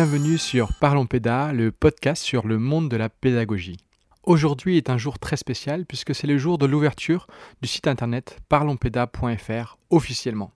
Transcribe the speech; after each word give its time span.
Bienvenue 0.00 0.38
sur 0.38 0.72
Parlons 0.74 1.06
Péda, 1.06 1.52
le 1.52 1.72
podcast 1.72 2.22
sur 2.22 2.46
le 2.46 2.56
monde 2.56 2.88
de 2.88 2.96
la 2.96 3.08
pédagogie. 3.08 3.78
Aujourd'hui 4.22 4.76
est 4.76 4.90
un 4.90 4.96
jour 4.96 5.18
très 5.18 5.36
spécial 5.36 5.86
puisque 5.86 6.14
c'est 6.14 6.28
le 6.28 6.38
jour 6.38 6.56
de 6.56 6.66
l'ouverture 6.66 7.26
du 7.62 7.68
site 7.68 7.88
internet 7.88 8.38
parlonspeda.fr 8.48 9.76
officiellement. 9.90 10.52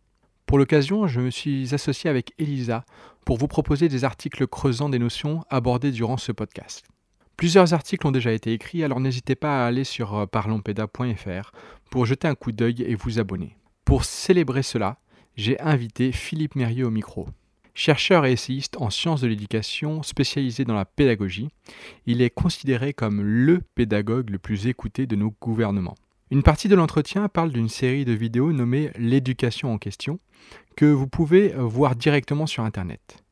Pour 0.46 0.58
l'occasion, 0.58 1.08
je 1.08 1.20
me 1.20 1.31
suis 1.31 1.75
associé 1.75 2.08
avec 2.08 2.34
Elisa 2.39 2.84
pour 3.26 3.36
vous 3.36 3.48
proposer 3.48 3.89
des 3.89 4.04
articles 4.04 4.46
creusant 4.46 4.89
des 4.89 5.00
notions 5.00 5.43
abordées 5.50 5.90
durant 5.90 6.18
ce 6.18 6.31
podcast. 6.31 6.84
Plusieurs 7.36 7.75
articles 7.75 8.06
ont 8.06 8.12
déjà 8.12 8.31
été 8.31 8.53
écrits, 8.53 8.84
alors 8.84 9.00
n'hésitez 9.00 9.34
pas 9.34 9.64
à 9.64 9.67
aller 9.67 9.82
sur 9.82 10.14
euh, 10.14 10.26
parlonspeda.fr 10.26 11.50
pour 11.90 12.06
jeter 12.06 12.29
un 12.29 12.36
coup 12.36 12.53
d'œil 12.53 12.84
et 12.86 12.95
vous 12.95 13.18
abonner. 13.18 13.56
Pour 13.84 14.04
célébrer 14.04 14.62
cela, 14.62 14.98
j'ai 15.34 15.61
invité 15.61 16.12
Philippe 16.12 16.54
Mérieux 16.54 16.86
au 16.86 16.90
micro. 16.90 17.26
Chercheur 17.75 18.26
et 18.26 18.32
essayiste 18.32 18.76
en 18.79 18.90
sciences 18.90 19.22
de 19.22 19.26
l'éducation 19.26 20.03
spécialisé 20.03 20.64
dans 20.64 20.75
la 20.75 20.85
pédagogie, 20.85 21.49
il 22.04 22.21
est 22.21 22.31
considéré 22.31 22.93
comme 22.93 23.22
le 23.22 23.62
pédagogue 23.75 24.29
le 24.29 24.39
plus 24.39 24.67
écouté 24.67 25.07
de 25.07 25.17
nos 25.17 25.35
gouvernements. 25.40 25.95
Une 26.31 26.43
partie 26.43 26.68
de 26.68 26.75
l'entretien 26.75 27.29
parle 27.29 27.50
d'une 27.50 27.71
série 27.71 28.04
de 28.04 28.12
vidéos 28.12 28.53
nommée 28.53 28.90
L'éducation 28.96 29.72
en 29.72 29.79
question, 29.79 30.18
que 30.76 30.85
vous 30.85 31.07
pouvez 31.07 31.54
voir 31.57 31.96
directement 31.96 32.47
sur 32.47 32.62
Internet. 32.62 33.23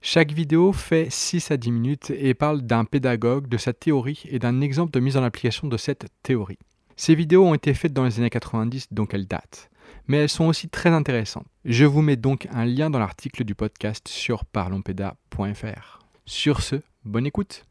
Chaque 0.00 0.30
vidéo 0.30 0.72
fait 0.72 1.08
6 1.10 1.50
à 1.50 1.56
10 1.56 1.72
minutes 1.72 2.12
et 2.16 2.34
parle 2.34 2.62
d'un 2.62 2.84
pédagogue, 2.84 3.48
de 3.48 3.56
sa 3.56 3.72
théorie 3.72 4.22
et 4.28 4.38
d'un 4.38 4.60
exemple 4.60 4.92
de 4.92 5.00
mise 5.00 5.16
en 5.16 5.24
application 5.24 5.66
de 5.66 5.76
cette 5.76 6.06
théorie. 6.22 6.58
Ces 6.96 7.16
vidéos 7.16 7.44
ont 7.44 7.54
été 7.54 7.74
faites 7.74 7.92
dans 7.92 8.04
les 8.04 8.18
années 8.18 8.30
90, 8.30 8.92
donc 8.92 9.12
elles 9.12 9.26
datent 9.26 9.70
mais 10.08 10.16
elles 10.16 10.28
sont 10.28 10.46
aussi 10.46 10.68
très 10.68 10.90
intéressantes. 10.90 11.46
Je 11.64 11.84
vous 11.84 12.02
mets 12.02 12.16
donc 12.16 12.48
un 12.50 12.64
lien 12.64 12.90
dans 12.90 12.98
l'article 12.98 13.44
du 13.44 13.54
podcast 13.54 14.08
sur 14.08 14.46
parlonspeda.fr. 14.46 15.98
Sur 16.24 16.62
ce, 16.62 16.76
bonne 17.04 17.26
écoute. 17.26 17.64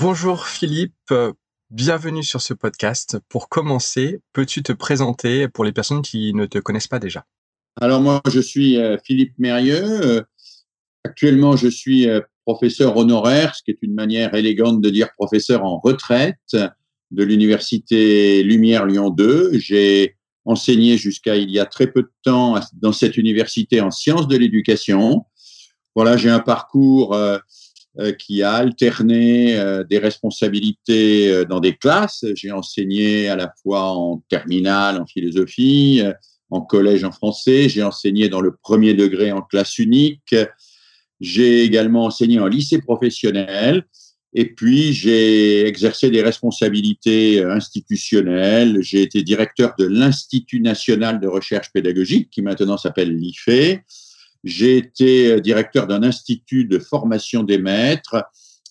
Bonjour 0.00 0.46
Philippe, 0.46 1.14
bienvenue 1.70 2.24
sur 2.24 2.42
ce 2.42 2.52
podcast. 2.52 3.18
Pour 3.28 3.48
commencer, 3.48 4.20
peux-tu 4.32 4.62
te 4.62 4.72
présenter 4.72 5.48
pour 5.48 5.64
les 5.64 5.72
personnes 5.72 6.02
qui 6.02 6.34
ne 6.34 6.46
te 6.46 6.58
connaissent 6.58 6.88
pas 6.88 6.98
déjà? 6.98 7.24
Alors 7.80 8.00
moi, 8.00 8.20
je 8.30 8.40
suis 8.40 8.78
euh, 8.78 8.98
Philippe 9.02 9.34
Mérieux. 9.38 10.26
Actuellement, 11.04 11.56
je 11.56 11.68
suis 11.68 12.08
euh, 12.08 12.20
professeur 12.44 12.96
honoraire, 12.96 13.54
ce 13.54 13.62
qui 13.62 13.70
est 13.70 13.78
une 13.82 13.94
manière 13.94 14.34
élégante 14.34 14.80
de 14.80 14.90
dire 14.90 15.08
professeur 15.16 15.64
en 15.64 15.78
retraite 15.78 16.56
de 17.10 17.24
l'université 17.24 18.42
Lumière 18.42 18.86
Lyon 18.86 19.10
2. 19.10 19.58
J'ai 19.58 20.16
enseigné 20.44 20.98
jusqu'à 20.98 21.36
il 21.36 21.50
y 21.50 21.58
a 21.58 21.66
très 21.66 21.86
peu 21.86 22.02
de 22.02 22.10
temps 22.22 22.58
dans 22.74 22.92
cette 22.92 23.16
université 23.16 23.80
en 23.80 23.90
sciences 23.90 24.28
de 24.28 24.36
l'éducation. 24.36 25.24
Voilà, 25.94 26.16
j'ai 26.16 26.30
un 26.30 26.40
parcours 26.40 27.14
euh, 27.14 27.38
euh, 27.98 28.12
qui 28.12 28.42
a 28.42 28.54
alterné 28.54 29.56
euh, 29.56 29.84
des 29.84 29.98
responsabilités 29.98 31.44
dans 31.46 31.60
des 31.60 31.76
classes. 31.76 32.24
J'ai 32.34 32.50
enseigné 32.50 33.28
à 33.28 33.36
la 33.36 33.52
fois 33.62 33.92
en 33.92 34.22
terminale, 34.28 35.00
en 35.00 35.06
philosophie, 35.06 36.02
en 36.50 36.60
collège 36.60 37.04
en 37.04 37.12
français. 37.12 37.68
J'ai 37.68 37.82
enseigné 37.82 38.28
dans 38.28 38.40
le 38.40 38.56
premier 38.56 38.94
degré 38.94 39.32
en 39.32 39.42
classe 39.42 39.78
unique. 39.78 40.34
J'ai 41.24 41.62
également 41.62 42.04
enseigné 42.04 42.38
en 42.38 42.46
lycée 42.46 42.80
professionnel 42.80 43.86
et 44.34 44.44
puis 44.44 44.92
j'ai 44.92 45.66
exercé 45.66 46.10
des 46.10 46.20
responsabilités 46.20 47.42
institutionnelles. 47.42 48.78
J'ai 48.82 49.00
été 49.00 49.22
directeur 49.22 49.72
de 49.78 49.86
l'Institut 49.86 50.60
national 50.60 51.20
de 51.20 51.26
recherche 51.26 51.72
pédagogique 51.72 52.28
qui 52.30 52.42
maintenant 52.42 52.76
s'appelle 52.76 53.16
l'IFE. 53.16 53.78
J'ai 54.42 54.76
été 54.76 55.40
directeur 55.40 55.86
d'un 55.86 56.02
institut 56.02 56.66
de 56.66 56.78
formation 56.78 57.42
des 57.42 57.56
maîtres. 57.56 58.22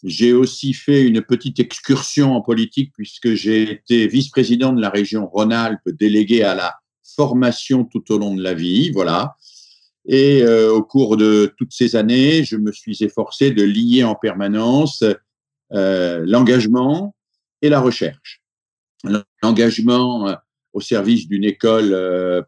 J'ai 0.04 0.34
aussi 0.34 0.74
fait 0.74 1.02
une 1.02 1.24
petite 1.24 1.60
excursion 1.60 2.36
en 2.36 2.42
politique 2.42 2.92
puisque 2.94 3.34
j'ai 3.34 3.64
été 3.64 4.06
vice-président 4.08 4.74
de 4.74 4.82
la 4.82 4.92
région 4.92 5.26
Rhône-Alpes, 5.26 5.90
délégué 5.98 6.44
à 6.44 6.54
la 6.54 6.76
formation 7.16 7.84
tout 7.84 8.12
au 8.12 8.20
long 8.20 8.36
de 8.36 8.44
la 8.44 8.54
vie. 8.54 8.92
Voilà. 8.92 9.38
Et 10.06 10.44
euh, 10.44 10.74
au 10.74 10.84
cours 10.84 11.18
de 11.18 11.54
toutes 11.58 11.74
ces 11.74 11.96
années, 11.96 12.44
je 12.44 12.58
me 12.58 12.72
suis 12.72 13.04
efforcé 13.04 13.52
de 13.52 13.64
lier 13.64 14.04
en 14.04 14.16
permanence 14.16 15.04
euh, 15.74 16.24
l'engagement 16.26 17.16
et 17.62 17.70
la 17.70 17.80
recherche. 17.80 18.42
L'engagement 19.42 20.28
euh, 20.28 20.36
au 20.74 20.82
service 20.82 21.28
d'une 21.28 21.44
école 21.44 21.96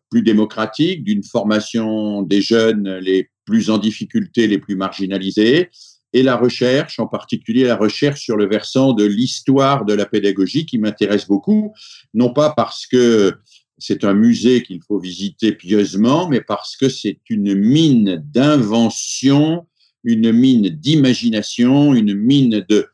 plus 0.09 0.23
démocratique, 0.23 1.03
d'une 1.03 1.23
formation 1.23 2.23
des 2.23 2.41
jeunes 2.41 2.97
les 2.97 3.29
plus 3.45 3.69
en 3.69 3.77
difficulté, 3.77 4.47
les 4.47 4.57
plus 4.57 4.75
marginalisés, 4.75 5.69
et 6.15 6.23
la 6.23 6.37
recherche, 6.37 6.97
en 6.99 7.07
particulier 7.07 7.65
la 7.65 7.75
recherche 7.75 8.21
sur 8.21 8.37
le 8.37 8.47
versant 8.47 8.93
de 8.93 9.03
l'histoire 9.03 9.83
de 9.83 9.93
la 9.93 10.05
pédagogie 10.05 10.65
qui 10.65 10.79
m'intéresse 10.79 11.27
beaucoup, 11.27 11.73
non 12.13 12.31
pas 12.31 12.53
parce 12.55 12.87
que 12.87 13.35
c'est 13.85 14.03
un 14.03 14.15
musée 14.15 14.63
qu'il 14.63 14.81
faut 14.81 14.97
visiter 14.97 15.51
pieusement, 15.51 16.27
mais 16.27 16.41
parce 16.41 16.75
que 16.75 16.89
c'est 16.89 17.19
une 17.29 17.53
mine 17.53 18.23
d'invention, 18.33 19.67
une 20.03 20.31
mine 20.31 20.69
d'imagination, 20.69 21.93
une 21.93 22.15
mine 22.15 22.65
de, 22.67 22.89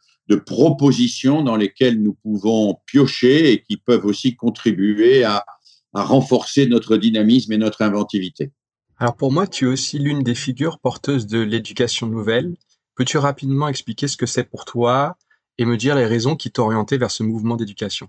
propositions 0.45 1.43
dans 1.43 1.57
lesquelles 1.57 2.01
nous 2.01 2.13
pouvons 2.13 2.77
piocher 2.85 3.51
et 3.51 3.61
qui 3.63 3.75
peuvent 3.75 4.05
aussi 4.05 4.37
contribuer 4.37 5.25
à, 5.25 5.45
à 5.93 6.03
renforcer 6.05 6.67
notre 6.67 6.95
dynamisme 6.95 7.51
et 7.51 7.57
notre 7.57 7.81
inventivité. 7.81 8.51
Alors 8.97 9.17
pour 9.17 9.33
moi, 9.33 9.45
tu 9.45 9.65
es 9.65 9.67
aussi 9.67 9.99
l'une 9.99 10.23
des 10.23 10.35
figures 10.35 10.79
porteuses 10.79 11.27
de 11.27 11.39
l'éducation 11.39 12.07
nouvelle. 12.07 12.55
Peux-tu 12.95 13.17
rapidement 13.17 13.67
expliquer 13.67 14.07
ce 14.07 14.15
que 14.15 14.25
c'est 14.25 14.45
pour 14.45 14.63
toi 14.63 15.17
et 15.57 15.65
me 15.65 15.75
dire 15.75 15.95
les 15.95 16.05
raisons 16.05 16.37
qui 16.37 16.49
t'ont 16.49 16.63
orienté 16.63 16.97
vers 16.97 17.11
ce 17.11 17.23
mouvement 17.23 17.57
d'éducation? 17.57 18.07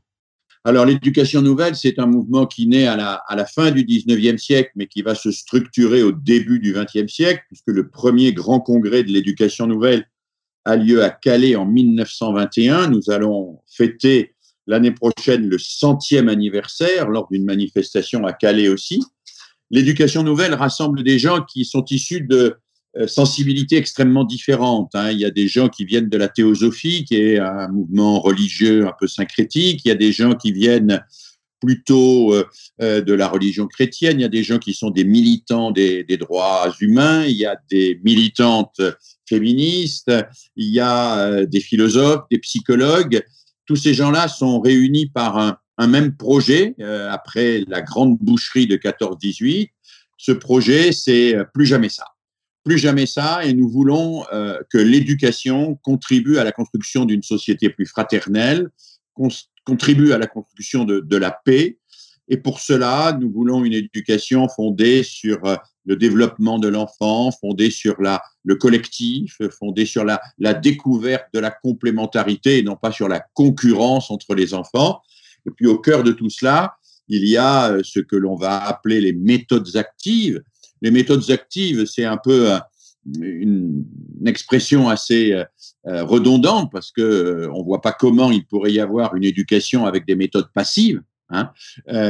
Alors, 0.65 0.85
l'éducation 0.87 1.43
nouvelle, 1.43 1.75
c'est 1.75 1.99
un 1.99 2.07
mouvement 2.07 2.47
qui 2.47 2.69
naît 2.69 2.87
à 2.87 2.97
la, 2.97 3.47
fin 3.47 3.73
du 3.73 3.85
19e 3.85 4.39
siècle, 4.39 4.71
mais 4.77 4.87
qui 4.87 5.03
va 5.03 5.17
se 5.17 5.33
structurer 5.33 6.05
au 6.05 6.13
début 6.13 6.61
du 6.61 6.73
20e 6.73 7.09
siècle, 7.09 7.43
puisque 7.49 7.67
le 7.67 7.89
premier 7.89 8.33
grand 8.33 8.61
congrès 8.61 9.03
de 9.03 9.11
l'éducation 9.11 9.67
nouvelle 9.67 10.07
a 10.65 10.77
lieu 10.77 11.03
à 11.03 11.11
Calais 11.11 11.57
en 11.57 11.67
1921. 11.67 12.91
Nous 12.91 13.11
allons 13.11 13.59
fêter 13.67 14.37
l'année 14.69 14.93
prochaine 14.93 15.49
le 15.49 15.59
centième 15.59 16.29
anniversaire 16.29 17.09
lors 17.09 17.27
d'une 17.29 17.45
manifestation 17.45 18.25
à 18.25 18.33
Calais 18.33 18.69
aussi. 18.69 19.03
L'éducation 19.73 20.23
nouvelle 20.23 20.55
rassemble 20.55 21.03
des 21.03 21.19
gens 21.19 21.43
qui 21.43 21.65
sont 21.65 21.85
issus 21.87 22.21
de 22.21 22.59
sensibilités 23.07 23.77
extrêmement 23.77 24.25
différentes. 24.25 24.91
Hein. 24.95 25.11
Il 25.13 25.19
y 25.19 25.25
a 25.25 25.31
des 25.31 25.49
gens 25.49 25.69
qui 25.69 25.85
viennent 25.85 26.09
de 26.09 26.19
la 26.19 26.29
théosophie, 26.29 27.05
qui 27.05 27.17
est 27.17 27.39
un 27.39 27.69
mouvement 27.69 28.21
religieux 28.21 28.87
un 28.87 28.93
peu 28.99 29.07
syncrétique. 29.07 29.83
Il 29.85 29.89
y 29.89 29.93
a 29.93 29.97
des 29.97 30.13
gens 30.13 30.35
qui 30.35 30.53
viennent 30.53 31.03
plutôt 31.61 32.35
euh, 32.35 32.45
euh, 32.83 33.01
de 33.01 33.13
la 33.15 33.29
religion 33.29 33.67
chrétienne. 33.67 34.19
Il 34.19 34.23
y 34.23 34.27
a 34.27 34.29
des 34.29 34.43
gens 34.43 34.59
qui 34.59 34.75
sont 34.75 34.91
des 34.91 35.05
militants 35.05 35.71
des, 35.71 36.05
droits 36.19 36.73
humains. 36.81 37.25
Il 37.25 37.37
y 37.37 37.47
a 37.47 37.57
des 37.71 38.01
militantes 38.05 38.81
féministes. 39.27 40.13
Il 40.57 40.69
y 40.69 40.81
a 40.81 41.47
des 41.47 41.61
philosophes, 41.61 42.25
des 42.31 42.39
psychologues. 42.39 43.23
Tous 43.67 43.77
ces 43.77 43.95
gens-là 43.95 44.29
sont 44.29 44.61
réunis 44.61 45.07
par 45.07 45.59
un 45.79 45.87
même 45.87 46.17
projet 46.17 46.75
après 47.11 47.65
la 47.69 47.81
grande 47.81 48.19
boucherie 48.19 48.67
de 48.67 48.77
14-18. 48.77 49.71
Ce 50.19 50.33
projet, 50.33 50.93
c'est 50.93 51.37
plus 51.55 51.67
jamais 51.67 51.89
ça 51.89 52.12
plus 52.65 52.79
jamais 52.79 53.07
ça, 53.07 53.45
et 53.45 53.55
nous 53.55 53.69
voulons 53.69 54.25
euh, 54.33 54.59
que 54.71 54.79
l'éducation 54.79 55.77
contribue 55.83 56.39
à 56.39 56.45
la 56.45 56.53
construction 56.53 57.05
d'une 57.05 57.23
société 57.23 57.71
plus 57.71 57.87
fraternelle, 57.87 58.71
contribue 59.65 60.13
à 60.13 60.19
la 60.19 60.27
construction 60.27 60.85
de, 60.85 61.01
de, 61.01 61.17
la 61.17 61.31
paix. 61.31 61.79
Et 62.29 62.37
pour 62.37 62.61
cela, 62.61 63.17
nous 63.21 63.31
voulons 63.31 63.65
une 63.65 63.73
éducation 63.73 64.49
fondée 64.49 65.03
sur 65.03 65.45
euh, 65.45 65.57
le 65.85 65.97
développement 65.97 66.59
de 66.59 66.69
l'enfant, 66.69 67.31
fondée 67.33 67.71
sur 67.71 68.01
la, 68.01 68.23
le 68.45 68.55
collectif, 68.55 69.39
fondée 69.59 69.85
sur 69.85 70.05
la, 70.05 70.21
la 70.39 70.55
découverte 70.55 71.27
de 71.35 71.41
la 71.41 71.51
complémentarité 71.51 72.59
et 72.59 72.63
non 72.63 72.77
pas 72.77 72.93
sur 72.93 73.09
la 73.09 73.21
concurrence 73.35 74.11
entre 74.11 74.35
les 74.35 74.55
enfants. 74.55 75.03
Et 75.47 75.51
puis 75.51 75.67
au 75.67 75.79
cœur 75.79 76.05
de 76.05 76.13
tout 76.13 76.31
cela, 76.31 76.77
il 77.09 77.29
y 77.29 77.37
a 77.37 77.73
euh, 77.73 77.81
ce 77.83 78.01
que 78.01 78.17
l'on 78.17 78.37
va 78.37 78.65
appeler 78.65 79.01
les 79.01 79.13
méthodes 79.13 79.77
actives, 79.77 80.43
les 80.83 80.91
méthodes 80.91 81.31
actives, 81.31 81.87
c'est 81.87 82.05
un 82.05 82.19
peu 82.19 82.53
euh, 82.53 82.59
une, 83.21 83.85
expression 84.27 84.89
assez 84.89 85.33
euh, 85.33 85.45
euh, 85.87 86.05
redondante 86.05 86.71
parce 86.71 86.93
que 86.93 87.49
on 87.53 87.65
voit 87.65 87.81
pas 87.81 87.93
comment 87.93 88.31
il 88.31 88.47
pourrait 88.47 88.73
y 88.73 88.79
avoir 88.79 89.17
une 89.17 89.25
éducation 89.25 89.87
avec 89.87 90.07
des 90.07 90.15
méthodes 90.15 90.51
passives. 90.53 91.01
Hein. 91.35 91.51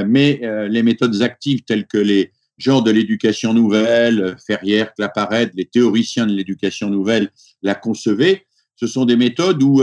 mais 0.08 0.40
les 0.68 0.82
méthodes 0.82 1.22
actives 1.22 1.62
telles 1.62 1.86
que 1.86 1.98
les 1.98 2.32
genres 2.58 2.82
de 2.82 2.90
l'éducation 2.90 3.54
nouvelle, 3.54 4.36
Ferrière, 4.44 4.92
Claparède, 4.94 5.52
les 5.54 5.66
théoriciens 5.66 6.26
de 6.26 6.32
l'éducation 6.32 6.90
nouvelle 6.90 7.30
la 7.62 7.76
concevaient, 7.76 8.46
ce 8.74 8.88
sont 8.88 9.04
des 9.04 9.14
méthodes 9.14 9.62
où 9.62 9.80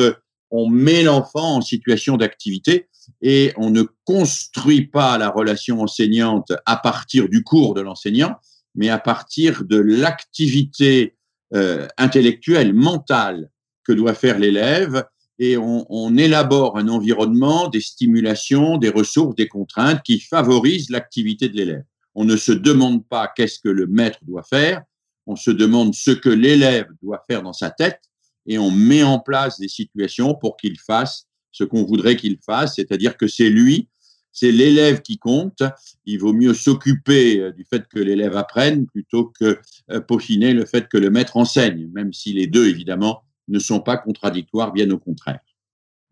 on 0.51 0.67
met 0.67 1.03
l'enfant 1.03 1.55
en 1.55 1.61
situation 1.61 2.17
d'activité 2.17 2.89
et 3.21 3.53
on 3.55 3.69
ne 3.69 3.83
construit 4.03 4.87
pas 4.87 5.17
la 5.17 5.29
relation 5.29 5.79
enseignante 5.81 6.51
à 6.65 6.75
partir 6.75 7.29
du 7.29 7.41
cours 7.41 7.75
de 7.75 7.81
l'enseignant, 7.81 8.35
mais 8.75 8.89
à 8.89 8.99
partir 8.99 9.63
de 9.63 9.77
l'activité 9.77 11.15
euh, 11.55 11.87
intellectuelle, 11.97 12.73
mentale 12.73 13.49
que 13.83 13.93
doit 13.93 14.13
faire 14.13 14.39
l'élève, 14.39 15.05
et 15.39 15.57
on, 15.57 15.85
on, 15.89 16.17
élabore 16.17 16.77
un 16.77 16.89
environnement, 16.89 17.69
des 17.69 17.79
stimulations, 17.81 18.77
des 18.77 18.89
ressources, 18.89 19.35
des 19.35 19.47
contraintes 19.47 20.03
qui 20.03 20.19
favorisent 20.19 20.89
l'activité 20.89 21.47
de 21.47 21.55
l'élève. 21.55 21.83
On 22.13 22.25
ne 22.25 22.35
se 22.35 22.51
demande 22.51 23.07
pas 23.07 23.31
qu'est-ce 23.33 23.59
que 23.59 23.69
le 23.69 23.87
maître 23.87 24.19
doit 24.23 24.43
faire, 24.43 24.83
on 25.25 25.35
se 25.35 25.51
demande 25.51 25.95
ce 25.95 26.11
que 26.11 26.29
l'élève 26.29 26.87
doit 27.01 27.23
faire 27.29 27.41
dans 27.41 27.53
sa 27.53 27.71
tête, 27.71 28.01
et 28.45 28.57
on 28.57 28.71
met 28.71 29.03
en 29.03 29.19
place 29.19 29.59
des 29.59 29.69
situations 29.69 30.35
pour 30.35 30.57
qu'il 30.57 30.77
fasse 30.79 31.27
ce 31.51 31.63
qu'on 31.63 31.83
voudrait 31.83 32.15
qu'il 32.15 32.37
fasse, 32.45 32.75
c'est-à-dire 32.75 33.17
que 33.17 33.27
c'est 33.27 33.49
lui, 33.49 33.87
c'est 34.31 34.51
l'élève 34.51 35.01
qui 35.01 35.17
compte. 35.17 35.63
Il 36.05 36.19
vaut 36.19 36.33
mieux 36.33 36.53
s'occuper 36.53 37.39
euh, 37.39 37.51
du 37.51 37.65
fait 37.65 37.87
que 37.87 37.99
l'élève 37.99 38.35
apprenne 38.35 38.87
plutôt 38.87 39.33
que 39.39 39.59
euh, 39.91 39.99
peaufiner 39.99 40.53
le 40.53 40.65
fait 40.65 40.87
que 40.87 40.97
le 40.97 41.09
maître 41.09 41.37
enseigne, 41.37 41.89
même 41.93 42.13
si 42.13 42.33
les 42.33 42.47
deux, 42.47 42.67
évidemment, 42.67 43.23
ne 43.47 43.59
sont 43.59 43.79
pas 43.79 43.97
contradictoires, 43.97 44.71
bien 44.71 44.89
au 44.91 44.97
contraire. 44.97 45.39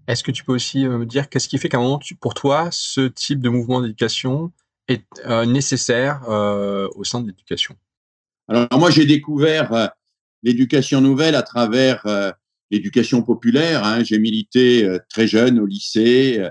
Est-ce 0.08 0.24
que 0.24 0.31
tu 0.31 0.44
peux 0.44 0.54
aussi 0.54 0.86
euh, 0.86 0.98
me 0.98 1.06
dire 1.06 1.30
qu'est-ce 1.30 1.48
qui 1.48 1.58
fait 1.58 1.69
qu'à 1.69 1.78
un 1.78 1.81
moment, 1.81 2.00
pour 2.19 2.34
toi, 2.34 2.69
ce 2.72 3.08
type 3.08 3.42
de 3.42 3.50
mouvement 3.50 3.81
d'éducation 3.81 4.52
est 4.88 5.04
nécessaire 5.46 6.22
au 6.96 7.04
sein 7.04 7.19
de 7.19 7.28
l'éducation? 7.28 7.75
Alors 8.48 8.69
moi, 8.80 8.90
j'ai 8.90 9.06
découvert 9.06 9.92
l'éducation 10.44 11.02
nouvelle 11.02 11.36
à 11.36 11.42
travers 11.42 12.06
l'éducation 12.72 13.22
populaire. 13.22 13.84
Hein. 13.84 14.06
J'ai 14.06 14.18
milité 14.18 14.90
très 15.10 15.28
jeune 15.28 15.60
au 15.60 15.66
lycée 15.66 16.42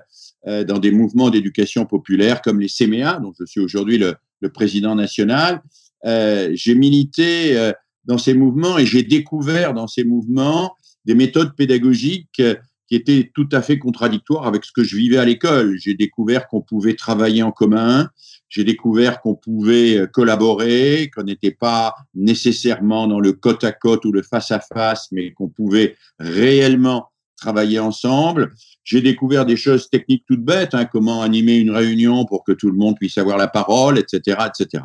dans 0.46 0.78
des 0.78 0.93
mouvements 0.93 1.31
d'éducation 1.31 1.87
populaire 1.87 2.40
comme 2.40 2.60
les 2.60 2.69
CMEA, 2.69 3.19
dont 3.20 3.32
je 3.38 3.44
suis 3.44 3.60
aujourd'hui 3.60 3.98
le, 3.98 4.14
président 4.54 4.94
national. 4.94 5.60
j'ai 6.04 6.75
milité 6.76 7.72
dans 8.04 8.19
ces 8.19 8.34
mouvements 8.34 8.78
et 8.78 8.87
j'ai 8.87 9.02
découvert 9.02 9.75
dans 9.75 9.88
ces 9.88 10.04
mouvements 10.04 10.76
des 11.04 11.14
méthodes 11.14 11.56
pédagogiques 11.56 12.40
qui 12.88 12.94
étaient 12.94 13.31
tout 13.34 13.48
à 13.52 13.62
fait 13.62 13.78
contradictoires 13.78 14.46
avec 14.46 14.64
ce 14.64 14.72
que 14.72 14.84
je 14.84 14.96
vivais 14.96 15.19
à 15.19 15.25
l'école. 15.25 15.76
J'ai 15.78 15.94
découvert 15.94 16.46
qu'on 16.49 16.60
pouvait 16.60 16.94
travailler 16.94 17.42
en 17.42 17.50
commun, 17.50 18.08
j'ai 18.49 18.64
découvert 18.64 19.20
qu'on 19.20 19.34
pouvait 19.34 19.99
euh, 19.99 20.06
collaborer, 20.06 21.10
qu'on 21.14 21.25
n'était 21.25 21.50
pas 21.50 21.94
nécessairement 22.14 23.06
dans 23.08 23.20
le 23.20 23.32
côte 23.32 23.64
à 23.64 23.72
côte 23.72 24.04
ou 24.04 24.12
le 24.12 24.22
face 24.22 24.50
à 24.50 24.60
face, 24.60 25.08
mais 25.10 25.32
qu'on 25.32 25.49
pouvait 25.49 25.96
réellement 26.19 27.08
travailler 27.36 27.78
ensemble. 27.78 28.54
J'ai 28.84 29.00
découvert 29.00 29.46
des 29.46 29.56
choses 29.56 29.88
techniques 29.90 30.24
toutes 30.26 30.44
bêtes, 30.44 30.74
hein, 30.74 30.84
comment 30.84 31.22
animer 31.22 31.56
une 31.56 31.70
réunion 31.70 32.24
pour 32.24 32.44
que 32.44 32.52
tout 32.52 32.70
le 32.70 32.76
monde 32.76 32.96
puisse 32.96 33.18
avoir 33.18 33.36
la 33.36 33.48
parole, 33.48 33.98
etc., 33.98 34.38
etc. 34.48 34.84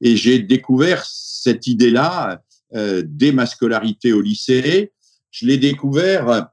Et 0.00 0.16
j'ai 0.16 0.38
découvert 0.38 1.04
cette 1.06 1.66
idée-là 1.66 2.42
euh, 2.74 3.02
dès 3.04 3.32
ma 3.32 3.46
scolarité 3.46 4.12
au 4.12 4.20
lycée. 4.20 4.92
Je 5.30 5.46
l'ai 5.46 5.58
découvert 5.58 6.48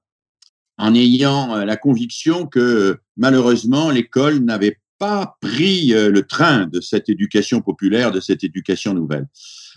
en 0.77 0.95
ayant 0.95 1.55
euh, 1.55 1.65
la 1.65 1.77
conviction 1.77 2.45
que 2.45 2.99
malheureusement 3.17 3.89
l'école 3.89 4.39
n'avait 4.39 4.77
pas 4.97 5.37
pris 5.41 5.93
euh, 5.93 6.09
le 6.09 6.23
train 6.27 6.67
de 6.67 6.81
cette 6.81 7.09
éducation 7.09 7.61
populaire, 7.61 8.11
de 8.11 8.19
cette 8.19 8.43
éducation 8.43 8.93
nouvelle. 8.93 9.27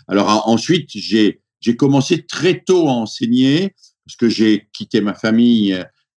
Alors 0.07 0.47
ensuite, 0.47 0.89
j'ai 0.93 1.41
j'ai 1.63 1.77
commencé 1.77 2.25
très 2.25 2.59
tôt 2.59 2.89
à 2.89 2.91
enseigner 2.91 3.73
parce 4.05 4.15
que 4.17 4.29
j'ai 4.29 4.67
quitté 4.73 5.01
ma 5.01 5.13
famille 5.13 5.73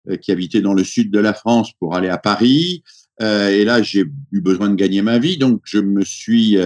euh, 0.10 0.18
qui 0.18 0.32
habitait 0.32 0.62
dans 0.62 0.74
le 0.74 0.84
sud 0.84 1.12
de 1.12 1.20
la 1.20 1.34
France 1.34 1.72
pour 1.80 1.96
aller 1.96 2.10
à 2.10 2.18
Paris. 2.18 2.84
Euh, 3.22 3.50
et 3.50 3.64
là, 3.64 3.82
j'ai 3.82 4.06
eu 4.32 4.42
besoin 4.42 4.70
de 4.70 4.76
gagner 4.76 5.02
ma 5.02 5.20
vie, 5.20 5.38
donc 5.38 5.62
je 5.66 5.78
me 5.78 6.04
suis 6.04 6.58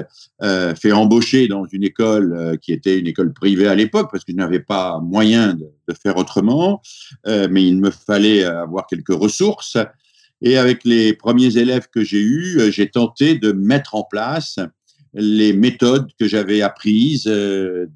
euh, 0.42 0.76
fait 0.76 0.92
embaucher 0.92 1.48
dans 1.48 1.66
une 1.66 1.84
école 1.84 2.34
euh, 2.34 2.56
qui 2.56 2.72
était 2.72 2.98
une 2.98 3.08
école 3.08 3.34
privée 3.34 3.68
à 3.68 3.76
l'époque 3.76 4.10
parce 4.12 4.24
que 4.24 4.32
je 4.32 4.38
n'avais 4.38 4.62
pas 4.62 5.00
moyen 5.00 5.54
de 5.54 5.94
faire 6.02 6.18
autrement, 6.18 6.82
mais 7.26 7.66
il 7.66 7.80
me 7.80 7.92
fallait 7.92 8.44
avoir 8.44 8.88
quelques 8.88 9.14
ressources. 9.14 9.78
Et 10.42 10.58
avec 10.58 10.84
les 10.84 11.14
premiers 11.14 11.58
élèves 11.58 11.88
que 11.92 12.04
j'ai 12.04 12.22
eus, 12.22 12.72
j'ai 12.72 12.90
tenté 12.90 13.36
de 13.36 13.52
mettre 13.52 13.96
en 13.96 14.04
place 14.04 14.60
les 15.14 15.54
méthodes 15.54 16.10
que 16.20 16.28
j'avais 16.28 16.62
apprises 16.62 17.26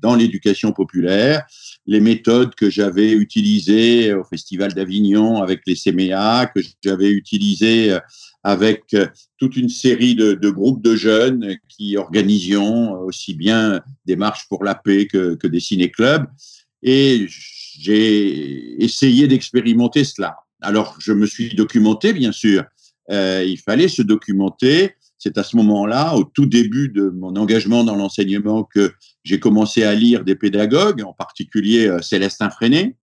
dans 0.01 0.15
l'éducation 0.15 0.71
populaire, 0.71 1.45
les 1.85 1.99
méthodes 1.99 2.55
que 2.55 2.69
j'avais 2.69 3.11
utilisées 3.11 4.13
au 4.13 4.23
Festival 4.23 4.73
d'Avignon 4.73 5.41
avec 5.41 5.61
les 5.67 5.75
CMEA, 5.75 6.51
que 6.53 6.61
j'avais 6.83 7.11
utilisées 7.11 7.97
avec 8.43 8.93
euh, 8.93 9.07
toute 9.37 9.55
une 9.55 9.69
série 9.69 10.15
de, 10.15 10.49
groupes 10.49 10.81
de 10.81 10.95
jeunes 10.95 11.57
qui 11.67 11.97
organisions 11.97 12.93
aussi 13.01 13.33
bien 13.33 13.81
des 14.05 14.15
marches 14.15 14.47
pour 14.47 14.63
la 14.63 14.75
paix 14.75 15.07
que, 15.07 15.47
des 15.47 15.59
ciné-clubs. 15.59 16.25
Et 16.83 17.27
j'ai 17.29 18.83
essayé 18.83 19.27
d'expérimenter 19.27 20.03
cela. 20.03 20.35
Alors, 20.61 20.97
je 20.99 21.13
me 21.13 21.25
suis 21.25 21.55
documenté, 21.55 22.13
bien 22.13 22.31
sûr. 22.31 22.63
Euh, 23.11 23.43
il 23.47 23.57
fallait 23.57 23.87
se 23.87 24.01
documenter. 24.01 24.95
C'est 25.23 25.37
à 25.37 25.43
ce 25.43 25.55
moment-là, 25.57 26.15
au 26.15 26.23
tout 26.23 26.47
début 26.47 26.89
de 26.89 27.09
mon 27.09 27.35
engagement 27.35 27.83
dans 27.83 27.95
l'enseignement, 27.95 28.63
que 28.63 28.91
j'ai 29.23 29.39
commencé 29.39 29.83
à 29.83 29.93
lire 29.93 30.23
des 30.23 30.33
pédagogues, 30.33 31.03
en 31.03 31.13
particulier 31.13 31.85
euh, 31.85 32.01
Célestin 32.01 32.49
Freinet, 32.49 32.95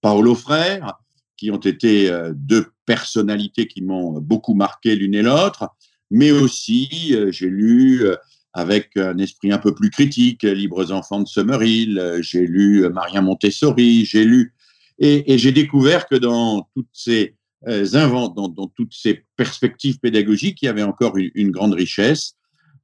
Paolo 0.00 0.36
Frère, 0.36 0.92
qui 1.36 1.50
ont 1.50 1.58
été 1.58 2.08
euh, 2.08 2.32
deux 2.32 2.66
personnalités 2.86 3.66
qui 3.66 3.82
m'ont 3.82 4.20
beaucoup 4.20 4.54
marqué 4.54 4.94
l'une 4.94 5.16
et 5.16 5.22
l'autre, 5.22 5.68
mais 6.12 6.30
aussi 6.30 7.10
euh, 7.10 7.32
j'ai 7.32 7.50
lu 7.50 8.04
avec 8.52 8.96
un 8.96 9.18
esprit 9.18 9.50
un 9.50 9.58
peu 9.58 9.74
plus 9.74 9.90
critique 9.90 10.44
Libres 10.44 10.92
enfants 10.92 11.22
de 11.22 11.26
Summerhill, 11.26 12.20
j'ai 12.20 12.46
lu 12.46 12.88
Maria 12.88 13.20
Montessori, 13.20 14.04
j'ai 14.04 14.24
lu 14.24 14.54
et 15.00 15.38
j'ai 15.38 15.50
découvert 15.50 16.06
que 16.06 16.14
dans 16.14 16.68
toutes 16.72 16.86
ces 16.92 17.34
inventes, 17.66 18.34
dans, 18.34 18.68
toutes 18.68 18.94
ces 18.94 19.24
perspectives 19.36 19.98
pédagogiques, 19.98 20.62
il 20.62 20.66
y 20.66 20.68
avait 20.68 20.82
encore 20.82 21.16
une, 21.16 21.50
grande 21.50 21.74
richesse. 21.74 22.34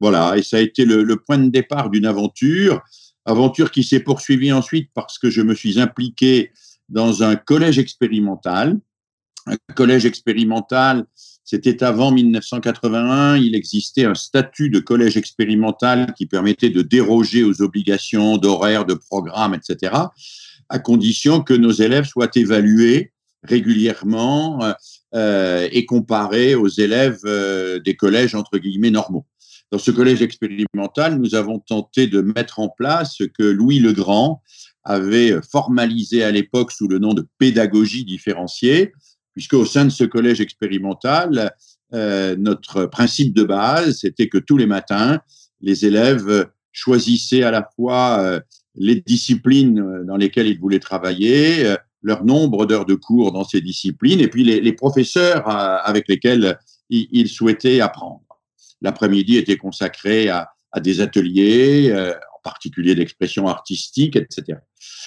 Voilà, 0.00 0.36
et 0.36 0.42
ça 0.42 0.56
a 0.56 0.60
été 0.60 0.84
le, 0.84 1.16
point 1.16 1.38
de 1.38 1.50
départ 1.50 1.90
d'une 1.90 2.06
aventure, 2.06 2.82
aventure 3.26 3.70
qui 3.70 3.84
s'est 3.84 4.00
poursuivie 4.00 4.52
ensuite 4.52 4.90
parce 4.94 5.18
que 5.18 5.30
je 5.30 5.42
me 5.42 5.54
suis 5.54 5.78
impliqué 5.78 6.52
dans 6.88 7.22
un 7.22 7.36
collège 7.36 7.78
expérimental. 7.78 8.78
Un 9.46 9.56
collège 9.74 10.06
expérimental, 10.06 11.06
c'était 11.44 11.82
avant 11.82 12.12
1981. 12.12 13.36
Il 13.36 13.54
existait 13.54 14.04
un 14.04 14.14
statut 14.14 14.70
de 14.70 14.80
collège 14.80 15.16
expérimental 15.16 16.14
qui 16.16 16.26
permettait 16.26 16.70
de 16.70 16.82
déroger 16.82 17.42
aux 17.42 17.62
obligations 17.62 18.36
d'horaire, 18.38 18.84
de 18.84 18.94
programme, 18.94 19.54
etc., 19.54 19.94
à 20.68 20.78
condition 20.78 21.42
que 21.42 21.54
nos 21.54 21.72
élèves 21.72 22.04
soient 22.04 22.30
évalués 22.36 23.12
régulièrement 23.42 24.74
euh, 25.14 25.68
et 25.72 25.86
comparés 25.86 26.54
aux 26.54 26.68
élèves 26.68 27.20
euh, 27.24 27.78
des 27.78 27.96
collèges 27.96 28.34
entre 28.34 28.58
guillemets 28.58 28.90
normaux. 28.90 29.26
Dans 29.70 29.78
ce 29.78 29.90
collège 29.90 30.20
expérimental, 30.20 31.18
nous 31.18 31.34
avons 31.34 31.58
tenté 31.60 32.06
de 32.06 32.20
mettre 32.20 32.58
en 32.58 32.68
place 32.68 33.14
ce 33.16 33.24
que 33.24 33.44
Louis 33.44 33.78
le 33.78 33.92
Grand 33.92 34.42
avait 34.82 35.40
formalisé 35.42 36.24
à 36.24 36.30
l'époque 36.30 36.72
sous 36.72 36.88
le 36.88 36.98
nom 36.98 37.14
de 37.14 37.26
pédagogie 37.38 38.04
différenciée, 38.04 38.92
puisque 39.32 39.54
au 39.54 39.64
sein 39.64 39.84
de 39.84 39.90
ce 39.90 40.04
collège 40.04 40.40
expérimental, 40.40 41.54
euh, 41.92 42.36
notre 42.36 42.86
principe 42.86 43.34
de 43.34 43.42
base, 43.42 43.98
c'était 43.98 44.28
que 44.28 44.38
tous 44.38 44.56
les 44.56 44.66
matins, 44.66 45.20
les 45.60 45.86
élèves 45.86 46.48
choisissaient 46.72 47.42
à 47.42 47.50
la 47.50 47.68
fois 47.76 48.20
euh, 48.20 48.40
les 48.76 49.00
disciplines 49.00 50.04
dans 50.04 50.16
lesquelles 50.16 50.46
ils 50.46 50.58
voulaient 50.58 50.78
travailler, 50.78 51.66
euh, 51.66 51.76
leur 52.02 52.24
nombre 52.24 52.66
d'heures 52.66 52.86
de 52.86 52.94
cours 52.94 53.32
dans 53.32 53.44
ces 53.44 53.60
disciplines, 53.60 54.20
et 54.20 54.28
puis 54.28 54.44
les, 54.44 54.72
professeurs 54.72 55.48
euh, 55.48 55.78
avec 55.82 56.08
lesquels 56.08 56.58
ils, 56.88 57.28
souhaitaient 57.28 57.80
apprendre. 57.80 58.22
L'après-midi 58.80 59.36
était 59.36 59.56
consacré 59.56 60.28
à, 60.28 60.50
des 60.80 61.00
ateliers, 61.00 61.90
euh, 61.90 62.12
en 62.12 62.40
particulier 62.42 62.94
d'expression 62.94 63.48
artistique, 63.48 64.16
etc. 64.16 64.58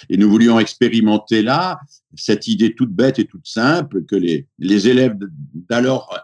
Et 0.10 0.18
nous 0.18 0.30
voulions 0.30 0.60
expérimenter 0.60 1.42
là 1.42 1.80
cette 2.16 2.48
idée 2.48 2.76
toute 2.76 2.92
bête 2.92 3.18
et 3.18 3.26
toute 3.26 3.48
simple 3.48 4.06
que 4.06 4.16
les, 4.16 4.48
les 4.60 4.88
élèves 4.88 5.18
d'alors 5.54 6.16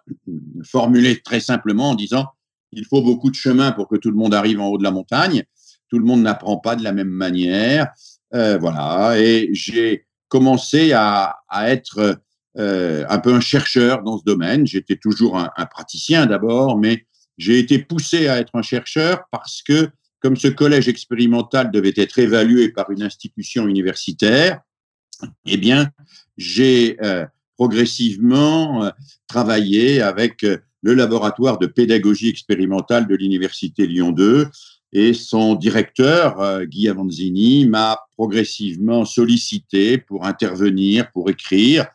formulaient 0.63 1.15
très 1.15 1.39
simplement 1.39 1.91
en 1.91 1.95
disant 1.95 2.27
il 2.71 2.85
faut 2.85 3.01
beaucoup 3.01 3.29
de 3.29 3.35
chemin 3.35 3.71
pour 3.71 3.87
que 3.87 3.95
tout 3.95 4.11
le 4.11 4.17
monde 4.17 4.33
arrive 4.33 4.59
en 4.59 4.67
haut 4.67 4.77
de 4.77 4.83
la 4.83 4.91
montagne. 4.91 5.43
Tout 5.89 5.99
le 5.99 6.05
monde 6.05 6.21
n'apprend 6.21 6.57
pas 6.57 6.75
de 6.75 6.83
la 6.83 6.91
même 6.91 7.09
manière. 7.09 7.91
Euh, 8.33 8.57
voilà. 8.57 9.19
Et 9.19 9.49
j'ai 9.53 10.05
commencé 10.29 10.93
à, 10.93 11.35
être 11.65 12.21
euh, 12.57 13.05
un 13.09 13.19
peu 13.19 13.33
un 13.33 13.41
chercheur 13.41 14.03
dans 14.03 14.17
ce 14.17 14.23
domaine. 14.23 14.65
J'étais 14.65 14.95
toujours 14.95 15.37
un, 15.37 15.65
praticien 15.65 16.25
d'abord, 16.25 16.77
mais 16.77 17.05
j'ai 17.37 17.59
été 17.59 17.79
poussé 17.79 18.27
à 18.27 18.39
être 18.39 18.55
un 18.55 18.61
chercheur 18.61 19.23
parce 19.31 19.61
que 19.61 19.89
comme 20.21 20.35
ce 20.35 20.47
collège 20.47 20.87
expérimental 20.87 21.71
devait 21.71 21.93
être 21.95 22.19
évalué 22.19 22.69
par 22.69 22.91
une 22.91 23.03
institution 23.03 23.67
universitaire, 23.67 24.61
eh 25.45 25.57
bien, 25.57 25.89
j'ai 26.37 26.97
euh, 27.03 27.25
progressivement 27.57 28.89
travaillé 29.27 30.01
avec 30.01 30.45
le 30.81 30.93
laboratoire 30.93 31.57
de 31.57 31.67
pédagogie 31.67 32.29
expérimentale 32.29 33.07
de 33.07 33.15
l'Université 33.15 33.85
Lyon 33.85 34.11
2 34.11 34.47
et 34.91 35.13
son 35.13 35.55
directeur, 35.55 36.65
Guy 36.65 36.89
Avanzini, 36.89 37.65
m'a 37.65 37.99
progressivement 38.17 39.05
sollicité 39.05 39.97
pour 39.97 40.25
intervenir, 40.25 41.11
pour 41.11 41.29
écrire. 41.29 41.85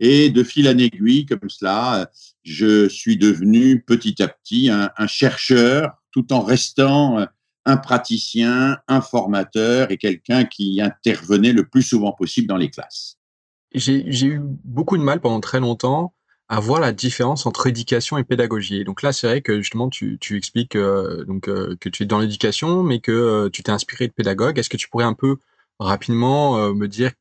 Et 0.00 0.30
de 0.30 0.42
fil 0.42 0.66
en 0.68 0.78
aiguille, 0.78 1.26
comme 1.26 1.48
cela, 1.48 2.10
je 2.42 2.88
suis 2.88 3.16
devenu 3.16 3.82
petit 3.82 4.22
à 4.22 4.28
petit 4.28 4.70
un, 4.70 4.90
un 4.96 5.06
chercheur 5.06 5.92
tout 6.10 6.32
en 6.32 6.40
restant 6.40 7.26
un 7.66 7.76
praticien, 7.76 8.78
un 8.88 9.00
formateur 9.00 9.90
et 9.90 9.96
quelqu'un 9.96 10.44
qui 10.44 10.80
intervenait 10.80 11.52
le 11.52 11.66
plus 11.66 11.82
souvent 11.82 12.12
possible 12.12 12.48
dans 12.48 12.56
les 12.56 12.70
classes. 12.70 13.16
J'ai 13.72 14.26
eu 14.26 14.40
beaucoup 14.42 14.98
de 14.98 15.02
mal 15.02 15.20
pendant 15.20 15.40
très 15.40 15.60
longtemps 15.60 16.14
à 16.50 16.58
voir 16.58 16.80
la 16.80 16.90
différence 16.90 17.46
entre 17.46 17.68
éducation 17.68 18.18
et 18.18 18.24
pédagogie. 18.24 18.82
donc 18.82 19.02
là, 19.02 19.12
c'est 19.12 19.28
vrai 19.28 19.40
que 19.40 19.58
justement, 19.58 19.88
tu, 19.88 20.18
expliques 20.32 20.74
euh, 20.74 21.24
euh, 21.46 21.76
que 21.78 21.88
tu 21.88 22.02
es 22.02 22.06
dans 22.06 22.18
l'éducation, 22.18 22.82
mais 22.82 22.98
que 22.98 23.12
euh, 23.12 23.50
tu 23.50 23.62
t'es 23.62 23.70
inspiré 23.70 24.08
de 24.08 24.12
pédagogue. 24.12 24.58
Est-ce 24.58 24.68
que 24.68 24.76
tu 24.76 24.88
pourrais 24.88 25.04
un 25.04 25.14
peu 25.14 25.36
rapidement 25.78 26.74
me 26.74 26.88
dire 26.88 27.12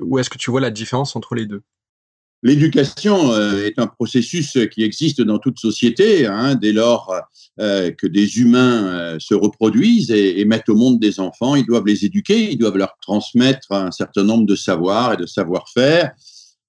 où 0.00 0.18
est-ce 0.18 0.30
que 0.30 0.38
tu 0.38 0.50
vois 0.50 0.60
la 0.62 0.70
différence 0.70 1.14
entre 1.14 1.34
les 1.34 1.44
deux? 1.44 1.62
L'éducation 2.42 3.32
est 3.58 3.78
un 3.78 3.86
processus 3.86 4.58
qui 4.72 4.82
existe 4.82 5.20
dans 5.20 5.38
toute 5.38 5.60
société, 5.60 6.26
hein, 6.26 6.56
dès 6.56 6.72
lors 6.72 7.14
que 7.58 8.06
des 8.08 8.38
humains 8.38 9.16
se 9.20 9.34
reproduisent 9.34 10.10
et, 10.10 10.40
et, 10.40 10.44
mettent 10.44 10.68
au 10.68 10.74
monde 10.74 10.98
des 10.98 11.20
enfants, 11.20 11.54
ils 11.54 11.64
doivent 11.64 11.86
les 11.86 12.04
éduquer, 12.04 12.50
ils 12.50 12.58
doivent 12.58 12.78
leur 12.78 12.96
transmettre 13.00 13.70
un 13.70 13.92
certain 13.92 14.24
nombre 14.24 14.46
de 14.46 14.56
savoirs 14.56 15.12
et 15.12 15.16
de 15.16 15.26
savoir-faire. 15.26 16.12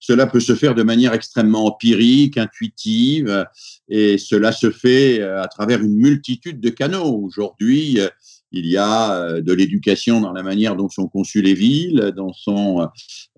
Cela 0.05 0.27
peut 0.27 0.41
se 0.41 0.53
faire 0.53 0.75
de 0.75 0.83
manière 0.83 1.13
extrêmement 1.13 1.65
empirique, 1.65 2.37
intuitive, 2.37 3.47
et 3.87 4.17
cela 4.17 4.51
se 4.51 4.69
fait 4.69 5.21
à 5.21 5.47
travers 5.47 5.81
une 5.81 5.95
multitude 5.95 6.59
de 6.59 6.69
canaux. 6.69 7.21
Aujourd'hui, 7.23 7.99
il 8.51 8.67
y 8.67 8.75
a 8.75 9.13
euh, 9.13 9.41
de 9.41 9.53
l'éducation 9.53 10.19
dans 10.19 10.33
la 10.33 10.43
manière 10.43 10.75
dont 10.75 10.89
sont 10.89 11.07
conçues 11.07 11.41
les 11.41 11.53
villes, 11.53 12.13
dont 12.17 12.33
sont 12.33 12.87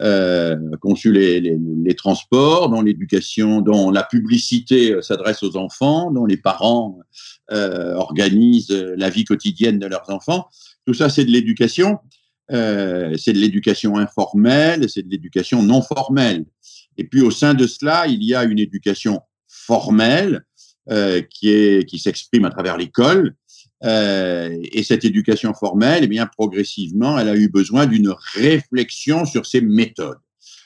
euh, 0.01 0.57
conçus 0.81 1.11
les, 1.11 1.95
transports, 1.95 2.69
dont 2.69 2.81
l'éducation, 2.81 3.61
dont 3.61 3.91
la 3.91 4.03
publicité 4.03 4.91
euh, 4.91 5.01
s'adresse 5.03 5.43
aux 5.43 5.55
enfants, 5.55 6.11
dont 6.11 6.25
les 6.25 6.37
parents 6.37 6.97
euh, 7.51 7.93
organisent 7.93 8.71
la 8.71 9.11
vie 9.11 9.23
quotidienne 9.23 9.77
de 9.77 9.85
leurs 9.85 10.09
enfants. 10.09 10.47
Tout 10.87 10.95
ça, 10.95 11.09
c'est 11.09 11.25
de 11.25 11.31
l'éducation. 11.31 11.99
Euh, 12.51 13.15
c'est 13.17 13.33
de 13.33 13.39
l'éducation 13.39 13.97
informelle, 13.97 14.87
c'est 14.89 15.01
de 15.01 15.09
l'éducation 15.09 15.63
non 15.63 15.81
formelle. 15.81 16.45
Et 16.97 17.03
puis 17.03 17.21
au 17.21 17.31
sein 17.31 17.53
de 17.53 17.67
cela, 17.67 18.07
il 18.07 18.23
y 18.23 18.33
a 18.33 18.43
une 18.43 18.59
éducation 18.59 19.21
formelle 19.47 20.43
euh, 20.89 21.21
qui 21.21 21.49
est 21.49 21.87
qui 21.89 21.99
s'exprime 21.99 22.45
à 22.45 22.49
travers 22.49 22.77
l'école, 22.77 23.35
euh, 23.83 24.57
et 24.71 24.83
cette 24.83 25.05
éducation 25.05 25.53
formelle, 25.53 26.03
eh 26.03 26.07
bien, 26.07 26.25
progressivement, 26.25 27.19
elle 27.19 27.29
a 27.29 27.35
eu 27.35 27.49
besoin 27.49 27.85
d'une 27.85 28.13
réflexion 28.33 29.25
sur 29.25 29.45
ses 29.45 29.61
méthodes. 29.61 30.17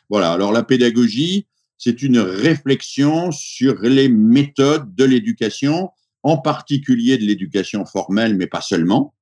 Voilà. 0.09 0.31
Alors, 0.31 0.51
la 0.51 0.63
pédagogie, 0.63 1.47
c'est 1.77 2.01
une 2.01 2.19
réflexion 2.19 3.31
sur 3.31 3.81
les 3.81 4.09
méthodes 4.09 4.93
de 4.95 5.03
l'éducation, 5.03 5.89
en 6.23 6.37
particulier 6.37 7.17
de 7.17 7.23
l'éducation 7.23 7.85
formelle, 7.85 8.35
mais 8.35 8.47
pas 8.47 8.61
seulement. 8.61 9.13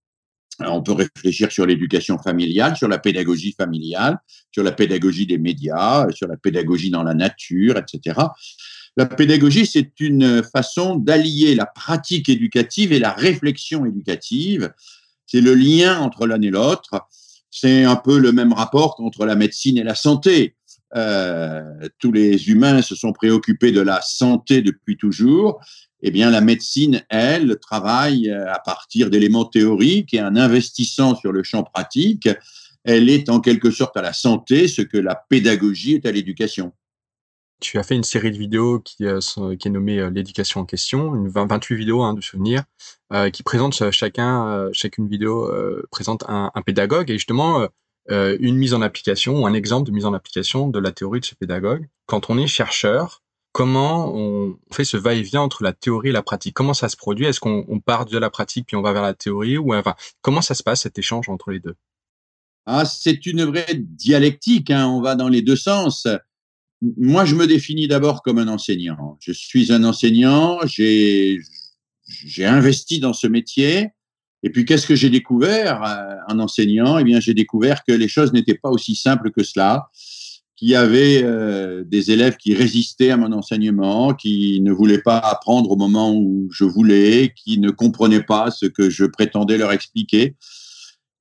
Alors, 0.60 0.76
on 0.76 0.82
peut 0.82 0.94
réfléchir 0.94 1.52
sur 1.52 1.66
l'éducation 1.66 2.18
familiale, 2.18 2.76
sur 2.76 2.88
la 2.88 2.98
pédagogie 2.98 3.54
familiale, 3.54 4.18
sur 4.52 4.64
la 4.64 4.72
pédagogie 4.72 5.28
des 5.28 5.38
médias, 5.38 6.08
sur 6.12 6.28
la 6.28 6.38
pédagogie 6.38 6.90
dans 6.90 7.04
la 7.04 7.14
nature, 7.14 7.78
etc. 7.78 8.20
La 8.96 9.06
pédagogie, 9.06 9.68
c'est 9.68 10.00
une 10.00 10.42
façon 10.44 10.96
d'allier 10.96 11.54
la 11.54 11.68
pratique 11.68 12.30
éducative 12.30 12.92
et 12.92 13.00
la 13.00 13.12
réflexion 13.12 13.86
éducative. 13.86 14.74
C'est 15.28 15.42
le 15.42 15.54
lien 15.54 16.00
entre 16.00 16.26
l'un 16.26 16.42
et 16.42 16.50
l'autre. 16.50 17.06
C'est 17.52 17.84
un 17.84 17.96
peu 17.96 18.18
le 18.18 18.32
même 18.32 18.54
rapport 18.54 18.96
entre 19.00 19.26
la 19.26 19.36
médecine 19.36 19.78
et 19.78 19.84
la 19.84 19.94
santé. 19.94 20.56
Euh, 20.96 21.88
tous 22.00 22.12
les 22.12 22.50
humains 22.50 22.82
se 22.82 22.96
sont 22.96 23.12
préoccupés 23.12 23.72
de 23.72 23.82
la 23.82 24.02
santé 24.02 24.64
depuis 24.64 24.98
toujours. 24.98 25.60
Eh 26.04 26.12
bien, 26.12 26.30
la 26.30 26.42
médecine, 26.42 27.04
elle, 27.10 27.58
travaille 27.60 28.30
à 28.30 28.60
partir 28.60 29.10
d'éléments 29.10 29.46
théoriques 29.46 30.13
et 30.13 30.22
en 30.22 30.36
investissant 30.36 31.16
sur 31.16 31.32
le 31.32 31.44
champ 31.44 31.63
pratique, 31.63 32.30
elle 32.88 33.10
est 33.10 33.30
en 33.30 33.42
quelque 33.42 33.70
sorte 33.70 33.98
à 33.98 34.01
la 34.01 34.13
santé 34.13 34.68
ce 34.68 34.82
que 34.82 34.98
la 34.98 35.16
pédagogie 35.16 35.96
est 35.96 36.06
à 36.06 36.12
l'éducation. 36.12 36.72
Tu 37.60 37.80
as 37.80 37.84
fait 37.84 37.96
une 37.96 38.04
série 38.04 38.32
de 38.32 38.38
vidéos 38.38 38.80
qui, 38.80 39.06
euh, 39.06 39.20
qui 39.60 39.68
est 39.68 39.72
nommée 39.72 40.00
euh, 40.00 40.10
l'éducation 40.12 40.62
en 40.62 40.66
question, 40.66 41.16
une 41.16 41.27
28 41.27 41.75
vidéos 41.75 42.04
hein, 42.04 42.13
de 42.13 42.22
souvenirs, 42.22 42.63
euh, 43.12 43.30
qui 43.30 43.42
présentent 43.42 43.92
chacun, 43.92 44.70
chacune 44.74 45.08
vidéo 45.08 45.51
présente 45.92 46.24
un, 46.27 46.51
pédagogue 46.66 47.10
et 47.10 47.18
justement 47.18 47.68
une 48.10 48.56
mise 48.56 48.74
en 48.74 48.82
application 48.82 49.42
ou 49.42 49.48
un 49.48 49.54
exemple 49.54 49.88
de 49.88 49.94
mise 49.94 50.06
en 50.06 50.13
application 50.13 50.70
de 50.70 50.80
la 50.80 50.92
théorie 50.92 51.20
de 51.20 51.25
ce 51.25 51.36
pédagogue. 51.36 51.88
Quand 52.06 52.30
on 52.30 52.38
est 52.38 52.48
chercheur, 52.48 53.22
comment 53.58 54.14
on 54.16 54.56
fait 54.72 54.86
ce 54.86 54.98
va-et-vient 54.98 55.42
entre 55.42 55.64
la 55.64 55.74
théorie 55.74 56.10
et 56.10 56.12
la 56.12 56.22
pratique? 56.22 56.54
Comment 56.54 56.76
ça 56.76 56.90
se 56.90 56.96
produit? 56.96 57.26
Est-ce 57.26 57.40
qu'on 57.40 57.82
part 57.84 58.06
de 58.06 58.18
la 58.20 58.30
pratique 58.30 58.68
puis 58.68 58.78
on 58.78 58.84
va 58.84 58.94
vers 58.94 59.02
la 59.02 59.16
théorie? 59.16 59.58
Ou 59.58 59.74
enfin 59.74 59.96
comment 60.22 60.42
ça 60.42 60.54
se 60.54 60.62
passe 60.62 60.82
cet 60.82 61.00
échange 61.00 61.28
entre 61.28 61.50
les 61.50 61.60
deux? 61.60 61.76
Ah, 62.68 62.86
c'est 62.86 63.26
une 63.26 63.46
vraie 63.46 63.74
dialectique. 63.76 64.70
Hein. 64.70 64.88
On 64.88 65.02
va 65.02 65.16
dans 65.16 65.28
les 65.28 65.42
deux 65.42 65.56
sens 65.56 66.08
moi, 66.82 67.26
je 67.26 67.34
me 67.34 67.48
définis 67.48 67.88
d'abord 67.88 68.22
comme 68.22 68.38
un 68.38 68.48
enseignant. 68.48 69.18
Je 69.20 69.32
suis 69.32 69.74
un 69.74 69.84
enseignant, 69.84 70.60
j'ai 70.68 71.42
investi 72.40 73.00
dans 73.00 73.14
ce 73.14 73.26
métier. 73.26 73.88
Et 74.44 74.52
puis, 74.52 74.66
qu'est-ce 74.66 74.86
que 74.86 74.94
j'ai 74.94 75.10
découvert 75.10 75.84
euh, 75.84 76.16
en 76.28 76.38
enseignant? 76.38 77.00
Eh 77.00 77.04
bien, 77.04 77.20
j'ai 77.20 77.34
découvert 77.34 77.84
que 77.84 77.92
les 77.92 78.08
choses 78.08 78.32
n'étaient 78.34 78.60
pas 78.62 78.70
aussi 78.70 78.96
simples 78.96 79.32
que 79.32 79.42
cela, 79.42 79.90
qu'il 80.58 80.70
y 80.70 80.76
avait 80.76 81.22
euh, 81.24 81.84
des 81.86 82.10
élèves 82.12 82.36
qui 82.36 82.56
résistaient 82.56 83.12
à 83.12 83.18
mon 83.18 83.32
enseignement, 83.32 84.16
qui 84.16 84.60
ne 84.62 84.72
voulaient 84.72 85.02
pas 85.02 85.20
apprendre 85.20 85.70
au 85.70 85.76
moment 85.76 86.14
où 86.14 86.50
je 86.52 86.64
voulais, 86.64 87.32
qui 87.36 87.60
ne 87.60 87.70
comprenaient 87.70 88.24
pas 88.24 88.50
ce 88.50 88.66
que 88.66 88.90
je 88.90 89.06
prétendais 89.06 89.58
leur 89.58 89.72
expliquer. 89.72 90.36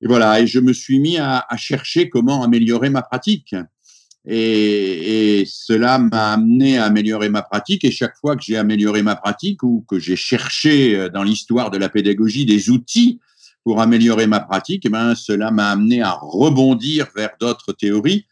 Et 0.01 0.07
voilà, 0.07 0.41
et 0.41 0.47
je 0.47 0.59
me 0.59 0.73
suis 0.73 0.99
mis 0.99 1.17
à, 1.17 1.45
chercher 1.55 2.09
comment 2.09 2.43
améliorer 2.43 2.89
ma 2.89 3.03
pratique. 3.03 3.55
Et, 4.25 5.39
et 5.39 5.45
cela 5.45 5.99
m'a 5.99 6.33
amené 6.33 6.79
à 6.79 6.85
améliorer 6.85 7.29
ma 7.29 7.43
pratique. 7.43 7.85
Et 7.85 7.91
chaque 7.91 8.17
fois 8.17 8.35
que 8.35 8.43
j'ai 8.43 8.57
amélioré 8.57 9.03
ma 9.03 9.15
pratique 9.15 9.61
ou 9.61 9.85
que 9.87 9.99
j'ai 9.99 10.15
cherché 10.15 10.95
euh, 10.95 11.09
dans 11.09 11.23
l'histoire 11.23 11.69
de 11.69 11.77
la 11.77 11.89
pédagogie 11.89 12.45
des 12.45 12.71
outils 12.71 13.19
pour 13.63 13.81
améliorer 13.81 14.25
ma 14.25 14.39
pratique, 14.39 14.83
eh 14.85 14.89
ben, 14.89 15.13
cela 15.13 15.51
m'a 15.51 15.69
amené 15.69 16.01
à 16.01 16.13
rebondir 16.13 17.07
vers 17.15 17.31
d'autres 17.39 17.73
théories. 17.73 18.25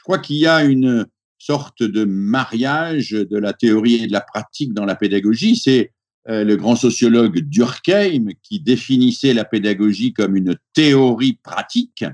Je 0.00 0.04
crois 0.04 0.18
qu'il 0.18 0.36
y 0.36 0.46
a 0.46 0.64
une 0.64 1.06
sorte 1.36 1.82
de 1.82 2.04
mariage 2.04 3.10
de 3.10 3.36
la 3.36 3.52
théorie 3.52 4.04
et 4.04 4.06
de 4.06 4.12
la 4.12 4.22
pratique 4.22 4.72
dans 4.72 4.86
la 4.86 4.96
pédagogie. 4.96 5.56
C'est 5.56 5.92
euh, 6.28 6.42
le 6.42 6.56
grand 6.56 6.74
sociologue 6.74 7.40
Durkheim 7.40 8.28
qui 8.42 8.60
définissait 8.60 9.34
la 9.34 9.44
pédagogie 9.44 10.14
comme 10.14 10.36
une 10.36 10.56
théorie 10.72 11.38
pratique 11.42 12.04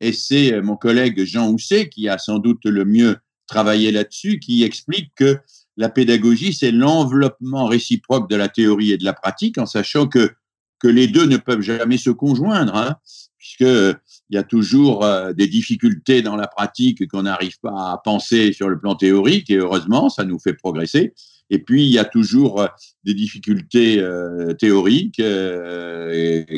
et 0.00 0.12
c'est 0.12 0.52
euh, 0.52 0.62
mon 0.62 0.76
collègue 0.76 1.24
Jean 1.24 1.50
Housset 1.50 1.88
qui 1.88 2.08
a 2.08 2.18
sans 2.18 2.38
doute 2.38 2.64
le 2.64 2.84
mieux 2.84 3.16
travaillé 3.46 3.92
là-dessus, 3.92 4.38
qui 4.40 4.64
explique 4.64 5.12
que 5.14 5.38
la 5.76 5.88
pédagogie, 5.88 6.52
c'est 6.52 6.72
l'enveloppement 6.72 7.66
réciproque 7.66 8.28
de 8.30 8.36
la 8.36 8.48
théorie 8.48 8.92
et 8.92 8.98
de 8.98 9.04
la 9.04 9.12
pratique, 9.12 9.58
en 9.58 9.66
sachant 9.66 10.06
que, 10.06 10.32
que 10.80 10.88
les 10.88 11.06
deux 11.06 11.26
ne 11.26 11.36
peuvent 11.36 11.60
jamais 11.60 11.98
se 11.98 12.10
conjoindre, 12.10 12.74
hein, 12.74 12.96
puisque 13.38 13.96
il 14.30 14.36
y 14.36 14.38
a 14.38 14.42
toujours 14.42 15.04
euh, 15.04 15.32
des 15.32 15.46
difficultés 15.46 16.22
dans 16.22 16.36
la 16.36 16.48
pratique 16.48 17.08
qu'on 17.08 17.22
n'arrive 17.22 17.58
pas 17.60 17.92
à 17.92 18.00
penser 18.02 18.52
sur 18.52 18.68
le 18.68 18.78
plan 18.78 18.94
théorique, 18.94 19.50
et 19.50 19.56
heureusement, 19.56 20.08
ça 20.08 20.24
nous 20.24 20.38
fait 20.38 20.54
progresser. 20.54 21.14
Et 21.50 21.58
puis, 21.58 21.84
il 21.84 21.90
y 21.90 21.98
a 21.98 22.04
toujours 22.04 22.60
euh, 22.60 22.66
des 23.04 23.14
difficultés 23.14 23.98
euh, 24.00 24.52
théoriques 24.54 25.22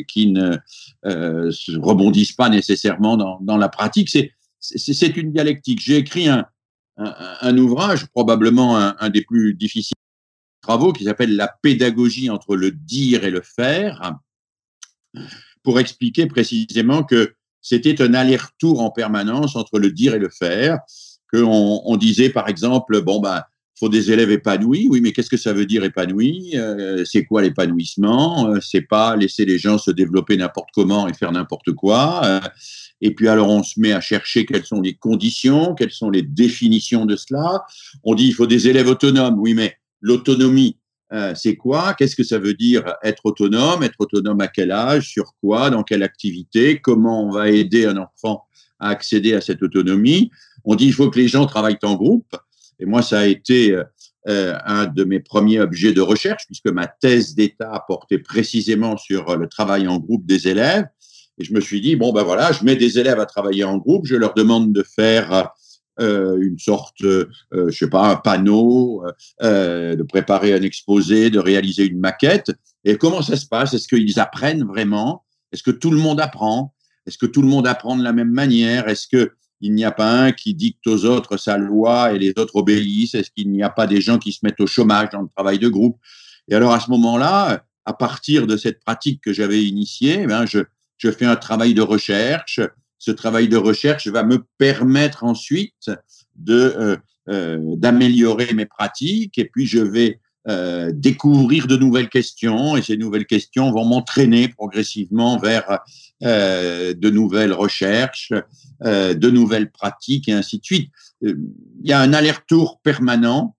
qui 0.07 0.27
ne 0.27 0.57
euh, 1.05 1.51
rebondissent 1.75 2.33
pas 2.33 2.49
nécessairement 2.49 3.17
dans, 3.17 3.39
dans 3.41 3.57
la 3.57 3.69
pratique. 3.69 4.09
C'est 4.59 5.17
une 5.17 5.31
dialectique. 5.31 5.79
J'ai 5.81 5.97
écrit 5.97 6.27
un, 6.27 6.45
un, 6.97 7.57
ouvrage, 7.57 8.07
probablement 8.07 8.77
un, 8.77 9.09
des 9.09 9.23
plus 9.23 9.53
difficiles 9.53 9.95
travaux, 10.61 10.91
qui 10.91 11.05
s'appelle 11.05 11.35
La 11.35 11.47
pédagogie 11.47 12.29
entre 12.29 12.55
le 12.55 12.71
dire 12.71 13.23
et 13.23 13.31
le 13.31 13.41
faire, 13.41 14.15
pour 15.63 15.79
expliquer 15.79 16.27
précisément 16.27 17.03
que 17.03 17.35
c'était 17.61 18.01
un 18.01 18.13
aller-retour 18.13 18.81
en 18.81 18.91
permanence 18.91 19.55
entre 19.55 19.79
le 19.79 19.91
dire 19.91 20.15
et 20.15 20.19
le 20.19 20.29
faire, 20.29 20.79
qu'on 21.31 21.81
on 21.85 21.97
disait 21.97 22.29
par 22.29 22.47
exemple, 22.47 23.01
bon 23.01 23.19
ben 23.19 23.43
faut 23.79 23.89
des 23.89 24.11
élèves 24.11 24.31
épanouis. 24.31 24.87
Oui, 24.89 24.99
mais 25.01 25.13
qu'est-ce 25.13 25.29
que 25.29 25.37
ça 25.37 25.53
veut 25.53 25.65
dire 25.65 25.83
épanoui 25.85 26.51
euh, 26.55 27.05
C'est 27.05 27.23
quoi 27.23 27.41
l'épanouissement? 27.41 28.49
Euh, 28.49 28.59
C'est 28.61 28.81
pas 28.81 29.15
laisser 29.15 29.45
les 29.45 29.57
gens 29.57 29.77
se 29.77 29.89
développer 29.89 30.35
n'importe 30.35 30.69
comment 30.73 31.07
et 31.07 31.13
faire 31.13 31.31
n'importe 31.31 31.71
quoi. 31.71 32.21
Euh, 32.25 32.41
et 33.01 33.13
puis 33.15 33.29
alors 33.29 33.49
on 33.49 33.63
se 33.63 33.79
met 33.79 33.93
à 33.93 34.01
chercher 34.01 34.45
quelles 34.45 34.65
sont 34.65 34.81
les 34.81 34.95
conditions, 34.95 35.73
quelles 35.73 35.91
sont 35.91 36.09
les 36.09 36.21
définitions 36.21 37.05
de 37.05 37.15
cela. 37.15 37.63
On 38.03 38.15
dit 38.15 38.27
il 38.27 38.33
faut 38.33 38.47
des 38.47 38.67
élèves 38.67 38.89
autonomes. 38.89 39.39
Oui, 39.39 39.53
mais 39.53 39.77
l'autonomie, 40.01 40.75
c'est 41.35 41.55
quoi? 41.55 41.93
Qu'est-ce 41.95 42.15
que 42.15 42.23
ça 42.23 42.37
veut 42.37 42.53
dire 42.53 42.93
être 43.03 43.25
autonome? 43.25 43.83
Être 43.83 43.99
autonome 43.99 44.41
à 44.41 44.47
quel 44.47 44.71
âge? 44.71 45.09
Sur 45.09 45.33
quoi? 45.41 45.69
Dans 45.69 45.83
quelle 45.83 46.03
activité? 46.03 46.79
Comment 46.79 47.25
on 47.25 47.31
va 47.31 47.49
aider 47.49 47.85
un 47.85 47.97
enfant 47.97 48.45
à 48.79 48.89
accéder 48.89 49.33
à 49.33 49.41
cette 49.41 49.63
autonomie? 49.63 50.29
On 50.65 50.75
dit 50.75 50.85
il 50.85 50.93
faut 50.93 51.09
que 51.09 51.19
les 51.19 51.27
gens 51.27 51.45
travaillent 51.45 51.79
en 51.83 51.95
groupe. 51.95 52.35
Et 52.79 52.85
moi, 52.85 53.01
ça 53.01 53.19
a 53.19 53.25
été 53.25 53.75
euh, 54.27 54.53
un 54.65 54.85
de 54.85 55.05
mes 55.05 55.21
premiers 55.21 55.59
objets 55.61 55.93
de 55.93 56.01
recherche, 56.01 56.45
puisque 56.45 56.67
ma 56.67 56.87
thèse 56.87 57.35
d'État 57.35 57.83
portait 57.87 58.19
précisément 58.19 58.97
sur 58.97 59.37
le 59.37 59.47
travail 59.47 59.87
en 59.87 59.97
groupe 59.97 60.25
des 60.25 60.47
élèves. 60.49 60.85
Et 61.39 61.45
je 61.45 61.53
me 61.53 61.61
suis 61.61 61.79
dit, 61.79 61.95
bon, 61.95 62.11
ben 62.11 62.23
voilà, 62.23 62.51
je 62.51 62.65
mets 62.65 62.75
des 62.75 62.99
élèves 62.99 63.19
à 63.19 63.25
travailler 63.25 63.63
en 63.63 63.77
groupe, 63.77 64.05
je 64.05 64.15
leur 64.15 64.33
demande 64.33 64.73
de 64.73 64.83
faire 64.83 65.33
euh, 65.33 65.43
une 65.99 66.57
sorte, 66.59 67.01
euh, 67.03 67.25
je 67.53 67.71
sais 67.71 67.89
pas, 67.89 68.09
un 68.11 68.15
panneau, 68.15 69.03
euh, 69.41 69.95
de 69.95 70.03
préparer 70.03 70.53
un 70.53 70.61
exposé, 70.61 71.29
de 71.29 71.39
réaliser 71.39 71.85
une 71.85 71.99
maquette. 71.99 72.51
Et 72.85 72.97
comment 72.97 73.21
ça 73.21 73.35
se 73.35 73.45
passe? 73.45 73.73
Est-ce 73.73 73.87
qu'ils 73.87 74.19
apprennent 74.19 74.63
vraiment? 74.63 75.25
Est-ce 75.51 75.63
que 75.63 75.71
tout 75.71 75.91
le 75.91 75.97
monde 75.97 76.19
apprend? 76.19 76.73
Est-ce 77.05 77.17
que 77.17 77.25
tout 77.25 77.41
le 77.41 77.47
monde 77.47 77.67
apprend 77.67 77.97
de 77.97 78.03
la 78.03 78.13
même 78.13 78.31
manière? 78.31 78.87
Est-ce 78.87 79.07
que 79.07 79.31
il 79.61 79.73
n'y 79.73 79.83
a 79.83 79.91
pas 79.91 80.09
un 80.09 80.31
qui 80.31 80.53
dicte 80.53 80.87
aux 80.87 81.03
autres 81.03 81.35
sa 81.35 81.57
loi 81.57 82.13
et 82.13 82.19
les 82.19 82.33
autres 82.37 82.55
obéissent? 82.55 83.15
Est-ce 83.15 83.31
qu'il 83.31 83.51
n'y 83.51 83.63
a 83.63 83.69
pas 83.69 83.87
des 83.87 83.99
gens 83.99 84.17
qui 84.17 84.31
se 84.31 84.39
mettent 84.43 84.61
au 84.61 84.67
chômage 84.67 85.09
dans 85.11 85.21
le 85.21 85.27
travail 85.35 85.59
de 85.59 85.67
groupe? 85.67 85.97
Et 86.47 86.55
alors 86.55 86.71
à 86.71 86.79
ce 86.79 86.89
moment-là, 86.91 87.65
à 87.85 87.93
partir 87.93 88.47
de 88.47 88.55
cette 88.55 88.79
pratique 88.79 89.21
que 89.21 89.33
j'avais 89.33 89.63
initiée, 89.63 90.25
ben 90.27 90.45
je, 90.45 90.59
je 90.97 91.11
fais 91.11 91.25
un 91.25 91.35
travail 91.35 91.73
de 91.73 91.81
recherche. 91.81 92.61
Ce 92.99 93.11
travail 93.11 93.47
de 93.47 93.57
recherche 93.57 94.07
va 94.07 94.23
me 94.23 94.45
permettre 94.57 95.23
ensuite 95.23 95.89
de 96.35 96.53
euh, 96.53 96.97
euh, 97.29 97.75
d'améliorer 97.75 98.53
mes 98.53 98.65
pratiques 98.65 99.37
et 99.37 99.45
puis 99.45 99.65
je 99.65 99.79
vais 99.79 100.19
euh, 100.47 100.91
découvrir 100.93 101.67
de 101.67 101.75
nouvelles 101.75 102.09
questions 102.09 102.75
et 102.75 102.81
ces 102.81 102.97
nouvelles 102.97 103.25
questions 103.25 103.71
vont 103.71 103.85
m'entraîner 103.85 104.47
progressivement 104.47 105.37
vers 105.37 105.79
euh, 106.23 106.93
de 106.93 107.09
nouvelles 107.09 107.53
recherches, 107.53 108.33
euh, 108.83 109.13
de 109.13 109.29
nouvelles 109.29 109.69
pratiques 109.71 110.27
et 110.27 110.33
ainsi 110.33 110.59
de 110.59 110.65
suite. 110.65 110.91
Euh, 111.23 111.35
il 111.83 111.89
y 111.89 111.93
a 111.93 111.99
un 111.99 112.13
aller-retour 112.13 112.79
permanent 112.81 113.55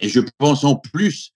et 0.00 0.08
je 0.08 0.20
pense 0.38 0.64
en 0.64 0.76
plus 0.76 1.32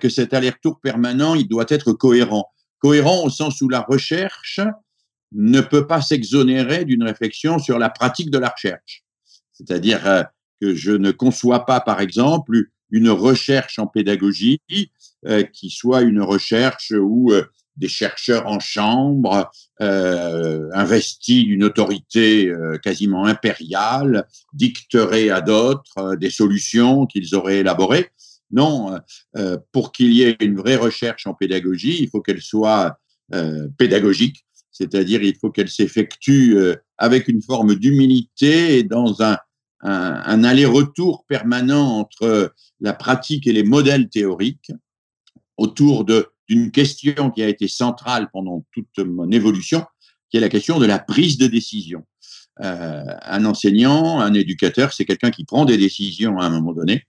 que 0.00 0.08
cet 0.08 0.34
aller-retour 0.34 0.80
permanent, 0.80 1.34
il 1.34 1.48
doit 1.48 1.66
être 1.68 1.92
cohérent. 1.92 2.46
Cohérent 2.78 3.24
au 3.24 3.30
sens 3.30 3.60
où 3.62 3.68
la 3.68 3.80
recherche 3.80 4.60
ne 5.32 5.60
peut 5.60 5.86
pas 5.86 6.00
s'exonérer 6.00 6.84
d'une 6.84 7.02
réflexion 7.02 7.58
sur 7.58 7.78
la 7.78 7.90
pratique 7.90 8.30
de 8.30 8.38
la 8.38 8.48
recherche. 8.48 9.04
C'est-à-dire 9.52 10.26
que 10.60 10.74
je 10.74 10.92
ne 10.92 11.10
conçois 11.10 11.66
pas, 11.66 11.80
par 11.80 12.00
exemple, 12.00 12.56
une 12.90 13.10
recherche 13.10 13.78
en 13.78 13.86
pédagogie 13.86 14.60
qui 15.52 15.70
soit 15.70 16.02
une 16.02 16.20
recherche 16.20 16.92
où 16.96 17.32
des 17.76 17.88
chercheurs 17.88 18.46
en 18.46 18.58
chambre, 18.58 19.50
euh, 19.80 20.68
investis 20.72 21.44
d'une 21.44 21.64
autorité 21.64 22.48
euh, 22.48 22.78
quasiment 22.78 23.26
impériale, 23.26 24.26
dicteraient 24.52 25.30
à 25.30 25.40
d'autres 25.40 25.98
euh, 25.98 26.16
des 26.16 26.30
solutions 26.30 27.06
qu'ils 27.06 27.34
auraient 27.34 27.58
élaborées. 27.58 28.10
Non, 28.50 28.98
euh, 29.36 29.58
pour 29.72 29.92
qu'il 29.92 30.12
y 30.12 30.22
ait 30.22 30.36
une 30.40 30.56
vraie 30.56 30.76
recherche 30.76 31.26
en 31.26 31.34
pédagogie, 31.34 32.02
il 32.02 32.08
faut 32.08 32.20
qu'elle 32.20 32.42
soit 32.42 32.98
pédagogique, 33.76 34.45
c'est-à-dire 34.76 35.22
il 35.22 35.36
faut 35.36 35.50
qu'elle 35.50 35.68
s'effectue 35.68 36.56
avec 36.98 37.28
une 37.28 37.42
forme 37.42 37.74
d'humilité 37.74 38.78
et 38.78 38.82
dans 38.82 39.22
un, 39.22 39.36
aller-retour 39.80 41.24
permanent 41.26 41.98
entre 41.98 42.52
la 42.80 42.92
pratique 42.92 43.46
et 43.46 43.52
les 43.52 43.62
modèles 43.62 44.08
théoriques 44.08 44.72
autour 45.56 46.04
d'une 46.04 46.70
question 46.70 47.30
qui 47.30 47.42
a 47.42 47.48
été 47.48 47.68
centrale 47.68 48.28
pendant 48.32 48.64
toute 48.72 48.98
mon 48.98 49.30
évolution, 49.30 49.84
qui 50.30 50.36
est 50.36 50.40
la 50.40 50.48
question 50.48 50.78
de 50.78 50.86
la 50.86 50.98
prise 50.98 51.38
de 51.38 51.46
décision. 51.46 52.04
Euh, 52.62 53.04
un 53.22 53.44
enseignant, 53.44 54.18
un 54.20 54.32
éducateur, 54.32 54.92
c'est 54.92 55.04
quelqu'un 55.04 55.30
qui 55.30 55.44
prend 55.44 55.66
des 55.66 55.76
décisions 55.76 56.38
à 56.38 56.46
un 56.46 56.50
moment 56.50 56.72
donné 56.72 57.04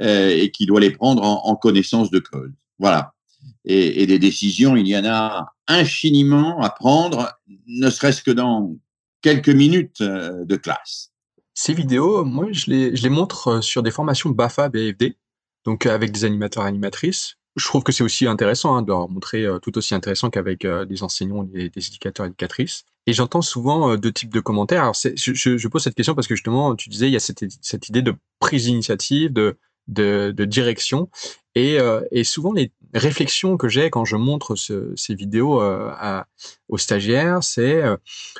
euh, 0.00 0.30
et 0.30 0.50
qui 0.50 0.66
doit 0.66 0.80
les 0.80 0.90
prendre 0.90 1.22
en, 1.22 1.46
en 1.46 1.54
connaissance 1.54 2.10
de 2.10 2.18
cause. 2.18 2.50
Voilà. 2.78 3.14
Et, 3.64 4.06
des 4.06 4.18
décisions, 4.18 4.76
il 4.76 4.88
y 4.88 4.96
en 4.96 5.04
a 5.04 5.54
infiniment 5.66 6.60
à 6.60 6.70
prendre, 6.70 7.38
ne 7.66 7.90
serait-ce 7.90 8.22
que 8.22 8.30
dans 8.30 8.76
quelques 9.22 9.48
minutes 9.48 10.00
euh, 10.00 10.44
de 10.44 10.56
classe. 10.56 11.12
Ces 11.54 11.74
vidéos, 11.74 12.24
moi, 12.24 12.46
je 12.52 12.70
les, 12.70 13.08
montre 13.08 13.48
euh, 13.48 13.60
sur 13.60 13.82
des 13.82 13.90
formations 13.90 14.30
BAFA, 14.30 14.68
BFD, 14.68 15.16
donc 15.64 15.86
euh, 15.86 15.94
avec 15.94 16.12
des 16.12 16.24
animateurs 16.24 16.64
et 16.64 16.68
animatrices 16.68 17.34
je 17.56 17.64
trouve 17.64 17.82
que 17.82 17.90
c'est 17.90 18.04
aussi 18.04 18.24
intéressant 18.24 18.76
hein, 18.76 18.82
de 18.82 18.88
leur 18.88 19.08
montrer 19.08 19.44
tout 19.62 19.76
aussi 19.78 19.92
intéressant 19.92 20.30
qu'avec 20.30 20.64
des 20.64 21.02
enseignants 21.02 21.48
et 21.54 21.68
des 21.70 21.88
éducateurs 21.88 22.24
et 22.24 22.28
éducatrices. 22.28 22.84
Et 23.06 23.12
j'entends 23.12 23.42
souvent 23.42 23.96
deux 23.96 24.12
types 24.12 24.32
de 24.32 24.38
commentaires. 24.38 24.82
Alors, 24.82 24.94
je, 24.94 25.66
pose 25.66 25.82
cette 25.82 25.96
question 25.96 26.14
parce 26.14 26.28
que 26.28 26.36
justement, 26.36 26.76
tu 26.76 26.88
disais, 26.88 27.08
il 27.08 27.12
y 27.14 27.16
a 27.16 27.20
cette, 27.20 27.88
idée 27.88 28.02
de 28.02 28.14
prise 28.38 28.66
d'initiative, 28.66 29.32
de, 29.32 30.44
direction. 30.44 31.10
Et, 31.56 31.78
et, 32.12 32.22
souvent, 32.22 32.52
les 32.52 32.70
réflexions 32.94 33.56
que 33.56 33.68
j'ai 33.68 33.90
quand 33.90 34.04
je 34.04 34.16
montre 34.16 34.54
ce, 34.56 34.92
ces 34.96 35.14
vidéos 35.14 35.60
à, 35.60 36.26
aux 36.68 36.78
stagiaires, 36.78 37.42
c'est 37.42 37.82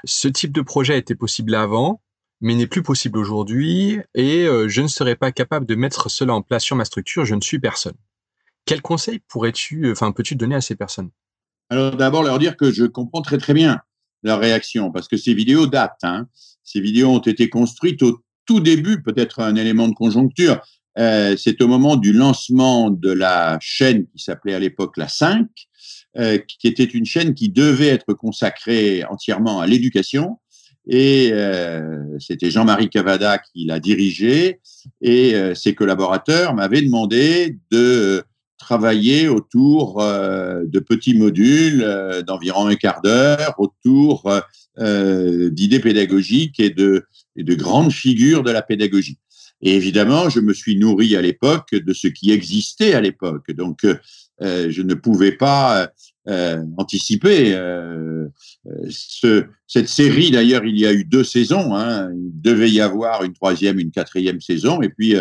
ce 0.05 0.29
type 0.29 0.53
de 0.53 0.63
projet 0.63 0.99
était 0.99 1.15
possible 1.15 1.55
avant, 1.55 2.01
mais 2.41 2.55
n'est 2.55 2.67
plus 2.67 2.83
possible 2.83 3.19
aujourd'hui, 3.19 4.01
et 4.15 4.47
je 4.67 4.81
ne 4.81 4.89
serais 4.89 5.17
pas 5.17 5.33
capable 5.33 5.67
de 5.67 5.75
mettre 5.75 6.11
cela 6.11 6.35
en 6.35 6.43
place 6.43 6.65
sur 6.65 6.77
ma 6.77 6.85
structure, 6.85 7.25
je 7.25 7.35
ne 7.35 7.41
suis 7.41 7.59
personne. 7.59 7.97
Quel 8.65 8.83
conseil 8.83 9.21
pourrais-tu, 9.29 9.91
enfin, 9.91 10.13
peux-tu 10.13 10.37
donner 10.37 10.55
à 10.55 10.61
ces 10.61 10.77
personnes? 10.77 11.11
Alors 11.71 11.97
d'abord 11.97 12.23
leur 12.23 12.39
dire 12.39 12.57
que 12.57 12.71
je 12.71 12.85
comprends 12.85 13.23
très 13.23 13.39
très 13.39 13.55
bien 13.55 13.81
leur 14.23 14.41
réaction 14.41 14.91
parce 14.91 15.09
que 15.09 15.17
ces 15.17 15.35
vidéos 15.35 15.67
datent. 15.67 16.03
Hein. 16.03 16.27
Ces 16.65 16.81
vidéos 16.81 17.11
ont 17.11 17.21
été 17.21 17.49
construites 17.49 18.03
au 18.03 18.23
tout 18.47 18.61
début, 18.61 19.03
peut-être 19.03 19.41
un 19.41 19.55
élément 19.55 19.89
de 19.89 19.95
conjoncture. 19.95 20.61
Euh, 20.99 21.37
c'est 21.37 21.63
au 21.63 21.69
moment 21.69 21.97
du 21.97 22.13
lancement 22.13 22.91
de 22.91 23.13
la 23.13 23.59
chaîne 23.61 24.07
qui 24.07 24.23
s'appelait 24.23 24.55
à 24.55 24.59
l'époque 24.59 24.97
la 24.97 25.09
5, 25.09 25.47
euh, 26.19 26.39
qui 26.39 26.67
était 26.67 26.85
une 26.85 27.07
chaîne 27.07 27.35
qui 27.35 27.51
devait 27.51 27.89
être 27.89 28.15
consacrée 28.15 29.05
entièrement 29.05 29.61
à 29.61 29.67
l'éducation. 29.67 30.39
Et 30.89 31.31
euh, 31.33 32.03
c'était 32.19 32.51
Jean-Marie 32.51 32.89
Cavada 32.89 33.39
qui 33.39 33.67
l'a 33.67 33.79
dirigée. 33.79 34.61
Et 35.03 35.35
ses 35.55 35.75
collaborateurs 35.75 36.55
m'avaient 36.55 36.83
demandé 36.83 37.59
de 37.71 38.25
travailler 38.59 39.29
autour 39.29 39.99
de 40.03 40.79
petits 40.81 41.15
modules 41.15 41.87
d'environ 42.27 42.67
un 42.67 42.75
quart 42.75 43.03
d'heure, 43.03 43.55
autour 43.59 44.33
d'idées 44.79 45.81
pédagogiques 45.81 46.59
et 46.59 46.71
de 46.71 47.05
grandes 47.37 47.93
figures 47.93 48.43
de 48.43 48.51
la 48.51 48.63
pédagogie. 48.63 49.19
Et 49.61 49.75
évidemment, 49.75 50.29
je 50.29 50.41
me 50.41 50.53
suis 50.53 50.77
nourri 50.77 51.17
à 51.17 51.23
l'époque 51.23 51.75
de 51.75 51.93
ce 51.93 52.09
qui 52.09 52.31
existait 52.31 52.95
à 52.95 53.01
l'époque. 53.01 53.51
Donc, 53.53 53.85
je 54.41 54.83
ne 54.83 54.95
pouvais 54.95 55.33
pas 55.33 55.91
anticiper 56.77 57.59
ce, 58.89 59.45
cette 59.67 59.89
série. 59.89 60.31
D'ailleurs, 60.31 60.65
il 60.65 60.79
y 60.79 60.87
a 60.87 60.93
eu 60.93 61.05
deux 61.05 61.25
saisons. 61.25 61.75
Hein. 61.75 62.11
Il 62.15 62.41
devait 62.41 62.71
y 62.71 62.81
avoir 62.81 63.25
une 63.25 63.33
troisième, 63.33 63.81
une 63.81 63.91
quatrième 63.91 64.41
saison. 64.41 64.81
Et 64.81 64.91
puis, 64.91 65.17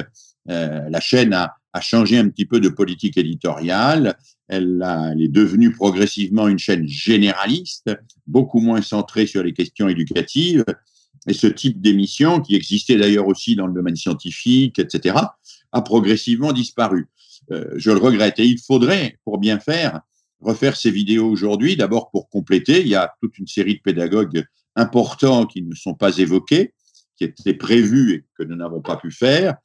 la 0.46 1.00
chaîne 1.00 1.34
a, 1.34 1.56
a 1.74 1.82
changé 1.82 2.18
un 2.18 2.30
petit 2.30 2.46
peu 2.46 2.60
de 2.60 2.70
politique 2.70 3.18
éditoriale. 3.18 4.18
Elle, 4.48 4.82
a, 4.84 5.12
elle, 5.12 5.22
est 5.22 5.28
devenue 5.28 5.72
progressivement 5.72 6.48
une 6.48 6.60
chaîne 6.60 6.88
généraliste, 6.88 7.92
beaucoup 8.26 8.60
moins 8.60 8.82
centrée 8.82 9.28
sur 9.28 9.44
les 9.44 9.54
questions 9.54 9.88
éducatives. 9.88 10.64
Et 11.28 11.34
ce 11.34 11.48
type 11.48 11.82
d'émission, 11.82 12.40
qui 12.40 12.56
existait 12.56 12.98
d'ailleurs 12.98 13.28
aussi 13.28 13.56
dans 13.56 13.68
le 13.68 13.74
domaine 13.74 13.96
scientifique, 13.96 14.80
etc., 14.80 15.16
a 15.72 15.82
progressivement 15.82 16.54
disparu. 16.54 17.08
Euh, 17.52 17.66
je 17.76 17.92
le 17.92 17.98
regrette. 17.98 18.40
Et 18.40 18.46
il 18.46 18.60
faudrait, 18.60 19.18
pour 19.26 19.38
bien 19.38 19.60
faire, 19.60 20.02
refaire 20.40 20.78
ces 20.78 20.92
vidéos 20.92 21.30
aujourd'hui, 21.30 21.76
d'abord 21.76 22.10
pour 22.12 22.30
compléter. 22.30 22.82
Il 22.82 22.88
y 22.88 22.96
a 22.96 23.14
toute 23.22 23.38
une 23.38 23.48
série 23.48 23.76
de 23.76 23.82
pédagogues 23.82 24.46
importants 24.76 25.46
qui 25.46 25.62
ne 25.62 25.76
sont 25.76 25.96
pas 25.96 26.18
évoqués, 26.18 26.74
qui 27.18 27.26
étaient 27.26 27.54
prévus 27.54 28.14
et 28.14 28.26
que 28.38 28.44
nous 28.44 28.56
n'avons 28.56 28.82
pas 28.82 28.96
pu 28.96 29.12
faire 29.12 29.58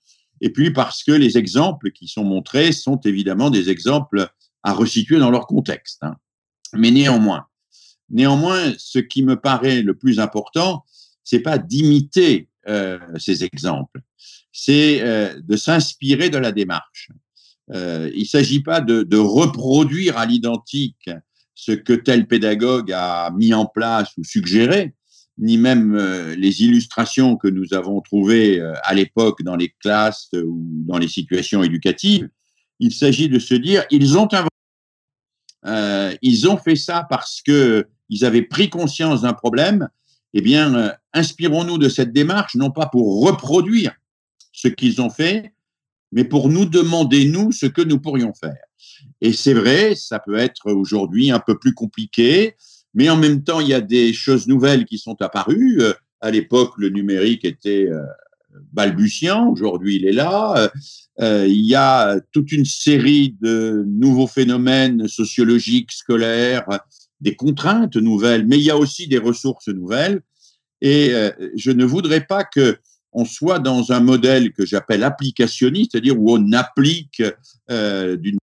et 0.43 0.51
puis 0.51 0.73
parce 0.73 1.05
que 1.05 1.13
les 1.13 1.39
exemples 1.39 1.93
qui 1.93 2.09
sont 2.09 2.25
montrés 2.25 2.73
sont 2.73 2.99
évidemment 3.01 3.49
des 3.49 3.71
exemples 3.71 4.29
à 4.65 4.75
resituer 4.75 5.19
dans 5.19 5.31
leur 5.31 5.47
contexte. 5.47 6.03
Hein. 6.03 6.17
Mais 6.75 6.91
néanmoins, 6.91 7.47
néanmoins, 8.11 8.75
ce 8.77 8.99
qui 8.99 9.23
me 9.23 9.37
paraît 9.37 9.83
le 9.83 9.95
plus 9.95 10.19
important, 10.19 10.85
c'est 11.25 11.41
pas 11.41 11.59
d'imiter 11.59 12.49
euh, 12.69 12.99
ces 13.19 13.45
exemples, 13.45 14.01
c'est 14.53 15.01
euh, 15.03 15.41
de 15.41 15.57
s'inspirer 15.57 16.31
de 16.31 16.39
la 16.39 16.53
démarche. 16.53 17.11
Euh, 17.73 18.11
il 18.15 18.23
ne 18.23 18.27
s'agit 18.27 18.63
pas 18.63 18.81
de, 18.81 19.17
reproduire 19.17 20.19
à 20.19 20.27
l'identique 20.27 21.11
ce 21.55 21.73
que 21.73 21.93
tel 21.93 22.27
pédagogue 22.27 22.93
a 22.93 23.31
mis 23.31 23.55
en 23.55 23.67
place 23.67 24.11
ou 24.19 24.25
suggéré, 24.25 24.95
ni 25.39 25.59
même 25.59 25.97
les 26.37 26.63
illustrations 26.63 27.37
que 27.37 27.49
nous 27.49 27.73
avons 27.73 28.01
trouvées 28.01 28.61
à 28.83 28.95
l'époque 28.95 29.43
dans 29.43 29.57
les 29.57 29.73
classes 29.81 30.29
ou 30.35 30.85
dans 30.87 30.99
les 30.99 31.09
situations 31.09 31.63
éducatives. 31.63 32.29
Il 32.81 32.93
s'agit 32.93 33.29
de 33.29 33.39
se 33.39 33.55
dire, 33.55 33.85
ils 33.91 34.19
ont 34.19 34.29
euh, 35.65 36.15
ils 36.23 36.49
ont 36.49 36.57
fait 36.57 36.77
ça 36.77 37.07
parce 37.09 37.41
que 37.43 37.87
ils 38.09 38.25
avaient 38.25 38.43
pris 38.43 38.69
conscience 38.69 39.23
d'un 39.23 39.33
problème. 39.33 39.89
Eh 40.35 40.41
bien, 40.41 40.75
euh, 40.75 40.91
inspirons-nous 41.13 41.79
de 41.79 41.89
cette 41.89 42.13
démarche, 42.13 42.55
non 42.55 42.71
pas 42.71 42.87
pour 42.87 43.25
reproduire 43.25 43.93
ce 44.53 44.69
qu'ils 44.69 45.01
ont 45.01 45.11
fait, 45.11 45.53
mais 46.11 46.25
pour 46.25 46.49
nous 46.49 46.65
demander, 46.65 47.27
nous, 47.27 47.53
ce 47.53 47.67
que 47.67 47.83
nous 47.83 47.99
pourrions 47.99 48.33
faire. 48.35 48.65
Et 49.21 49.33
c'est 49.33 49.55
vrai, 49.55 49.95
ça 49.95 50.19
peut 50.19 50.37
être 50.37 50.71
aujourd'hui 50.71 51.31
un 51.31 51.41
peu 51.41 51.59
plus 51.59 51.75
compliqué, 51.75 52.55
mais 52.95 53.09
en 53.09 53.17
même 53.17 53.43
temps, 53.43 53.61
il 53.61 53.69
y 53.69 53.75
a 53.75 53.81
des 53.81 54.13
choses 54.13 54.47
nouvelles 54.47 54.85
qui 54.85 54.99
sont 54.99 55.21
apparues. 55.23 55.79
Euh, 55.81 55.93
à 56.21 56.31
l'époque, 56.31 56.75
le 56.77 56.89
numérique 56.89 57.45
était 57.45 57.89
euh, 57.91 58.03
balbutiant, 58.73 59.49
aujourd'hui 59.51 59.97
il 59.97 60.07
est 60.07 60.13
là. 60.13 60.71
Il 61.19 61.67
y 61.67 61.75
a 61.75 62.21
toute 62.33 62.53
une 62.53 62.65
série 62.65 63.37
de 63.41 63.85
nouveaux 63.87 64.27
phénomènes 64.27 65.09
sociologiques, 65.09 65.93
scolaires, 65.93 66.67
des 67.23 67.35
contraintes 67.35 67.97
nouvelles, 67.97 68.47
mais 68.47 68.59
il 68.59 68.65
y 68.65 68.71
a 68.71 68.77
aussi 68.77 69.09
des 69.09 69.19
ressources 69.19 69.69
nouvelles. 69.69 70.21
Et 70.83 71.13
je 71.55 71.71
ne 71.71 71.85
voudrais 71.85 72.27
pas 72.27 72.43
que 72.43 72.77
on 73.13 73.25
soit 73.25 73.59
dans 73.59 73.93
un 73.93 74.01
modèle 74.01 74.53
que 74.53 74.65
j'appelle 74.65 75.05
applicationniste, 75.05 75.93
c'est-à-dire 75.93 76.19
où 76.19 76.33
on 76.33 76.53
applique 76.53 77.23
euh, 77.71 78.17
d'une 78.17 78.39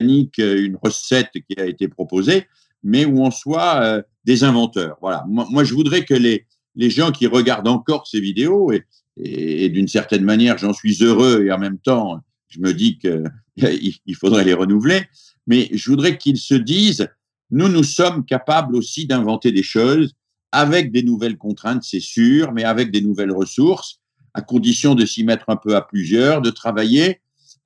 une 0.00 0.76
recette 0.82 1.30
qui 1.48 1.58
a 1.58 1.64
été 1.64 1.88
proposée, 1.88 2.46
mais 2.82 3.06
où 3.06 3.22
on 3.22 3.30
soit 3.30 3.82
euh, 3.82 4.02
des 4.24 4.44
inventeurs. 4.44 4.98
Voilà. 5.00 5.24
Moi, 5.28 5.64
je 5.64 5.72
voudrais 5.72 6.04
que 6.04 6.12
les, 6.12 6.46
les 6.74 6.90
gens 6.90 7.10
qui 7.10 7.26
regardent 7.26 7.68
encore 7.68 8.06
ces 8.06 8.20
vidéos, 8.20 8.70
et, 9.16 9.68
d'une 9.70 9.88
certaine 9.88 10.24
manière, 10.24 10.58
j'en 10.58 10.74
suis 10.74 10.98
heureux, 11.00 11.44
et 11.46 11.52
en 11.52 11.58
même 11.58 11.78
temps, 11.78 12.20
je 12.48 12.58
me 12.58 12.74
dis 12.74 12.98
qu'il 12.98 13.24
faudrait 14.20 14.44
les 14.44 14.52
renouveler, 14.52 15.06
mais 15.46 15.70
je 15.72 15.88
voudrais 15.88 16.18
qu'ils 16.18 16.38
se 16.38 16.54
disent, 16.54 17.08
nous, 17.54 17.68
nous 17.68 17.84
sommes 17.84 18.24
capables 18.24 18.74
aussi 18.74 19.06
d'inventer 19.06 19.52
des 19.52 19.62
choses, 19.62 20.12
avec 20.50 20.90
des 20.90 21.04
nouvelles 21.04 21.38
contraintes, 21.38 21.84
c'est 21.84 22.00
sûr, 22.00 22.52
mais 22.52 22.64
avec 22.64 22.90
des 22.90 23.00
nouvelles 23.00 23.30
ressources, 23.30 24.00
à 24.34 24.42
condition 24.42 24.96
de 24.96 25.06
s'y 25.06 25.22
mettre 25.22 25.44
un 25.48 25.56
peu 25.56 25.76
à 25.76 25.80
plusieurs, 25.80 26.42
de 26.42 26.50
travailler, 26.50 27.20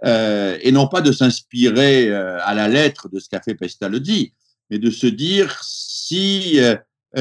euh, 0.04 0.58
et 0.60 0.72
non 0.72 0.88
pas 0.88 1.00
de 1.00 1.10
s'inspirer 1.10 2.10
euh, 2.10 2.38
à 2.42 2.54
la 2.54 2.68
lettre 2.68 3.08
de 3.08 3.18
ce 3.18 3.30
qu'a 3.30 3.40
fait 3.40 3.54
Pestalozzi, 3.54 4.34
mais 4.70 4.78
de 4.78 4.90
se 4.90 5.06
dire 5.06 5.58
si 5.62 6.60
euh, 6.60 6.76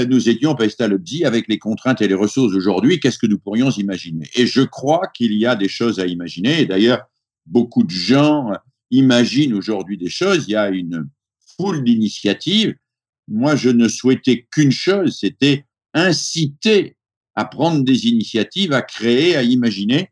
nous 0.10 0.28
étions 0.28 0.54
Pestalozzi 0.54 1.24
avec 1.24 1.48
les 1.48 1.60
contraintes 1.60 2.02
et 2.02 2.08
les 2.10 2.16
ressources 2.16 2.52
d'aujourd'hui, 2.52 3.00
qu'est-ce 3.00 3.18
que 3.18 3.28
nous 3.28 3.40
pourrions 3.40 3.72
imaginer? 3.72 4.30
Et 4.36 4.46
je 4.46 4.62
crois 4.62 5.08
qu'il 5.16 5.32
y 5.32 5.46
a 5.46 5.56
des 5.56 5.70
choses 5.70 6.02
à 6.02 6.06
imaginer, 6.06 6.64
et 6.64 6.66
d'ailleurs, 6.66 7.06
beaucoup 7.46 7.86
de 7.86 7.92
gens 7.92 8.52
imaginent 8.92 9.54
aujourd'hui 9.54 9.98
des 9.98 10.10
choses, 10.10 10.44
il 10.50 10.52
y 10.52 10.56
a 10.58 10.68
une 10.68 11.08
foule 11.60 11.84
d'initiatives, 11.84 12.76
moi, 13.28 13.56
je 13.56 13.70
ne 13.70 13.88
souhaitais 13.88 14.48
qu'une 14.52 14.72
chose, 14.72 15.18
c'était 15.20 15.66
inciter 15.94 16.96
à 17.36 17.46
prendre 17.46 17.84
des 17.84 18.08
initiatives, 18.08 18.74
à 18.74 18.82
créer, 18.82 19.36
à 19.36 19.44
imaginer, 19.44 20.12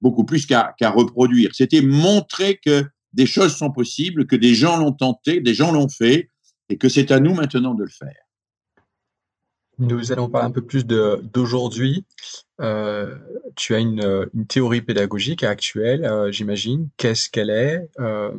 beaucoup 0.00 0.24
plus 0.24 0.46
qu'à 0.46 0.74
reproduire. 0.82 1.50
C'était 1.54 1.80
montrer 1.80 2.58
que 2.58 2.84
des 3.12 3.26
choses 3.26 3.56
sont 3.56 3.70
possibles, 3.70 4.26
que 4.26 4.36
des 4.36 4.54
gens 4.54 4.76
l'ont 4.76 4.92
tenté, 4.92 5.40
des 5.40 5.54
gens 5.54 5.72
l'ont 5.72 5.88
fait, 5.88 6.30
et 6.68 6.76
que 6.76 6.88
c'est 6.88 7.10
à 7.10 7.20
nous 7.20 7.34
maintenant 7.34 7.74
de 7.74 7.84
le 7.84 7.90
faire. 7.90 8.26
Nous 9.78 10.10
allons 10.10 10.28
parler 10.28 10.48
un 10.48 10.52
peu 10.52 10.62
plus 10.62 10.86
d'aujourd'hui. 10.86 12.06
Euh, 12.60 13.14
tu 13.56 13.74
as 13.74 13.78
une, 13.78 14.28
théorie 14.48 14.80
pédagogique 14.80 15.42
actuelle, 15.42 16.04
euh, 16.04 16.32
j'imagine. 16.32 16.88
Qu'est-ce 16.96 17.28
qu'elle 17.28 17.50
est, 17.50 17.88
euh, 18.00 18.32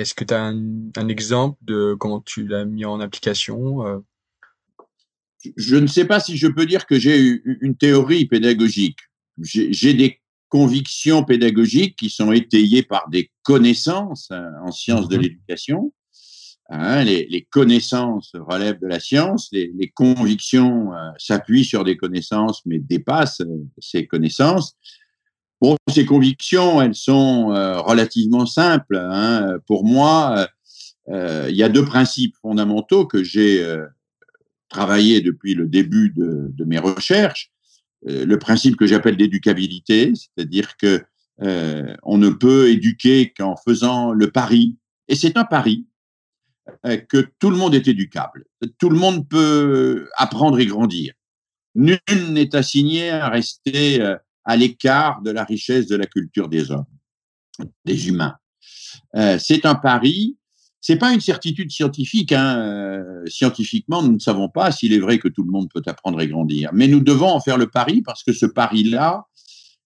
est-ce 0.00 0.14
que 0.14 0.24
tu 0.24 0.34
as 0.34 0.42
un, 0.42 1.08
exemple 1.08 1.58
de 1.62 1.94
comment 1.98 2.20
tu 2.20 2.46
l'as 2.46 2.64
mis 2.64 2.84
en 2.84 3.00
application 3.00 3.86
euh? 3.86 3.98
Je 5.56 5.76
ne 5.76 5.86
sais 5.86 6.04
pas 6.04 6.18
si 6.20 6.36
je 6.36 6.48
peux 6.48 6.66
dire 6.66 6.86
que 6.86 6.98
j'ai 6.98 7.40
une 7.60 7.76
théorie 7.76 8.26
pédagogique. 8.26 8.98
J'ai 9.40 9.94
des 9.94 10.20
convictions 10.48 11.24
pédagogiques 11.24 11.96
qui 11.96 12.10
sont 12.10 12.32
étayées 12.32 12.82
par 12.82 13.08
des 13.08 13.30
connaissances 13.42 14.30
hein, 14.30 14.50
en 14.64 14.72
sciences 14.72 15.08
de 15.08 15.16
mmh 15.16 15.20
l'éducation. 15.20 15.92
Hein, 16.70 17.04
les, 17.04 17.46
connaissances 17.50 18.32
relèvent 18.34 18.80
de 18.80 18.88
la 18.88 19.00
science, 19.00 19.48
les, 19.52 19.90
convictions 19.94 20.92
euh, 20.92 21.10
s'appuient 21.16 21.64
sur 21.64 21.82
des 21.82 21.96
connaissances 21.96 22.60
mais 22.66 22.78
dépassent 22.78 23.40
euh, 23.40 23.64
ces 23.78 24.06
connaissances. 24.06 24.76
Bon, 25.60 25.76
ces 25.88 26.06
convictions, 26.06 26.80
elles 26.80 26.94
sont 26.94 27.52
euh, 27.52 27.80
relativement 27.80 28.46
simples. 28.46 28.96
Hein. 28.96 29.58
Pour 29.66 29.84
moi, 29.84 30.48
euh, 31.08 31.48
il 31.50 31.56
y 31.56 31.64
a 31.64 31.68
deux 31.68 31.84
principes 31.84 32.36
fondamentaux 32.40 33.06
que 33.06 33.24
j'ai 33.24 33.64
euh, 33.64 33.84
travaillé 34.68 35.20
depuis 35.20 35.54
le 35.54 35.66
début 35.66 36.10
de, 36.10 36.48
de 36.52 36.64
mes 36.64 36.78
recherches. 36.78 37.50
le 38.04 38.36
principe 38.36 38.76
que 38.76 38.86
j'appelle 38.86 39.16
d'éducabilité, 39.16 40.12
c'est-à-dire 40.14 40.76
que 40.76 41.04
on 42.02 42.18
ne 42.18 42.30
peut 42.30 42.68
éduquer 42.68 43.32
qu'en 43.32 43.56
faisant 43.56 44.12
le 44.12 44.30
pari, 44.30 44.76
et 45.08 45.14
c'est 45.14 45.36
un 45.36 45.44
pari, 45.44 45.86
que 47.08 47.28
tout 47.38 47.50
le 47.50 47.56
monde 47.56 47.74
est 47.74 47.88
éducable. 47.88 48.44
Tout 48.78 48.90
le 48.90 48.98
monde 48.98 49.28
peut 49.28 50.08
apprendre 50.16 50.58
et 50.58 50.66
grandir. 50.66 51.14
Nul 51.74 51.98
n'est 52.30 52.54
assigné 52.54 53.10
à 53.10 53.28
rester 53.28 54.16
à 54.48 54.56
l'écart 54.56 55.20
de 55.20 55.30
la 55.30 55.44
richesse 55.44 55.86
de 55.86 55.94
la 55.94 56.06
culture 56.06 56.48
des 56.48 56.70
hommes, 56.70 56.86
des 57.84 58.08
humains. 58.08 58.34
Euh, 59.14 59.38
c'est 59.38 59.66
un 59.66 59.74
pari. 59.74 60.38
C'est 60.80 60.96
pas 60.96 61.12
une 61.12 61.20
certitude 61.20 61.70
scientifique. 61.70 62.32
Hein. 62.32 62.58
Euh, 62.58 63.26
scientifiquement, 63.26 64.02
nous 64.02 64.12
ne 64.12 64.18
savons 64.18 64.48
pas 64.48 64.72
s'il 64.72 64.94
est 64.94 65.00
vrai 65.00 65.18
que 65.18 65.28
tout 65.28 65.42
le 65.42 65.50
monde 65.50 65.68
peut 65.72 65.82
apprendre 65.84 66.18
et 66.22 66.28
grandir. 66.28 66.70
Mais 66.72 66.88
nous 66.88 67.00
devons 67.00 67.28
en 67.28 67.40
faire 67.40 67.58
le 67.58 67.68
pari 67.68 68.00
parce 68.00 68.24
que 68.24 68.32
ce 68.32 68.46
pari-là, 68.46 69.26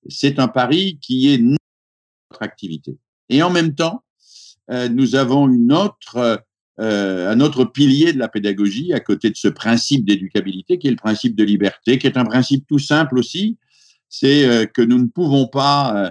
c'est 0.08 0.38
un 0.38 0.46
pari 0.46 1.00
qui 1.00 1.34
est 1.34 1.38
notre 1.38 1.58
activité. 2.40 2.96
Et 3.30 3.42
en 3.42 3.50
même 3.50 3.74
temps, 3.74 4.04
euh, 4.70 4.88
nous 4.88 5.16
avons 5.16 5.48
une 5.48 5.72
autre, 5.72 6.44
un 6.78 7.40
autre 7.40 7.64
pilier 7.64 8.12
de 8.12 8.18
la 8.18 8.28
pédagogie 8.28 8.92
à 8.92 9.00
côté 9.00 9.28
de 9.28 9.36
ce 9.36 9.48
principe 9.48 10.04
d'éducabilité 10.04 10.78
qui 10.78 10.86
est 10.86 10.90
le 10.90 10.96
principe 10.96 11.34
de 11.34 11.42
liberté, 11.42 11.98
qui 11.98 12.06
est 12.06 12.16
un 12.16 12.24
principe 12.24 12.64
tout 12.68 12.78
simple 12.78 13.18
aussi, 13.18 13.58
c'est 14.12 14.46
euh, 14.46 14.66
que 14.66 14.82
nous 14.82 14.98
ne 14.98 15.06
pouvons 15.06 15.48
pas 15.48 15.96
euh, 15.96 16.10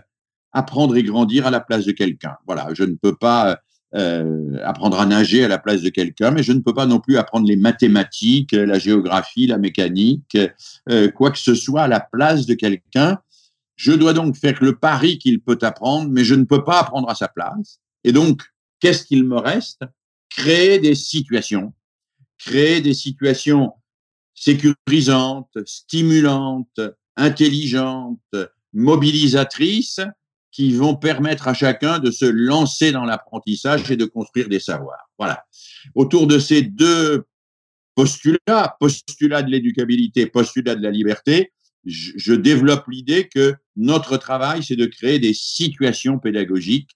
apprendre 0.53 0.97
et 0.97 1.03
grandir 1.03 1.45
à 1.45 1.51
la 1.51 1.59
place 1.59 1.85
de 1.85 1.91
quelqu'un. 1.91 2.35
Voilà, 2.47 2.69
je 2.73 2.83
ne 2.83 2.95
peux 2.95 3.15
pas 3.15 3.59
euh, 3.93 4.57
apprendre 4.63 4.99
à 4.99 5.05
nager 5.05 5.45
à 5.45 5.47
la 5.47 5.59
place 5.59 5.83
de 5.83 5.89
quelqu'un, 5.89 6.31
mais 6.31 6.41
je 6.41 6.51
ne 6.51 6.61
peux 6.61 6.73
pas 6.73 6.87
non 6.87 6.99
plus 6.99 7.17
apprendre 7.17 7.47
les 7.47 7.55
mathématiques, 7.55 8.53
la 8.53 8.79
géographie, 8.79 9.45
la 9.45 9.59
mécanique, 9.59 10.35
quoi 11.15 11.29
que 11.29 11.37
ce 11.37 11.53
soit 11.53 11.83
à 11.83 11.87
la 11.87 11.99
place 11.99 12.47
de 12.47 12.55
quelqu'un. 12.55 13.19
Je 13.75 13.91
dois 13.91 14.13
donc 14.13 14.35
faire 14.35 14.57
le 14.61 14.75
pari 14.75 15.19
qu'il 15.19 15.39
peut 15.39 15.59
apprendre, 15.61 16.09
mais 16.09 16.23
je 16.23 16.33
ne 16.33 16.43
peux 16.43 16.63
pas 16.63 16.79
apprendre 16.79 17.09
à 17.09 17.15
sa 17.15 17.27
place. 17.27 17.79
Et 18.03 18.11
donc, 18.11 18.41
qu'est-ce 18.79 19.05
qu'il 19.05 19.25
me 19.25 19.37
reste? 19.37 19.83
Créer 20.29 20.79
des 20.79 20.95
situations, 20.95 21.73
créer 22.39 22.81
des 22.81 22.95
situations 22.95 23.73
sécurisantes, 24.33 25.55
stimulantes, 25.65 26.79
intelligentes, 27.17 28.35
mobilisatrices, 28.73 30.01
qui 30.51 30.73
vont 30.73 30.95
permettre 30.95 31.47
à 31.47 31.53
chacun 31.53 31.99
de 31.99 32.11
se 32.11 32.25
lancer 32.25 32.91
dans 32.91 33.05
l'apprentissage 33.05 33.89
et 33.89 33.95
de 33.95 34.05
construire 34.05 34.49
des 34.49 34.59
savoirs. 34.59 35.09
Voilà. 35.17 35.45
Autour 35.95 36.27
de 36.27 36.39
ces 36.39 36.61
deux 36.61 37.23
postulats, 37.95 38.75
postulat 38.79 39.43
de 39.43 39.49
l'éducabilité, 39.49 40.25
postulat 40.25 40.75
de 40.75 40.83
la 40.83 40.91
liberté, 40.91 41.51
je, 41.85 42.33
développe 42.33 42.85
l'idée 42.89 43.27
que 43.27 43.55
notre 43.75 44.17
travail, 44.17 44.63
c'est 44.63 44.75
de 44.75 44.85
créer 44.85 45.19
des 45.19 45.33
situations 45.33 46.19
pédagogiques 46.19 46.91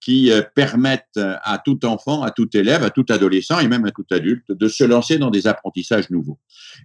qui 0.00 0.30
euh, 0.30 0.40
permettent 0.54 1.20
à 1.42 1.58
tout 1.58 1.84
enfant, 1.84 2.22
à 2.22 2.30
tout 2.30 2.48
élève, 2.56 2.82
à 2.82 2.88
tout 2.90 3.04
adolescent 3.10 3.58
et 3.58 3.68
même 3.68 3.84
à 3.84 3.90
tout 3.90 4.06
adulte 4.10 4.50
de 4.50 4.68
se 4.68 4.84
lancer 4.84 5.18
dans 5.18 5.30
des 5.30 5.46
apprentissages 5.46 6.08
nouveaux. 6.08 6.38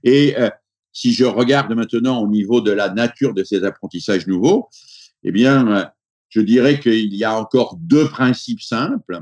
Et 0.03 0.37
euh, 0.37 0.49
si 0.95 1.11
je 1.11 1.25
regarde 1.25 1.73
maintenant 1.73 2.21
au 2.21 2.27
niveau 2.27 2.61
de 2.61 2.71
la 2.71 2.89
nature 2.89 3.33
de 3.33 3.43
ces 3.43 3.65
apprentissages 3.65 4.27
nouveaux, 4.27 4.69
eh 5.23 5.31
bien, 5.31 5.91
je 6.29 6.39
dirais 6.39 6.79
qu'il 6.79 7.13
y 7.13 7.25
a 7.25 7.37
encore 7.37 7.77
deux 7.81 8.07
principes 8.07 8.61
simples 8.61 9.21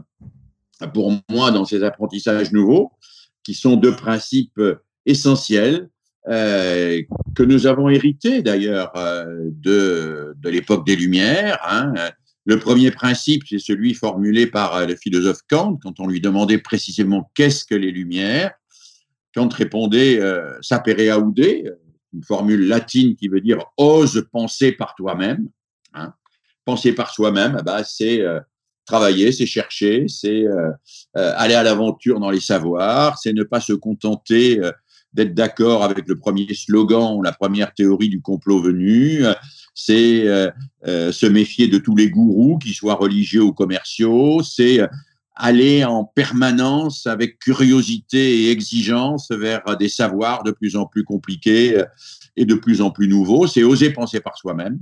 pour 0.94 1.12
moi 1.30 1.50
dans 1.50 1.66
ces 1.66 1.84
apprentissages 1.84 2.52
nouveaux, 2.52 2.92
qui 3.44 3.56
sont 3.56 3.76
deux 3.76 3.96
principes 3.96 4.62
essentiels. 5.08 5.90
que 6.26 7.44
nous 7.44 7.66
avons 7.66 7.90
hérité 7.90 8.44
d'ailleurs 8.44 8.94
de, 8.96 10.36
de 10.38 10.50
l'époque 10.50 10.86
des 10.86 10.96
Lumières. 10.96 11.58
Hein. 11.68 11.92
Le 12.46 12.60
premier 12.60 12.92
principe, 12.92 13.44
c'est 13.50 13.58
celui 13.58 13.96
formulé 13.96 14.46
par 14.46 14.86
le 14.86 14.96
philosophe 14.96 15.40
Kant 15.50 15.80
quand 15.82 16.00
on 16.00 16.08
lui 16.08 16.22
demandait 16.22 16.60
précisément 16.60 17.32
qu'est-ce 17.34 17.66
que 17.66 17.76
les 17.76 17.92
Lumières. 17.92 18.52
Kant 19.34 19.50
répondait 19.50 20.20
euh, 20.20 20.58
sapere 20.62 21.18
aude, 21.18 21.40
une 22.14 22.24
formule 22.24 22.68
latine 22.68 23.16
qui 23.16 23.28
veut 23.28 23.42
dire 23.42 23.66
ose 23.78 24.28
penser 24.32 24.72
par 24.72 24.96
toi-même. 24.96 25.50
Hein. 25.94 26.14
Penser 26.66 26.94
par 26.94 27.12
soi-même, 27.14 27.58
eh 27.60 27.64
ben, 27.64 27.84
c'est 27.84 28.22
euh, 28.22 28.40
travailler, 28.86 29.32
c'est 29.32 29.46
chercher, 29.46 30.06
c'est 30.08 30.46
euh, 30.46 30.72
euh, 31.18 31.34
aller 31.36 31.56
à 31.56 31.64
l'aventure 31.64 32.20
dans 32.20 32.30
les 32.30 32.40
savoirs, 32.40 33.18
c'est 33.18 33.34
ne 33.34 33.44
pas 33.44 33.60
se 33.60 33.74
contenter 33.74 34.62
d'être 35.14 35.34
d'accord 35.34 35.84
avec 35.84 36.08
le 36.08 36.18
premier 36.18 36.52
slogan, 36.54 37.22
la 37.24 37.32
première 37.32 37.74
théorie 37.74 38.10
du 38.10 38.22
complot 38.22 38.62
venu, 38.62 39.24
c'est 39.76 40.26
se 40.86 41.26
méfier 41.28 41.68
de 41.68 41.78
tous 41.78 41.96
les 41.96 42.10
gourous, 42.10 42.58
qu'ils 42.58 42.74
soient 42.74 42.96
religieux 42.96 43.44
ou 43.44 43.54
commerciaux, 43.54 44.42
c'est 44.42 44.80
aller 45.36 45.84
en 45.84 46.04
permanence 46.04 47.08
avec 47.08 47.40
curiosité 47.40 48.44
et 48.44 48.52
exigence 48.52 49.32
vers 49.32 49.64
des 49.78 49.90
savoirs 49.90 50.44
de 50.44 50.52
plus 50.52 50.76
en 50.76 50.86
plus 50.86 51.04
compliqués 51.04 51.78
euh, 51.78 51.86
et 52.36 52.46
de 52.46 52.56
plus 52.56 52.82
en 52.82 52.92
plus 52.92 53.08
nouveaux. 53.08 53.48
C'est 53.48 53.64
oser 53.64 53.92
penser 53.92 54.20
par 54.20 54.38
soi-même. 54.38 54.80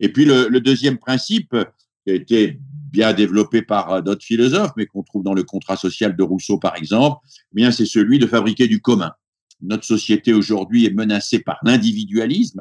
Et 0.00 0.12
puis 0.12 0.24
le, 0.24 0.60
deuxième 0.60 0.98
principe, 0.98 1.56
qui 2.04 2.10
a 2.10 2.14
été 2.14 2.60
bien 2.90 3.12
développé 3.12 3.62
par 3.62 3.92
euh, 3.92 4.00
d'autres 4.00 4.24
philosophes, 4.24 4.72
mais 4.76 4.86
qu'on 4.86 5.02
trouve 5.02 5.22
dans 5.22 5.34
le 5.34 5.42
contrat 5.42 5.76
social 5.76 6.16
de 6.16 6.22
Rousseau 6.22 6.58
par 6.58 6.76
exemple, 6.76 7.18
eh 7.52 7.56
bien 7.56 7.70
c'est 7.70 7.86
celui 7.86 8.18
de 8.18 8.26
fabriquer 8.26 8.68
du 8.68 8.80
commun. 8.80 9.12
Notre 9.62 9.84
société 9.84 10.32
aujourd'hui 10.32 10.86
est 10.86 10.94
menacée 10.94 11.38
par 11.38 11.58
l'individualisme, 11.62 12.60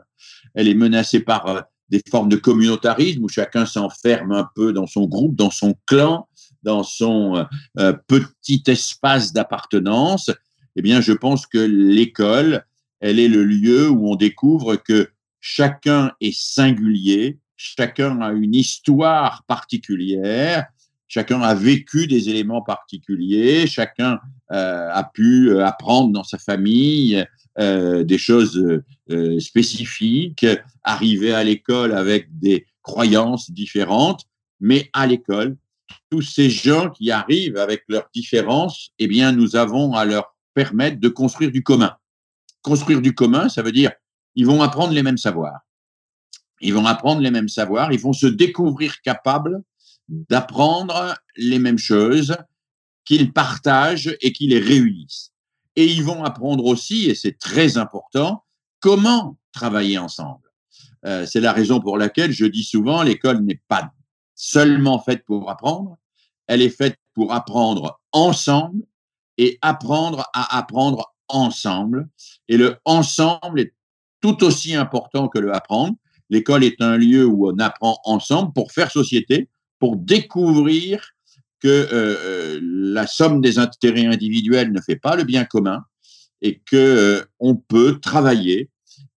elle 0.54 0.68
est 0.68 0.76
menacée 0.76 1.20
par 1.20 1.48
euh, 1.48 1.62
des 1.90 2.02
formes 2.10 2.30
de 2.30 2.36
communautarisme 2.36 3.24
où 3.24 3.30
chacun 3.30 3.66
s'enferme 3.66 4.32
un 4.32 4.48
peu 4.56 4.74
dans 4.74 4.88
son 4.88 5.06
groupe, 5.06 5.36
dans 5.36 5.52
son 5.52 5.76
clan, 5.86 6.28
dans 6.66 6.84
son 6.84 7.38
euh, 7.38 7.44
euh, 7.80 7.94
petit 8.08 8.64
espace 8.68 9.32
d'appartenance, 9.32 10.32
eh 10.76 10.82
bien, 10.82 11.00
je 11.00 11.14
pense 11.14 11.46
que 11.46 11.60
l'école, 11.60 12.66
elle 13.00 13.20
est 13.20 13.30
le 13.30 13.46
lieu 13.46 13.88
où 13.90 14.12
on 14.12 14.16
découvre 14.16 14.76
que 14.76 15.10
chacun 15.40 16.12
est 16.20 16.36
singulier, 16.36 17.40
chacun 17.56 18.20
a 18.20 18.34
une 18.34 18.56
histoire 18.56 19.46
particulière, 19.48 20.66
chacun 21.08 21.40
a 21.42 21.54
vécu 21.54 22.08
des 22.08 22.30
éléments 22.30 22.64
particuliers, 22.64 23.68
chacun 23.68 24.20
euh, 24.52 24.90
a 24.92 25.04
pu 25.14 25.58
apprendre 25.62 26.12
dans 26.12 26.24
sa 26.24 26.38
famille 26.38 27.24
des 27.58 28.18
choses 28.18 28.84
spécifiques, 29.40 30.46
arriver 30.84 31.32
à 31.32 31.42
l'école 31.42 31.94
avec 31.94 32.28
des 32.38 32.66
croyances 32.82 33.50
différentes, 33.50 34.26
mais 34.60 34.90
à 34.92 35.08
l'école, 35.08 35.56
tous 36.10 36.22
ces 36.22 36.50
gens 36.50 36.90
qui 36.90 37.12
arrivent 37.12 37.58
avec 37.58 37.84
leurs 37.88 38.10
différences, 38.14 38.92
eh 39.00 39.08
bien, 39.08 39.32
nous 39.32 39.56
avons 39.56 39.94
à 39.94 40.06
leur 40.06 40.36
permettre 40.54 41.00
de 41.00 41.10
construire 41.10 41.52
du 41.52 41.64
commun. 41.64 41.96
Construire 42.62 43.02
du 43.02 43.14
commun, 43.14 43.50
ça 43.50 43.62
veut 43.62 43.72
dire 43.72 43.92
ils 44.36 44.46
vont 44.46 44.62
apprendre 44.62 44.94
les 44.94 45.04
mêmes 45.04 45.18
savoirs. 45.18 45.62
Ils 46.62 46.74
vont 46.74 46.86
apprendre 46.86 47.22
les 47.22 47.32
mêmes 47.32 47.50
savoirs, 47.50 47.92
ils 47.92 48.00
vont 48.00 48.14
se 48.14 48.28
découvrir 48.28 49.02
capables 49.02 49.62
d'apprendre 50.08 51.16
les 51.36 51.60
mêmes 51.60 51.78
choses, 51.78 52.36
qu'ils 53.06 53.34
partagent 53.34 54.16
et 54.22 54.32
qu'ils 54.32 54.50
les 54.50 54.60
réunissent. 54.60 55.32
Et 55.76 55.86
ils 55.86 56.04
vont 56.04 56.24
apprendre 56.24 56.66
aussi, 56.66 57.10
et 57.10 57.16
c'est 57.16 57.38
très 57.38 57.78
important, 57.78 58.44
comment 58.80 59.38
travailler 59.52 59.98
ensemble. 59.98 60.50
Euh, 61.06 61.26
c'est 61.26 61.42
la 61.42 61.54
raison 61.54 61.80
pour 61.80 61.98
laquelle 61.98 62.32
je 62.32 62.46
dis 62.46 62.64
souvent, 62.64 63.04
l'école 63.04 63.42
n'est 63.42 63.62
pas 63.68 63.92
seulement 64.36 65.00
faite 65.00 65.24
pour 65.26 65.50
apprendre, 65.50 65.98
elle 66.48 66.62
est 66.62 66.70
faite 66.70 66.98
pour 67.14 67.34
apprendre 67.34 68.00
ensemble 68.12 68.84
et 69.38 69.58
apprendre 69.62 70.30
à 70.34 70.58
apprendre 70.58 71.14
ensemble. 71.28 72.08
Et 72.48 72.58
le 72.58 72.78
ensemble 72.86 73.60
est 73.60 73.74
tout 74.22 74.44
aussi 74.44 74.76
important 74.76 75.28
que 75.28 75.40
le 75.40 75.54
apprendre. 75.54 75.96
L'école 76.30 76.64
est 76.64 76.82
un 76.82 76.98
lieu 76.98 77.26
où 77.26 77.50
on 77.50 77.60
apprend 77.60 78.00
ensemble 78.04 78.54
pour 78.54 78.72
faire 78.72 78.92
société, 78.92 79.50
pour 79.80 79.98
découvrir 79.98 81.16
que 81.60 81.68
euh, 81.68 81.88
euh, 81.92 82.60
la 82.62 83.08
somme 83.08 83.42
des 83.42 83.60
intérêts 83.60 84.06
individuels 84.06 84.72
ne 84.72 84.82
fait 84.82 84.96
pas 84.96 85.16
le 85.16 85.24
bien 85.24 85.46
commun 85.46 85.84
et 86.42 86.60
que 86.60 86.76
euh, 86.76 87.26
on 87.40 87.56
peut 87.56 88.00
travailler 88.00 88.70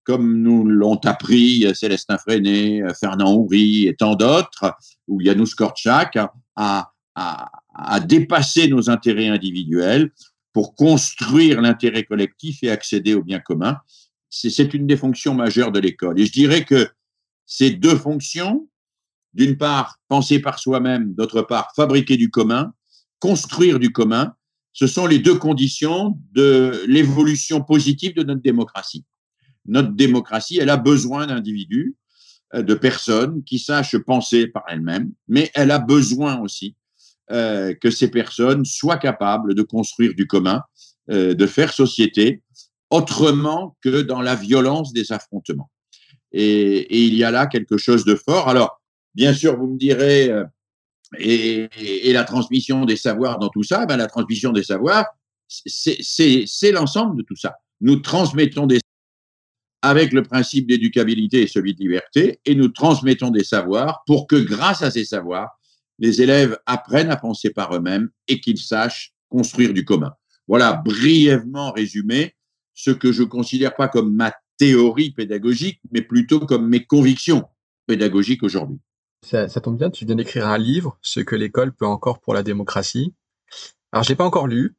comme 0.06 0.40
nous 0.40 0.64
l'ont 0.64 1.00
appris 1.04 1.66
Célestin 1.74 2.16
Freinet, 2.16 2.82
Fernand 2.98 3.34
Houry 3.34 3.88
et 3.88 3.96
tant 3.96 4.14
d'autres, 4.14 4.72
ou 5.08 5.20
Janusz 5.20 5.54
Korczak, 5.54 6.16
à, 6.54 6.92
à, 7.16 7.50
à 7.74 8.00
dépasser 8.00 8.68
nos 8.68 8.88
intérêts 8.88 9.28
individuels 9.28 10.12
pour 10.52 10.76
construire 10.76 11.60
l'intérêt 11.60 12.04
collectif 12.04 12.62
et 12.62 12.70
accéder 12.70 13.14
au 13.14 13.22
bien 13.22 13.40
commun. 13.40 13.78
C'est 14.30 14.72
une 14.74 14.86
des 14.86 14.96
fonctions 14.96 15.34
majeures 15.34 15.72
de 15.72 15.80
l'école. 15.80 16.20
Et 16.20 16.26
je 16.26 16.32
dirais 16.32 16.64
que 16.64 16.88
ces 17.44 17.70
deux 17.70 17.96
fonctions, 17.96 18.68
d'une 19.34 19.58
part, 19.58 19.98
penser 20.08 20.38
par 20.38 20.58
soi-même, 20.58 21.14
d'autre 21.14 21.42
part, 21.42 21.72
fabriquer 21.74 22.16
du 22.16 22.30
commun, 22.30 22.72
construire 23.18 23.80
du 23.80 23.90
commun, 23.90 24.34
ce 24.72 24.86
sont 24.86 25.06
les 25.06 25.18
deux 25.18 25.36
conditions 25.36 26.16
de 26.32 26.84
l'évolution 26.86 27.62
positive 27.62 28.14
de 28.14 28.22
notre 28.22 28.42
démocratie 28.42 29.04
notre 29.68 29.92
démocratie, 29.92 30.58
elle 30.58 30.70
a 30.70 30.76
besoin 30.76 31.26
d'individus, 31.26 31.96
euh, 32.54 32.62
de 32.62 32.74
personnes 32.74 33.42
qui 33.42 33.58
sachent 33.58 33.98
penser 33.98 34.46
par 34.46 34.64
elles-mêmes, 34.68 35.12
mais 35.26 35.50
elle 35.54 35.72
a 35.72 35.80
besoin 35.80 36.38
aussi 36.40 36.76
euh, 37.32 37.74
que 37.74 37.90
ces 37.90 38.08
personnes 38.08 38.64
soient 38.64 38.98
capables 38.98 39.54
de 39.54 39.62
construire 39.62 40.14
du 40.14 40.28
commun, 40.28 40.62
euh, 41.10 41.34
de 41.34 41.46
faire 41.46 41.72
société 41.72 42.42
autrement 42.90 43.76
que 43.82 44.02
dans 44.02 44.20
la 44.20 44.36
violence 44.36 44.92
des 44.92 45.10
affrontements. 45.10 45.70
Et, 46.30 47.04
il 47.04 47.14
y 47.14 47.24
a 47.24 47.32
là 47.32 47.46
quelque 47.46 47.78
chose 47.78 48.04
de 48.04 48.14
fort. 48.14 48.48
Alors, 48.48 48.80
bien 49.16 49.34
sûr, 49.34 49.58
vous 49.58 49.66
me 49.66 49.78
direz, 49.78 50.30
et, 51.18 52.12
la 52.12 52.22
transmission 52.22 52.84
des 52.84 52.96
savoirs 52.96 53.40
dans 53.40 53.48
tout 53.48 53.64
ça, 53.64 53.86
ben, 53.86 53.96
la 53.96 54.06
transmission 54.06 54.52
des 54.52 54.62
savoirs, 54.62 55.06
c'est 55.48 56.70
l'ensemble 56.70 57.16
de 57.16 57.22
tout 57.22 57.34
ça. 57.34 57.56
Nous 57.80 57.96
transmettons 57.96 58.66
des 58.66 58.80
avec 59.86 60.12
le 60.12 60.22
principe 60.22 60.66
d'éducabilité 60.66 61.42
et 61.42 61.46
celui 61.46 61.74
de 61.74 61.80
liberté, 61.80 62.40
et 62.44 62.56
nous 62.56 62.68
transmettons 62.68 63.30
des 63.30 63.44
savoirs 63.44 64.02
pour 64.06 64.26
que 64.26 64.36
grâce 64.36 64.82
à 64.82 64.90
ces 64.90 65.04
savoirs, 65.04 65.58
les 66.00 66.22
élèves 66.22 66.58
apprennent 66.66 67.10
à 67.10 67.16
penser 67.16 67.50
par 67.50 67.74
eux-mêmes 67.74 68.10
et 68.26 68.40
qu'ils 68.40 68.58
sachent 68.58 69.14
construire 69.28 69.72
du 69.72 69.84
commun. 69.84 70.12
Voilà, 70.48 70.72
brièvement 70.74 71.70
résumé, 71.70 72.34
ce 72.74 72.90
que 72.90 73.12
je 73.12 73.22
considère 73.22 73.76
pas 73.76 73.88
comme 73.88 74.12
ma 74.12 74.34
théorie 74.58 75.12
pédagogique, 75.12 75.80
mais 75.92 76.02
plutôt 76.02 76.40
comme 76.40 76.68
mes 76.68 76.84
convictions 76.84 77.44
pédagogiques 77.86 78.42
aujourd'hui. 78.42 78.80
Ça, 79.22 79.48
tombe 79.48 79.78
bien, 79.78 79.90
tu 79.90 80.04
viens 80.04 80.16
d'écrire 80.16 80.48
un 80.48 80.58
livre, 80.58 80.98
Ce 81.00 81.20
que 81.20 81.36
l'école 81.36 81.72
peut 81.72 81.86
encore 81.86 82.20
pour 82.20 82.34
la 82.34 82.42
démocratie. 82.42 83.14
Alors, 83.92 84.02
je 84.02 84.08
l'ai 84.08 84.16
pas 84.16 84.26
encore 84.26 84.46
lu, 84.46 84.76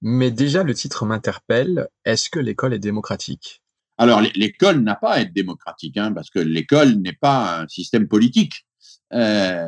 mais 0.00 0.30
déjà 0.30 0.62
le 0.62 0.74
titre 0.74 1.04
m'interpelle. 1.04 1.88
Est-ce 2.04 2.30
que 2.30 2.38
l'école 2.38 2.74
est 2.74 2.78
démocratique? 2.78 3.62
Alors, 3.98 4.20
l'école 4.34 4.80
n'a 4.80 4.94
pas 4.94 5.14
à 5.14 5.20
être 5.20 5.32
démocratique, 5.32 5.96
hein, 5.96 6.12
parce 6.12 6.28
que 6.28 6.38
l'école 6.38 6.94
n'est 6.96 7.14
pas 7.14 7.60
un 7.60 7.68
système 7.68 8.08
politique. 8.08 8.66
Euh, 9.12 9.66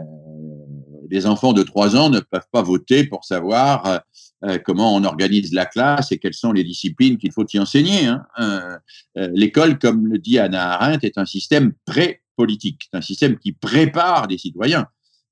les 1.11 1.27
enfants 1.27 1.55
de 1.55 1.63
trois 1.63 1.97
ans 1.97 2.11
ne 2.11 2.21
peuvent 2.21 2.49
pas 2.53 2.61
voter 2.61 3.05
pour 3.05 3.25
savoir 3.25 3.87
euh, 3.87 3.99
euh, 4.45 4.59
comment 4.59 4.95
on 4.95 5.05
organise 5.05 5.55
la 5.55 5.65
classe 5.65 6.13
et 6.13 6.19
quelles 6.19 6.35
sont 6.35 6.53
les 6.53 6.65
disciplines 6.65 7.17
qu'il 7.17 7.33
faut 7.33 7.47
y 7.47 7.59
enseigner. 7.59 8.07
Hein. 8.07 8.81
l'école, 9.17 9.79
comme 9.79 10.07
le 10.07 10.19
dit 10.19 10.39
Anna 10.39 10.73
Arendt, 10.73 11.07
est 11.07 11.17
un 11.17 11.25
système 11.25 11.73
pré-politique, 11.87 12.89
c'est 12.91 12.99
un 12.99 13.03
système 13.03 13.39
qui 13.39 13.53
prépare 13.53 14.29
des 14.29 14.37
citoyens. 14.39 14.87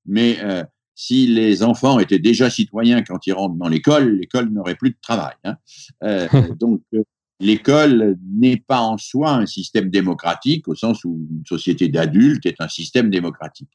Mais 0.05 0.39
si 0.95 1.27
les 1.27 1.61
enfants 1.61 1.99
étaient 1.99 2.17
déjà 2.17 2.49
citoyens 2.49 3.03
quand 3.03 3.27
ils 3.27 3.33
rentrent 3.33 3.55
dans 3.55 3.67
l'école, 3.67 4.17
l'école 4.17 4.49
n'aurait 4.49 4.75
plus 4.75 4.89
de 4.89 4.97
travail. 4.99 5.35
Hein. 5.43 5.57
donc, 6.59 6.81
l'école 7.39 8.17
n'est 8.27 8.57
pas 8.57 8.81
en 8.81 8.97
soi 8.97 9.31
un 9.31 9.45
système 9.45 9.89
démocratique 9.89 10.67
au 10.67 10.75
sens 10.75 11.03
où 11.03 11.27
une 11.29 11.45
société 11.45 11.87
d'adultes 11.87 12.45
est 12.45 12.59
un 12.59 12.67
système 12.67 13.09
démocratique. 13.09 13.69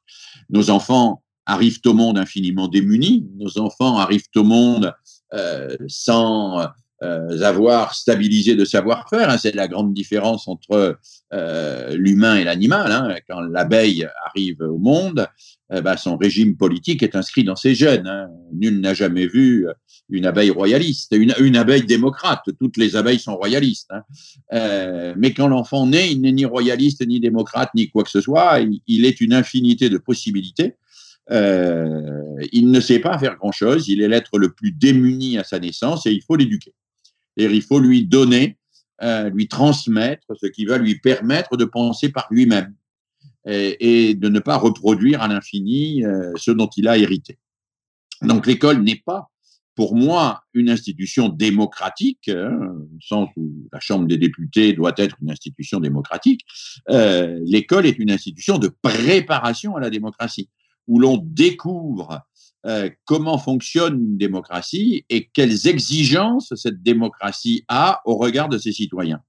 Nos 0.50 0.70
enfants 0.70 1.22
arrivent 1.46 1.80
au 1.86 1.94
monde 1.94 2.18
infiniment 2.18 2.68
démunis, 2.68 3.28
nos 3.36 3.58
enfants 3.58 3.98
arrivent 3.98 4.28
au 4.36 4.44
monde 4.44 4.94
euh, 5.34 5.76
sans 5.88 6.68
avoir 7.42 7.94
stabilisé 7.94 8.54
de 8.54 8.64
savoir-faire. 8.64 9.30
Hein. 9.30 9.38
C'est 9.38 9.54
la 9.54 9.68
grande 9.68 9.92
différence 9.94 10.48
entre 10.48 10.98
l'humain 11.94 12.36
et 12.36 12.44
l'animal. 12.44 12.90
Hein. 12.92 13.16
Quand 13.28 13.40
l'abeille 13.40 14.08
arrive 14.26 14.60
au 14.60 14.78
monde, 14.78 15.26
bah, 15.70 15.96
son 15.96 16.16
régime 16.16 16.56
politique 16.56 17.02
est 17.02 17.16
inscrit 17.16 17.44
dans 17.44 17.56
ses 17.56 17.74
gènes. 17.74 18.06
Hein. 18.06 18.28
Nul 18.52 18.80
n'a 18.80 18.94
jamais 18.94 19.26
vu 19.26 19.66
une 20.10 20.26
abeille 20.26 20.50
royaliste, 20.50 21.14
une, 21.16 21.56
abeille 21.56 21.84
démocrate. 21.84 22.42
Toutes 22.60 22.76
les 22.76 22.96
abeilles 22.96 23.18
sont 23.18 23.36
royalistes. 23.36 23.92
mais 24.52 25.32
quand 25.34 25.48
l'enfant 25.48 25.86
naît, 25.86 26.12
il 26.12 26.20
n'est 26.20 26.32
ni 26.32 26.44
royaliste, 26.44 27.06
ni 27.06 27.20
démocrate, 27.20 27.70
ni 27.74 27.88
quoi 27.90 28.04
que 28.04 28.10
ce 28.10 28.20
soit. 28.20 28.60
il 28.86 29.04
est 29.06 29.20
une 29.20 29.32
infinité 29.32 29.88
de 29.90 29.98
possibilités. 29.98 30.76
Euh, 31.30 32.44
il 32.52 32.70
ne 32.70 32.80
sait 32.80 32.98
pas 32.98 33.18
faire 33.18 33.36
grand-chose, 33.36 33.88
il 33.88 34.02
est 34.02 34.08
l'être 34.08 34.38
le 34.38 34.52
plus 34.52 34.72
démuni 34.72 35.38
à 35.38 35.44
sa 35.44 35.58
naissance 35.60 36.06
et 36.06 36.12
il 36.12 36.22
faut 36.22 36.36
l'éduquer. 36.36 36.74
Il 37.36 37.62
faut 37.62 37.80
lui 37.80 38.04
donner, 38.04 38.58
euh, 39.02 39.30
lui 39.30 39.48
transmettre 39.48 40.26
ce 40.36 40.46
qui 40.46 40.64
va 40.64 40.78
lui 40.78 40.98
permettre 40.98 41.56
de 41.56 41.64
penser 41.64 42.10
par 42.10 42.28
lui-même 42.30 42.74
et, 43.44 44.14
de 44.14 44.28
ne 44.28 44.38
pas 44.38 44.56
reproduire 44.56 45.22
à 45.22 45.28
l'infini 45.28 46.04
euh, 46.04 46.32
ce 46.36 46.50
dont 46.50 46.68
il 46.76 46.86
a 46.86 46.96
hérité. 46.96 47.38
Donc 48.20 48.46
l'école 48.46 48.82
n'est 48.82 49.02
pas, 49.04 49.30
pour 49.74 49.96
moi, 49.96 50.44
une 50.54 50.70
institution 50.70 51.28
démocratique, 51.28 52.28
hein, 52.28 52.56
au 52.94 53.00
sens 53.00 53.30
où 53.36 53.68
la 53.72 53.80
Chambre 53.80 54.06
des 54.06 54.18
députés 54.18 54.74
doit 54.74 54.94
être 54.96 55.16
une 55.20 55.30
institution 55.30 55.80
démocratique. 55.80 56.42
l'école 56.88 57.86
est 57.86 57.98
une 57.98 58.12
institution 58.12 58.58
de 58.58 58.68
préparation 58.68 59.74
à 59.76 59.80
la 59.80 59.90
démocratie 59.90 60.48
où 60.86 60.98
l'on 60.98 61.16
découvre 61.16 62.22
euh, 62.64 62.88
comment 63.06 63.38
fonctionne 63.38 63.94
une 63.94 64.16
démocratie 64.16 65.04
et 65.10 65.28
quelles 65.32 65.66
exigences 65.66 66.52
cette 66.54 66.80
démocratie 66.80 67.64
a 67.66 68.00
au 68.04 68.16
regard 68.16 68.48
de 68.48 68.56
ses 68.56 68.70
citoyens. 68.70 69.20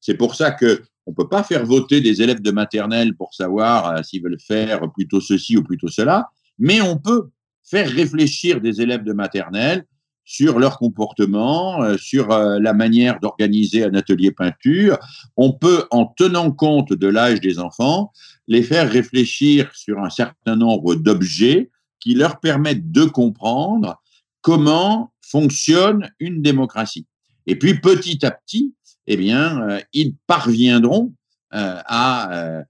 C'est 0.00 0.16
pour 0.16 0.34
ça 0.34 0.50
que 0.50 0.82
on 1.06 1.12
peut 1.12 1.28
pas 1.28 1.44
faire 1.44 1.64
voter 1.64 2.00
des 2.00 2.20
élèves 2.20 2.42
de 2.42 2.50
maternelle 2.50 3.14
pour 3.14 3.32
savoir 3.32 3.86
euh, 3.86 4.02
s'ils 4.02 4.22
veulent 4.22 4.40
faire 4.40 4.80
plutôt 4.92 5.20
ceci 5.20 5.56
ou 5.56 5.62
plutôt 5.62 5.86
cela, 5.86 6.30
mais 6.58 6.80
on 6.80 6.98
peut 6.98 7.30
faire 7.62 7.88
réfléchir 7.88 8.60
des 8.60 8.80
élèves 8.80 9.04
de 9.04 9.12
maternelle 9.12 9.84
sur 10.24 10.58
leur 10.58 10.76
comportement, 10.76 11.82
euh, 11.82 11.96
sur 11.96 12.28
la 12.28 12.72
manière 12.72 13.20
d'organiser 13.20 13.84
un 13.84 13.94
atelier 13.94 14.32
peinture. 14.32 14.98
On 15.36 15.52
peut, 15.52 15.84
en 15.92 16.06
tenant 16.06 16.50
compte 16.50 16.92
de 16.92 17.06
l'âge 17.06 17.40
des 17.40 17.60
enfants, 17.60 18.12
les 18.48 18.64
faire 18.64 18.90
réfléchir 18.90 19.70
sur 19.74 20.00
un 20.00 20.10
certain 20.10 20.56
nombre 20.56 20.96
d'objets 20.96 21.70
qui 22.00 22.14
leur 22.14 22.40
permettent 22.40 22.90
de 22.90 23.04
comprendre 23.04 24.00
comment 24.40 25.12
fonctionne 25.20 26.10
une 26.18 26.42
démocratie. 26.42 27.06
Et 27.46 27.56
puis 27.56 27.80
petit 27.80 28.24
à 28.24 28.30
petit, 28.30 28.74
eh 29.06 29.16
bien, 29.16 29.68
euh, 29.68 29.80
ils 29.92 30.14
parviendront 30.26 31.14
euh, 31.54 31.80
à 31.84 32.32
euh, 32.32 32.62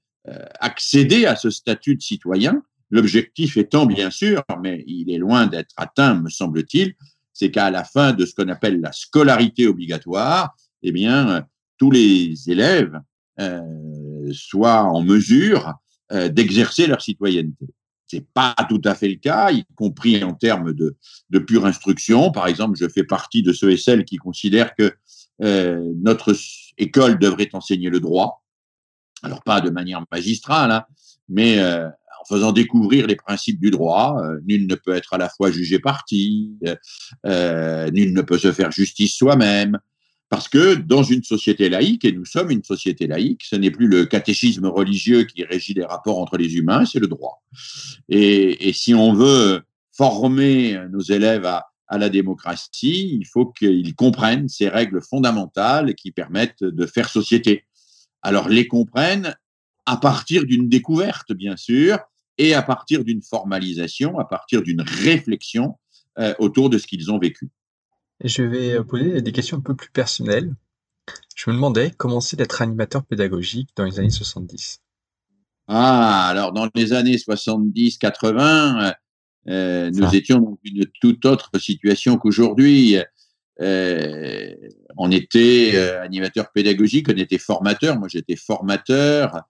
accéder 0.58 1.26
à 1.26 1.36
ce 1.36 1.50
statut 1.50 1.96
de 1.96 2.02
citoyen. 2.02 2.62
L'objectif 2.90 3.56
étant 3.56 3.86
bien 3.86 4.10
sûr, 4.10 4.42
mais 4.62 4.84
il 4.86 5.10
est 5.10 5.18
loin 5.18 5.46
d'être 5.46 5.74
atteint, 5.76 6.14
me 6.14 6.28
semble-t-il, 6.28 6.94
c'est 7.32 7.50
qu'à 7.50 7.70
la 7.70 7.84
fin 7.84 8.12
de 8.12 8.26
ce 8.26 8.34
qu'on 8.34 8.48
appelle 8.48 8.80
la 8.80 8.92
scolarité 8.92 9.66
obligatoire, 9.66 10.56
eh 10.82 10.92
bien, 10.92 11.46
tous 11.78 11.90
les 11.90 12.50
élèves 12.50 12.98
soient 14.32 14.82
en 14.82 15.02
mesure 15.02 15.74
d'exercer 16.10 16.86
leur 16.86 17.00
citoyenneté. 17.00 17.66
C'est 18.10 18.26
pas 18.34 18.56
tout 18.68 18.80
à 18.84 18.96
fait 18.96 19.08
le 19.08 19.14
cas, 19.14 19.52
y 19.52 19.64
compris 19.76 20.24
en 20.24 20.34
termes 20.34 20.72
de, 20.72 21.38
pure 21.38 21.64
instruction. 21.64 22.32
Par 22.32 22.48
exemple, 22.48 22.76
je 22.76 22.88
fais 22.88 23.04
partie 23.04 23.44
de 23.44 23.52
ceux 23.52 23.70
et 23.70 23.76
celles 23.76 24.04
qui 24.04 24.16
considèrent 24.16 24.74
que 24.74 24.92
euh, 25.42 25.92
notre 26.02 26.34
école 26.76 27.20
devrait 27.20 27.48
enseigner 27.52 27.88
le 27.88 28.00
droit. 28.00 28.42
Alors 29.22 29.44
pas 29.44 29.60
de 29.60 29.70
manière 29.70 30.02
magistrale, 30.10 30.72
hein, 30.72 30.84
mais 31.28 31.60
euh, 31.60 31.86
en 31.86 32.24
faisant 32.28 32.50
découvrir 32.50 33.06
les 33.06 33.14
principes 33.14 33.60
du 33.60 33.70
droit. 33.70 34.20
nul 34.44 34.66
ne 34.66 34.74
peut 34.74 34.96
être 34.96 35.14
à 35.14 35.18
la 35.18 35.28
fois 35.28 35.52
jugé 35.52 35.78
parti, 35.78 36.58
nul 37.24 38.12
ne 38.12 38.22
peut 38.22 38.38
se 38.38 38.50
faire 38.50 38.72
justice 38.72 39.14
soi-même. 39.14 39.78
Parce 40.30 40.48
que 40.48 40.74
dans 40.74 41.02
une 41.02 41.24
société 41.24 41.68
laïque, 41.68 42.04
et 42.04 42.12
nous 42.12 42.24
sommes 42.24 42.52
une 42.52 42.62
société 42.62 43.08
laïque, 43.08 43.42
ce 43.44 43.56
n'est 43.56 43.72
plus 43.72 43.88
le 43.88 44.06
catéchisme 44.06 44.66
religieux 44.66 45.24
qui 45.24 45.42
régit 45.42 45.74
les 45.74 45.84
rapports 45.84 46.18
entre 46.18 46.38
les 46.38 46.54
humains, 46.54 46.86
c'est 46.86 47.00
le 47.00 47.08
droit. 47.08 47.42
Et, 48.08 48.72
si 48.72 48.94
on 48.94 49.12
veut 49.12 49.62
former 49.90 50.78
nos 50.92 51.00
élèves 51.00 51.46
à, 51.46 51.66
la 51.98 52.08
démocratie, 52.08 53.10
il 53.12 53.26
faut 53.26 53.46
qu'ils 53.46 53.96
comprennent 53.96 54.48
ces 54.48 54.68
règles 54.68 55.02
fondamentales 55.02 55.96
qui 55.96 56.12
permettent 56.12 56.62
de 56.62 56.86
faire 56.86 57.08
société. 57.08 57.64
Alors 58.22 58.48
les 58.48 58.68
comprennent 58.68 59.34
à 59.86 59.96
partir 59.96 60.44
d'une 60.44 60.68
découverte, 60.68 61.32
bien 61.32 61.56
sûr, 61.56 61.98
et 62.38 62.54
à 62.54 62.62
partir 62.62 63.02
d'une 63.02 63.22
formalisation, 63.22 64.20
à 64.20 64.24
partir 64.24 64.62
d'une 64.62 64.82
réflexion 64.82 65.74
euh, 66.20 66.32
autour 66.38 66.70
de 66.70 66.78
ce 66.78 66.86
qu'ils 66.86 67.10
ont 67.10 67.18
vécu. 67.18 67.50
Je 68.22 68.42
vais 68.42 68.74
euh, 68.74 68.84
poser 68.84 69.22
des 69.22 69.32
questions 69.32 69.56
un 69.56 69.62
peu 69.62 69.74
plus 69.74 69.90
personnelles. 69.90 70.54
Je 71.34 71.50
me 71.50 71.54
demandais 71.54 71.90
comment 71.96 72.20
c'est 72.20 72.36
d'être 72.36 72.60
animateur 72.60 73.04
pédagogique 73.04 73.70
dans 73.76 73.84
les 73.84 73.98
années 73.98 74.10
70. 74.10 74.80
Ah, 75.68 76.26
alors 76.28 76.52
dans 76.52 76.68
les 76.74 76.92
années 76.92 77.16
70-80, 77.16 78.94
euh, 79.48 79.90
nous 79.90 80.14
étions 80.14 80.38
dans 80.38 80.58
une 80.64 80.84
toute 81.00 81.24
autre 81.24 81.58
situation 81.58 82.16
qu'aujourd'hui. 82.18 82.96
Euh, 83.60 84.54
on 84.96 85.10
était 85.10 85.76
animateur 85.78 86.50
pédagogique, 86.52 87.08
on 87.08 87.16
était 87.16 87.38
formateur. 87.38 87.98
Moi, 87.98 88.08
j'étais 88.08 88.36
formateur. 88.36 89.42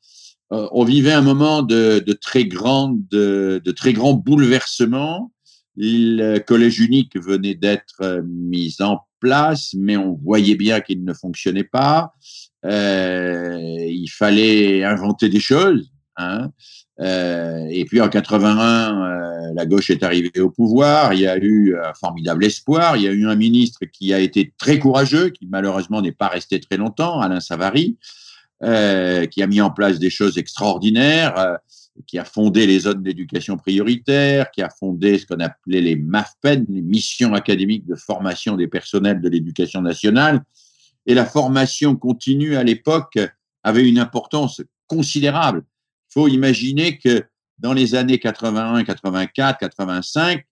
on 0.50 0.85
vivait 0.85 1.12
un 1.12 1.22
moment 1.22 1.62
de, 1.62 2.00
très 2.20 2.44
grande, 2.44 3.06
de, 3.09 3.61
de, 3.64 3.70
très 3.72 3.92
grands 3.92 4.14
bouleversements 4.14 5.33
le 5.76 6.38
collège 6.38 6.80
unique 6.80 7.16
venait 7.16 7.54
d'être 7.54 8.00
euh, 8.02 8.22
mis 8.24 8.76
en 8.80 9.00
place, 9.20 9.74
mais 9.76 9.96
on 9.96 10.14
voyait 10.14 10.54
bien 10.54 10.80
qu'il 10.80 11.04
ne 11.04 11.12
fonctionnait 11.12 11.64
pas. 11.64 12.14
Euh, 12.64 13.59
il 13.88 14.09
fallait 14.09 14.85
inventer 14.85 15.28
des 15.28 15.40
choses. 15.40 15.90
Hein. 16.16 16.50
Euh, 17.00 17.66
et 17.70 17.85
puis 17.85 18.00
en 18.00 18.09
81, 18.09 19.54
la 19.54 19.66
gauche 19.66 19.90
est 19.90 20.02
arrivée 20.02 20.40
au 20.40 20.50
pouvoir. 20.50 21.14
Il 21.14 21.20
y 21.20 21.26
a 21.26 21.37
eu 21.37 21.76
un 21.76 21.94
formidable 21.94 22.44
espoir. 22.44 22.96
Il 22.96 23.02
y 23.02 23.09
a 23.09 23.12
eu 23.12 23.26
un 23.26 23.37
ministre 23.37 23.85
qui 23.87 24.12
a 24.12 24.20
été 24.20 24.52
très 24.59 24.78
courageux, 24.78 25.30
qui 25.30 25.46
malheureusement 25.46 26.02
n'est 26.02 26.12
pas 26.12 26.28
resté 26.28 26.61
très 26.61 26.76
longtemps, 26.76 27.20
Alain 27.20 27.40
Savary, 27.40 27.96
qui 28.62 29.42
a 29.42 29.46
mis 29.48 29.61
en 29.61 29.70
place 29.70 29.98
des 29.98 30.11
choses 30.11 30.37
extraordinaires 30.37 31.59
qui 32.07 32.18
a 32.18 32.24
fondé 32.24 32.66
les 32.66 32.81
zones 32.81 33.03
d'éducation 33.03 33.57
prioritaire, 33.57 34.50
qui 34.50 34.62
a 34.62 34.70
fondé 34.70 35.18
ce 35.18 35.26
qu'on 35.26 35.40
appelait 35.40 35.81
les 35.81 35.96
MAFPEN, 35.96 36.66
les 36.68 36.83
missions 36.83 37.35
académiques 37.35 37.87
de 37.87 37.94
formation 37.94 38.57
des 38.57 38.68
personnels 38.68 39.20
de 39.20 39.29
l'éducation 39.29 39.83
nationale. 39.83 40.42
Et 41.07 41.14
la 41.14 41.26
formation 41.26 41.96
continue 41.96 42.57
à 42.57 42.62
l'époque 42.62 43.18
avait 43.62 43.88
une 43.88 43.98
importance 43.98 44.62
considérable. 44.87 45.64
Il 46.11 46.12
faut 46.14 46.29
imaginer 46.29 46.98
que 46.98 47.24
dans 47.59 47.72
les 47.72 47.94
années 47.94 48.18
81, 48.18 48.85
84, 48.85 49.59
85, 49.59 50.44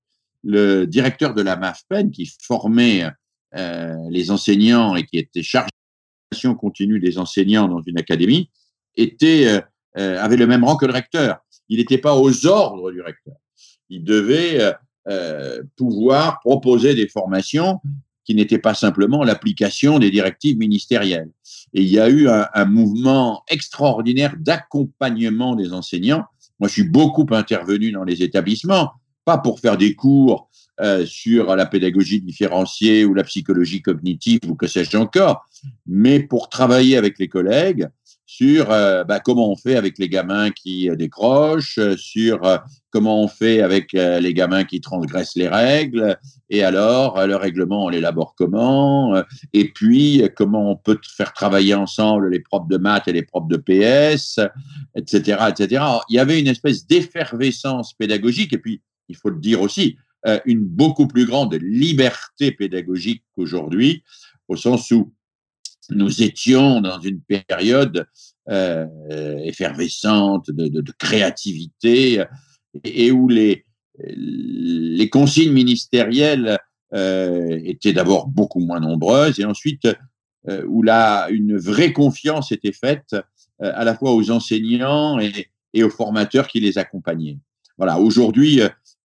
le 0.44 0.86
directeur 0.86 1.34
de 1.34 1.42
la 1.42 1.56
MAFPEN, 1.56 2.10
qui 2.10 2.30
formait 2.42 3.10
euh, 3.56 3.94
les 4.10 4.30
enseignants 4.30 4.94
et 4.94 5.04
qui 5.04 5.18
était 5.18 5.42
chargé 5.42 5.68
de 5.68 6.36
la 6.36 6.36
formation 6.36 6.54
continue 6.54 7.00
des 7.00 7.18
enseignants 7.18 7.66
dans 7.66 7.82
une 7.82 7.98
académie, 7.98 8.50
était 8.96 9.46
euh, 9.46 9.60
euh, 9.98 10.22
avait 10.22 10.36
le 10.36 10.46
même 10.46 10.64
rang 10.64 10.76
que 10.76 10.86
le 10.86 10.92
recteur. 10.92 11.38
Il 11.68 11.78
n'était 11.78 11.98
pas 11.98 12.14
aux 12.14 12.46
ordres 12.46 12.92
du 12.92 13.00
recteur. 13.00 13.34
Il 13.90 14.04
devait 14.04 14.60
euh, 14.60 14.72
euh, 15.08 15.62
pouvoir 15.76 16.40
proposer 16.40 16.94
des 16.94 17.08
formations 17.08 17.80
qui 18.24 18.34
n'étaient 18.34 18.58
pas 18.58 18.74
simplement 18.74 19.24
l'application 19.24 19.98
des 19.98 20.10
directives 20.10 20.56
ministérielles. 20.58 21.30
Et 21.74 21.82
il 21.82 21.88
y 21.88 21.98
a 21.98 22.08
eu 22.08 22.28
un, 22.28 22.64
mouvement 22.66 23.42
extraordinaire 23.48 24.34
d'accompagnement 24.38 25.56
des 25.56 25.72
enseignants. 25.72 26.24
Moi, 26.60 26.68
je 26.68 26.74
suis 26.74 26.88
beaucoup 26.88 27.26
intervenu 27.30 27.90
dans 27.90 28.04
les 28.04 28.22
établissements, 28.22 28.92
pas 29.24 29.38
pour 29.38 29.60
faire 29.60 29.78
des 29.78 29.94
cours 29.94 30.50
sur 31.06 31.56
la 31.56 31.66
pédagogie 31.66 32.20
différenciée 32.20 33.06
ou 33.06 33.14
la 33.14 33.24
psychologie 33.24 33.80
cognitive 33.80 34.40
ou 34.46 34.54
que 34.54 34.66
sais-je 34.66 34.96
encore, 34.98 35.46
mais 35.86 36.20
pour 36.20 36.50
travailler 36.50 36.98
avec 36.98 37.18
les 37.18 37.28
collègues 37.28 37.88
sur 38.30 38.66
bah, 38.66 39.20
comment 39.24 39.50
on 39.50 39.56
fait 39.56 39.76
avec 39.76 39.98
les 39.98 40.10
gamins 40.10 40.50
qui 40.50 40.90
euh, 40.90 40.96
décrochent, 40.96 41.78
euh, 41.78 41.96
sur 41.96 42.40
comment 42.90 43.22
on 43.22 43.26
fait 43.26 43.62
avec 43.62 43.92
les 43.92 44.34
gamins 44.34 44.64
qui 44.64 44.80
transgressent 44.80 45.36
les 45.36 45.48
règles, 45.48 46.18
et 46.48 46.64
alors 46.64 47.26
le 47.26 47.36
règlement, 47.36 47.84
on 47.84 47.88
l'élabore 47.90 48.34
comment, 48.34 49.22
et 49.52 49.70
puis 49.70 50.22
comment 50.36 50.70
on 50.70 50.76
peut 50.76 50.98
faire 51.06 51.34
travailler 51.34 51.74
ensemble 51.74 52.30
les 52.30 52.40
profs 52.40 52.66
de 52.66 52.78
maths 52.78 53.06
et 53.06 53.12
les 53.12 53.22
profs 53.22 53.46
de 53.46 53.58
PS, 53.58 54.40
etc. 54.96 55.38
etc. 55.50 55.84
il 56.08 56.16
y 56.16 56.18
avait 56.18 56.40
une 56.40 56.48
espèce 56.48 56.86
d'effervescence 56.86 57.92
pédagogique, 57.92 58.54
et 58.54 58.58
puis, 58.58 58.80
il 59.10 59.16
faut 59.16 59.30
le 59.30 59.38
dire 59.38 59.60
aussi, 59.60 59.98
une 60.46 60.64
beaucoup 60.64 61.06
plus 61.06 61.26
grande 61.26 61.58
liberté 61.60 62.52
pédagogique 62.52 63.22
qu'aujourd'hui, 63.36 64.02
au 64.48 64.56
sens 64.56 64.90
où 64.90 65.12
nous 65.90 66.22
étions 66.22 66.80
dans 66.80 67.00
une 67.00 67.20
période 67.20 68.06
euh, 68.48 68.86
effervescente 69.38 70.50
de, 70.50 70.68
de, 70.68 70.80
de 70.80 70.92
créativité 70.98 72.24
et, 72.84 73.10
où 73.10 73.28
les, 73.28 73.64
les 73.98 75.08
consignes 75.08 75.52
ministérielles 75.52 76.58
euh, 76.94 77.60
étaient 77.64 77.92
d'abord 77.92 78.28
beaucoup 78.28 78.60
moins 78.60 78.80
nombreuses 78.80 79.40
et 79.40 79.44
ensuite 79.44 79.86
euh, 80.48 80.64
où 80.66 80.82
là 80.82 81.28
une 81.30 81.56
vraie 81.56 81.92
confiance 81.92 82.52
était 82.52 82.72
faite 82.72 83.14
euh, 83.62 83.72
à 83.74 83.84
la 83.84 83.94
fois 83.94 84.12
aux 84.12 84.30
enseignants 84.30 85.18
et, 85.18 85.48
et, 85.74 85.82
aux 85.82 85.90
formateurs 85.90 86.48
qui 86.48 86.60
les 86.60 86.78
accompagnaient. 86.78 87.38
Voilà, 87.76 87.98
aujourd'hui, 87.98 88.60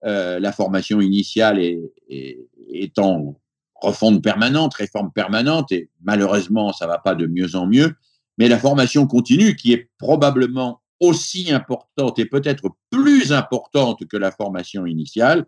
euh, 0.05 0.39
la 0.39 0.51
formation 0.51 1.01
initiale 1.01 1.59
est, 1.59 1.79
est, 2.09 2.37
est, 2.71 2.99
en 2.99 3.35
refonte 3.81 4.23
permanente, 4.23 4.73
réforme 4.75 5.11
permanente, 5.11 5.71
et 5.71 5.89
malheureusement, 6.03 6.71
ça 6.71 6.87
va 6.87 6.99
pas 6.99 7.15
de 7.15 7.27
mieux 7.27 7.55
en 7.55 7.67
mieux. 7.67 7.95
Mais 8.37 8.47
la 8.47 8.59
formation 8.59 9.07
continue, 9.07 9.55
qui 9.55 9.73
est 9.73 9.89
probablement 9.97 10.81
aussi 10.99 11.51
importante 11.51 12.19
et 12.19 12.25
peut-être 12.25 12.69
plus 12.91 13.33
importante 13.33 14.05
que 14.07 14.17
la 14.17 14.31
formation 14.31 14.85
initiale, 14.85 15.45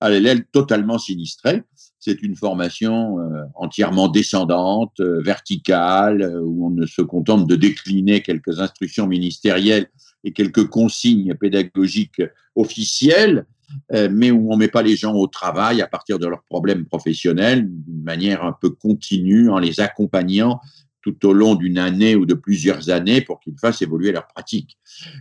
elle 0.00 0.26
est 0.26 0.50
totalement 0.52 0.98
sinistrée. 0.98 1.62
C'est 1.98 2.22
une 2.22 2.36
formation 2.36 3.18
euh, 3.18 3.42
entièrement 3.54 4.08
descendante, 4.08 5.00
euh, 5.00 5.22
verticale, 5.22 6.22
euh, 6.22 6.40
où 6.40 6.66
on 6.66 6.70
ne 6.70 6.86
se 6.86 7.02
contente 7.02 7.46
de 7.46 7.56
décliner 7.56 8.20
quelques 8.20 8.60
instructions 8.60 9.06
ministérielles 9.06 9.88
et 10.22 10.32
quelques 10.32 10.68
consignes 10.68 11.34
pédagogiques 11.34 12.22
officielles, 12.54 13.46
mais 13.90 14.30
où 14.30 14.52
on 14.52 14.56
met 14.56 14.68
pas 14.68 14.82
les 14.82 14.96
gens 14.96 15.14
au 15.14 15.26
travail 15.26 15.82
à 15.82 15.86
partir 15.86 16.18
de 16.18 16.26
leurs 16.26 16.44
problèmes 16.44 16.84
professionnels 16.86 17.66
d'une 17.68 18.02
manière 18.02 18.44
un 18.44 18.52
peu 18.52 18.70
continue 18.70 19.50
en 19.50 19.58
les 19.58 19.80
accompagnant 19.80 20.60
tout 21.06 21.26
au 21.26 21.32
long 21.32 21.54
d'une 21.54 21.78
année 21.78 22.16
ou 22.16 22.26
de 22.26 22.34
plusieurs 22.34 22.90
années 22.90 23.20
pour 23.20 23.38
qu'ils 23.38 23.58
fassent 23.58 23.80
évoluer 23.80 24.10
leur 24.10 24.26
pratique. 24.26 24.76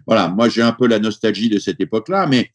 Voilà, 0.08 0.30
moi 0.30 0.50
j'ai 0.50 0.64
un 0.64 0.72
peu 0.72 0.88
la 0.88 0.98
nostalgie 0.98 1.50
de 1.50 1.60
cette 1.60 1.80
époque-là, 1.80 2.26
mais 2.26 2.50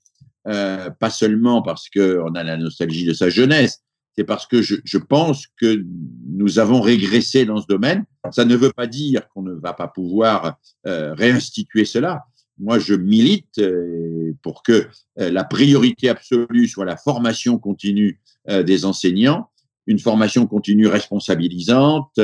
euh, 0.49 0.91
pas 0.91 1.11
seulement 1.11 1.63
parce 1.63 1.89
qu'on 1.89 2.35
a 2.35 2.43
la 2.43 2.57
nostalgie 2.57 3.05
de 3.05 3.13
sa 3.13 3.31
jeunesse, 3.31 3.83
c'est 4.17 4.25
parce 4.25 4.47
que 4.47 4.63
je, 4.63 4.77
je, 4.85 4.99
pense 4.99 5.47
que 5.61 5.85
nous 6.29 6.59
avons 6.59 6.81
régressé 6.81 7.45
dans 7.45 7.61
ce 7.61 7.67
domaine. 7.67 8.05
Ça 8.33 8.45
ne 8.45 8.57
veut 8.57 8.73
pas 8.73 8.89
dire 8.89 9.29
qu'on 9.29 9.43
ne 9.43 9.53
va 9.53 9.75
pas 9.75 9.87
pouvoir 9.87 10.59
euh, 10.87 11.15
réinstituer 11.15 11.85
cela. 11.85 12.25
Moi, 12.61 12.79
je 12.79 12.95
milite 12.95 13.59
euh, 13.59 14.33
pour 14.43 14.63
que 14.63 14.87
euh, 15.19 15.31
la 15.31 15.45
priorité 15.45 16.11
absolue 16.11 16.69
soit 16.69 16.85
la 16.85 16.99
formation 16.99 17.59
continue 17.59 18.21
euh, 18.49 18.63
des 18.63 18.85
enseignants 18.85 19.49
une 19.87 19.99
formation 19.99 20.47
continue 20.47 20.87
responsabilisante, 20.87 22.21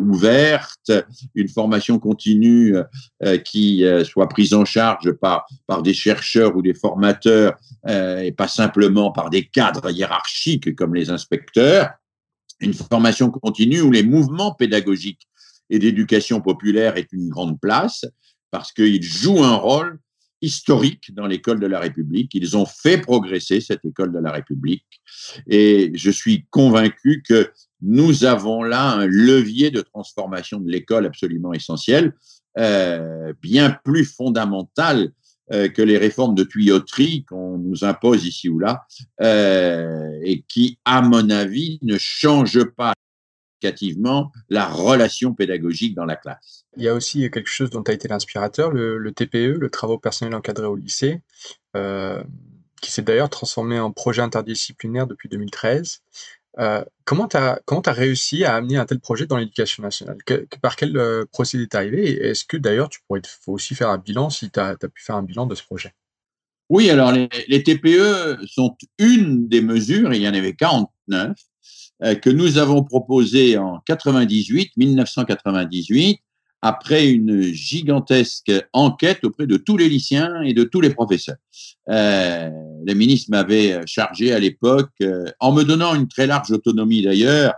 ouverte, 0.00 0.90
une 1.36 1.46
formation 1.46 2.00
continue 2.00 2.74
qui 3.44 3.84
soit 4.02 4.28
prise 4.28 4.52
en 4.52 4.64
charge 4.64 5.12
par, 5.12 5.46
par 5.68 5.82
des 5.82 5.94
chercheurs 5.94 6.56
ou 6.56 6.62
des 6.62 6.74
formateurs 6.74 7.56
et 7.86 8.32
pas 8.32 8.48
simplement 8.48 9.12
par 9.12 9.30
des 9.30 9.44
cadres 9.44 9.90
hiérarchiques 9.90 10.74
comme 10.74 10.94
les 10.94 11.10
inspecteurs, 11.10 11.90
une 12.58 12.74
formation 12.74 13.30
continue 13.30 13.82
où 13.82 13.92
les 13.92 14.02
mouvements 14.02 14.54
pédagogiques 14.54 15.28
et 15.70 15.78
d'éducation 15.78 16.40
populaire 16.40 16.96
aient 16.96 17.06
une 17.12 17.28
grande 17.28 17.60
place 17.60 18.06
parce 18.50 18.72
qu'ils 18.72 19.02
jouent 19.02 19.44
un 19.44 19.56
rôle 19.56 19.98
historique 20.40 21.14
dans 21.14 21.26
l'école 21.26 21.60
de 21.60 21.66
la 21.66 21.80
République. 21.80 22.34
Ils 22.34 22.56
ont 22.56 22.66
fait 22.66 22.98
progresser 22.98 23.60
cette 23.60 23.84
école 23.84 24.12
de 24.12 24.18
la 24.18 24.30
République. 24.30 24.86
Et 25.48 25.90
je 25.94 26.10
suis 26.10 26.46
convaincu 26.50 27.22
que 27.26 27.50
nous 27.82 28.24
avons 28.24 28.62
là 28.62 28.92
un 28.92 29.06
levier 29.06 29.70
de 29.70 29.80
transformation 29.80 30.60
de 30.60 30.70
l'école 30.70 31.06
absolument 31.06 31.52
essentiel, 31.52 32.14
euh, 32.58 33.32
bien 33.40 33.76
plus 33.84 34.04
fondamental 34.04 35.12
euh, 35.52 35.68
que 35.68 35.80
les 35.80 35.96
réformes 35.96 36.34
de 36.34 36.44
tuyauterie 36.44 37.24
qu'on 37.24 37.56
nous 37.56 37.84
impose 37.84 38.26
ici 38.26 38.48
ou 38.48 38.58
là, 38.58 38.82
euh, 39.22 40.20
et 40.22 40.42
qui, 40.42 40.78
à 40.84 41.00
mon 41.00 41.30
avis, 41.30 41.78
ne 41.82 41.96
changent 41.96 42.64
pas 42.76 42.92
la 44.48 44.66
relation 44.66 45.34
pédagogique 45.34 45.94
dans 45.94 46.04
la 46.04 46.16
classe. 46.16 46.64
Il 46.76 46.82
y 46.82 46.88
a 46.88 46.94
aussi 46.94 47.30
quelque 47.30 47.48
chose 47.48 47.70
dont 47.70 47.82
tu 47.82 47.90
as 47.90 47.94
été 47.94 48.08
l'inspirateur, 48.08 48.70
le, 48.70 48.98
le, 48.98 49.12
TPE, 49.12 49.58
le 49.58 49.70
travaux 49.70 49.98
personnels 49.98 50.34
encadrés 50.34 50.66
au 50.66 50.76
lycée, 50.76 51.20
euh, 51.76 52.22
qui 52.80 52.90
s'est 52.90 53.02
d'ailleurs 53.02 53.30
transformé 53.30 53.78
en 53.80 53.90
projet 53.90 54.22
interdisciplinaire 54.22 55.06
depuis 55.06 55.28
2013. 55.28 56.02
Euh, 56.58 56.84
comment 57.04 57.28
tu 57.28 57.36
as, 57.36 57.60
as, 57.66 57.92
réussi 57.92 58.44
à 58.44 58.56
amener 58.56 58.76
un 58.76 58.84
tel 58.84 58.98
projet 58.98 59.26
dans 59.26 59.36
l'éducation 59.36 59.82
nationale? 59.82 60.18
Que, 60.24 60.46
Par 60.60 60.76
quel 60.76 60.96
euh, 60.96 61.24
procédé 61.30 61.64
est 61.64 61.74
arrivé? 61.74 62.10
Est-ce 62.12 62.44
que 62.44 62.56
d'ailleurs 62.56 62.88
tu 62.88 63.00
pourrais 63.06 63.22
faut 63.40 63.52
aussi 63.52 63.74
faire 63.74 63.90
un 63.90 63.98
bilan 63.98 64.30
si 64.30 64.50
tu 64.50 64.58
as, 64.58 64.70
as, 64.70 64.88
pu 64.88 65.02
faire 65.02 65.16
un 65.16 65.22
bilan 65.22 65.46
de 65.46 65.54
ce 65.54 65.62
projet? 65.62 65.92
Oui, 66.68 66.90
alors 66.90 67.12
les, 67.12 67.28
les, 67.48 67.62
TPE 67.62 68.44
sont 68.46 68.76
une 68.98 69.48
des 69.48 69.62
mesures, 69.62 70.12
il 70.12 70.20
y 70.20 70.28
en 70.28 70.34
avait 70.34 70.54
49, 70.54 71.30
euh, 71.30 71.34
que 72.00 72.30
nous 72.30 72.58
avons 72.58 72.84
proposé 72.84 73.58
en 73.58 73.80
98, 73.86 74.72
1998, 74.76 76.20
après 76.62 77.08
une 77.08 77.42
gigantesque 77.42 78.52
enquête 78.72 79.24
auprès 79.24 79.46
de 79.46 79.56
tous 79.56 79.76
les 79.76 79.88
lycéens 79.88 80.42
et 80.42 80.54
de 80.54 80.64
tous 80.64 80.80
les 80.80 80.90
professeurs. 80.90 81.36
Euh, 81.88 82.50
le 82.84 82.94
ministre 82.94 83.30
m'avait 83.30 83.80
chargé 83.86 84.32
à 84.32 84.38
l'époque, 84.38 84.90
euh, 85.02 85.26
en 85.40 85.52
me 85.52 85.62
donnant 85.62 85.94
une 85.94 86.08
très 86.08 86.26
large 86.26 86.50
autonomie 86.50 87.02
d'ailleurs, 87.02 87.54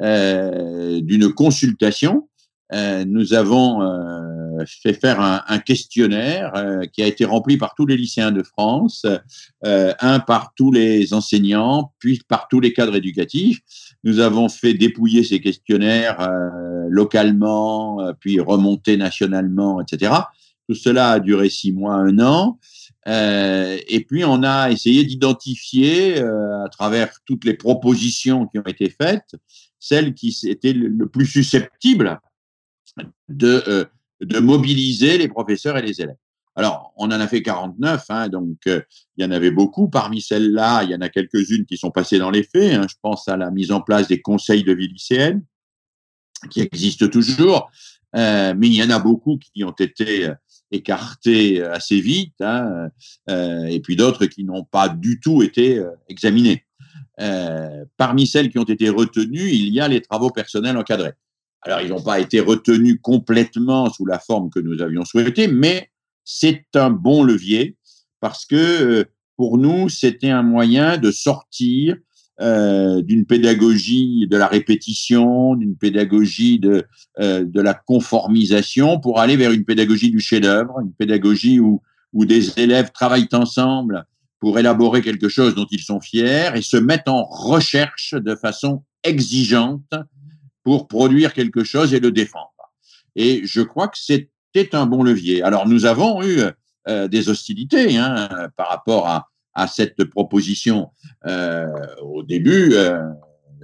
euh, 0.00 1.00
d'une 1.00 1.32
consultation. 1.32 2.28
Euh, 2.72 3.04
nous 3.04 3.34
avons 3.34 3.82
euh, 3.82 4.37
fait 4.66 4.94
faire 4.94 5.20
un, 5.20 5.58
questionnaire 5.58 6.52
qui 6.92 7.02
a 7.02 7.06
été 7.06 7.24
rempli 7.24 7.56
par 7.56 7.74
tous 7.74 7.86
les 7.86 7.96
lycéens 7.96 8.32
de 8.32 8.42
France, 8.42 9.06
un 9.64 10.20
par 10.20 10.52
tous 10.54 10.72
les 10.72 11.12
enseignants, 11.14 11.92
puis 11.98 12.20
par 12.28 12.48
tous 12.48 12.60
les 12.60 12.72
cadres 12.72 12.96
éducatifs. 12.96 13.60
Nous 14.04 14.20
avons 14.20 14.48
fait 14.48 14.74
dépouiller 14.74 15.24
ces 15.24 15.40
questionnaires 15.40 16.20
euh, 16.20 16.86
localement, 16.88 18.00
euh, 18.00 18.12
puis 18.18 18.40
remonter 18.40 18.96
nationalement, 18.96 19.80
etc. 19.80 20.12
Tout 20.68 20.74
cela 20.74 21.12
a 21.12 21.20
duré 21.20 21.48
six 21.48 21.72
mois, 21.72 21.94
un 21.94 22.18
an. 22.18 22.58
Euh, 23.08 23.78
et 23.88 24.04
puis, 24.04 24.24
on 24.24 24.42
a 24.42 24.70
essayé 24.70 25.04
d'identifier, 25.04 26.20
euh, 26.20 26.64
à 26.64 26.68
travers 26.68 27.10
toutes 27.24 27.44
les 27.44 27.54
propositions 27.54 28.46
qui 28.46 28.58
ont 28.58 28.66
été 28.66 28.90
faites, 28.90 29.34
celles 29.78 30.14
qui 30.14 30.36
étaient 30.46 30.74
le, 30.74 31.08
plus 31.08 31.26
susceptibles 31.26 32.20
de, 33.28 33.62
euh, 33.68 33.84
de 34.20 34.38
mobiliser 34.38 35.18
les 35.18 35.28
professeurs 35.28 35.76
et 35.76 35.82
les 35.82 36.00
élèves. 36.00 36.16
Alors, 36.56 36.92
on 36.96 37.06
en 37.06 37.12
a 37.12 37.28
fait 37.28 37.42
49, 37.42 38.04
hein, 38.08 38.28
donc 38.28 38.58
euh, 38.66 38.80
il 39.16 39.24
y 39.24 39.26
en 39.26 39.30
avait 39.30 39.52
beaucoup. 39.52 39.88
Parmi 39.88 40.20
celles-là, 40.20 40.82
il 40.82 40.90
y 40.90 40.94
en 40.94 41.00
a 41.00 41.08
quelques-unes 41.08 41.66
qui 41.66 41.76
sont 41.76 41.92
passées 41.92 42.18
dans 42.18 42.30
les 42.30 42.42
faits. 42.42 42.74
Hein. 42.74 42.86
Je 42.88 42.96
pense 43.00 43.28
à 43.28 43.36
la 43.36 43.50
mise 43.52 43.70
en 43.70 43.80
place 43.80 44.08
des 44.08 44.20
conseils 44.20 44.64
de 44.64 44.72
vie 44.72 44.88
lycéenne, 44.88 45.44
qui 46.50 46.60
existent 46.60 47.06
toujours, 47.06 47.70
euh, 48.16 48.54
mais 48.56 48.66
il 48.66 48.74
y 48.74 48.82
en 48.82 48.90
a 48.90 48.98
beaucoup 48.98 49.38
qui 49.38 49.62
ont 49.62 49.70
été 49.70 50.28
euh, 50.28 50.34
écartés 50.70 51.62
assez 51.62 52.00
vite, 52.00 52.40
hein, 52.40 52.88
euh, 53.30 53.64
et 53.64 53.80
puis 53.80 53.96
d'autres 53.96 54.26
qui 54.26 54.44
n'ont 54.44 54.64
pas 54.64 54.88
du 54.88 55.20
tout 55.20 55.42
été 55.42 55.78
euh, 55.78 55.90
examinés. 56.08 56.64
Euh, 57.20 57.84
parmi 57.96 58.26
celles 58.26 58.50
qui 58.50 58.58
ont 58.58 58.64
été 58.64 58.88
retenues, 58.88 59.50
il 59.50 59.68
y 59.72 59.80
a 59.80 59.88
les 59.88 60.00
travaux 60.00 60.30
personnels 60.30 60.76
encadrés. 60.76 61.12
Alors, 61.62 61.80
ils 61.80 61.88
n'ont 61.88 62.02
pas 62.02 62.20
été 62.20 62.40
retenus 62.40 62.98
complètement 63.02 63.90
sous 63.90 64.06
la 64.06 64.18
forme 64.18 64.50
que 64.50 64.60
nous 64.60 64.80
avions 64.80 65.04
souhaité, 65.04 65.48
mais 65.48 65.90
c'est 66.24 66.66
un 66.74 66.90
bon 66.90 67.24
levier 67.24 67.76
parce 68.20 68.46
que 68.46 68.56
euh, 68.56 69.04
pour 69.36 69.58
nous, 69.58 69.88
c'était 69.88 70.30
un 70.30 70.42
moyen 70.42 70.98
de 70.98 71.10
sortir 71.10 71.96
euh, 72.40 73.02
d'une 73.02 73.24
pédagogie 73.24 74.26
de 74.28 74.36
la 74.36 74.46
répétition, 74.46 75.56
d'une 75.56 75.76
pédagogie 75.76 76.58
de, 76.60 76.84
euh, 77.18 77.44
de 77.44 77.60
la 77.60 77.74
conformisation 77.74 79.00
pour 79.00 79.20
aller 79.20 79.36
vers 79.36 79.52
une 79.52 79.64
pédagogie 79.64 80.10
du 80.10 80.20
chef-d'œuvre, 80.20 80.80
une 80.80 80.92
pédagogie 80.92 81.58
où, 81.58 81.82
où 82.12 82.24
des 82.24 82.58
élèves 82.60 82.92
travaillent 82.92 83.28
ensemble 83.32 84.04
pour 84.38 84.58
élaborer 84.58 85.02
quelque 85.02 85.28
chose 85.28 85.54
dont 85.54 85.66
ils 85.70 85.82
sont 85.82 86.00
fiers 86.00 86.50
et 86.54 86.62
se 86.62 86.76
mettent 86.76 87.08
en 87.08 87.24
recherche 87.24 88.14
de 88.14 88.36
façon 88.36 88.84
exigeante 89.02 89.94
pour 90.68 90.86
produire 90.86 91.32
quelque 91.32 91.64
chose 91.64 91.94
et 91.94 91.98
le 91.98 92.12
défendre. 92.12 92.52
Et 93.16 93.40
je 93.46 93.62
crois 93.62 93.88
que 93.88 93.96
c'est 93.96 94.28
un 94.74 94.84
bon 94.84 95.02
levier. 95.02 95.42
Alors, 95.42 95.66
nous 95.66 95.86
avons 95.86 96.22
eu 96.22 96.42
euh, 96.88 97.08
des 97.08 97.30
hostilités 97.30 97.96
hein, 97.96 98.28
par 98.54 98.68
rapport 98.68 99.06
à, 99.06 99.66
cette 99.66 100.04
proposition. 100.04 100.90
Euh, 101.26 101.66
au 102.02 102.22
début, 102.22 102.74
euh, 102.74 103.00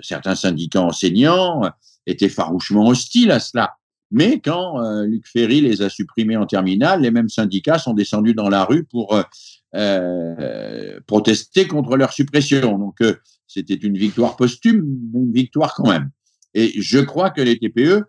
certains 0.01 0.35
syndicats 0.35 0.81
enseignants 0.81 1.71
étaient 2.07 2.31
farouchement 2.31 2.89
hostiles 2.89 3.31
à 3.31 3.39
cela. 3.39 3.75
Mais 4.11 4.41
quand 4.41 4.81
Luc 5.03 5.27
Ferry 5.29 5.61
les 5.61 5.83
a 5.83 5.91
supprimés 5.91 6.39
en 6.39 6.47
terminale, 6.47 7.03
les 7.03 7.11
mêmes 7.11 7.29
syndicats 7.29 7.79
sont 7.79 7.93
descendus 7.93 8.35
dans 8.35 8.49
la 8.49 8.65
rue 8.65 8.85
pour 8.85 9.23
protester 11.07 11.69
contre 11.69 11.97
leur 11.97 12.15
suppression. 12.15 12.79
Donc, 12.79 13.01
c'était 13.47 13.75
une 13.75 13.99
victoire 13.99 14.37
posthume, 14.37 14.85
mais 15.13 15.21
une 15.21 15.33
victoire 15.33 15.75
quand 15.75 15.89
même. 15.89 16.11
Et 16.55 16.81
je 16.81 16.99
crois 16.99 17.31
que 17.31 17.43
les 17.43 17.59
TPE, 17.59 18.05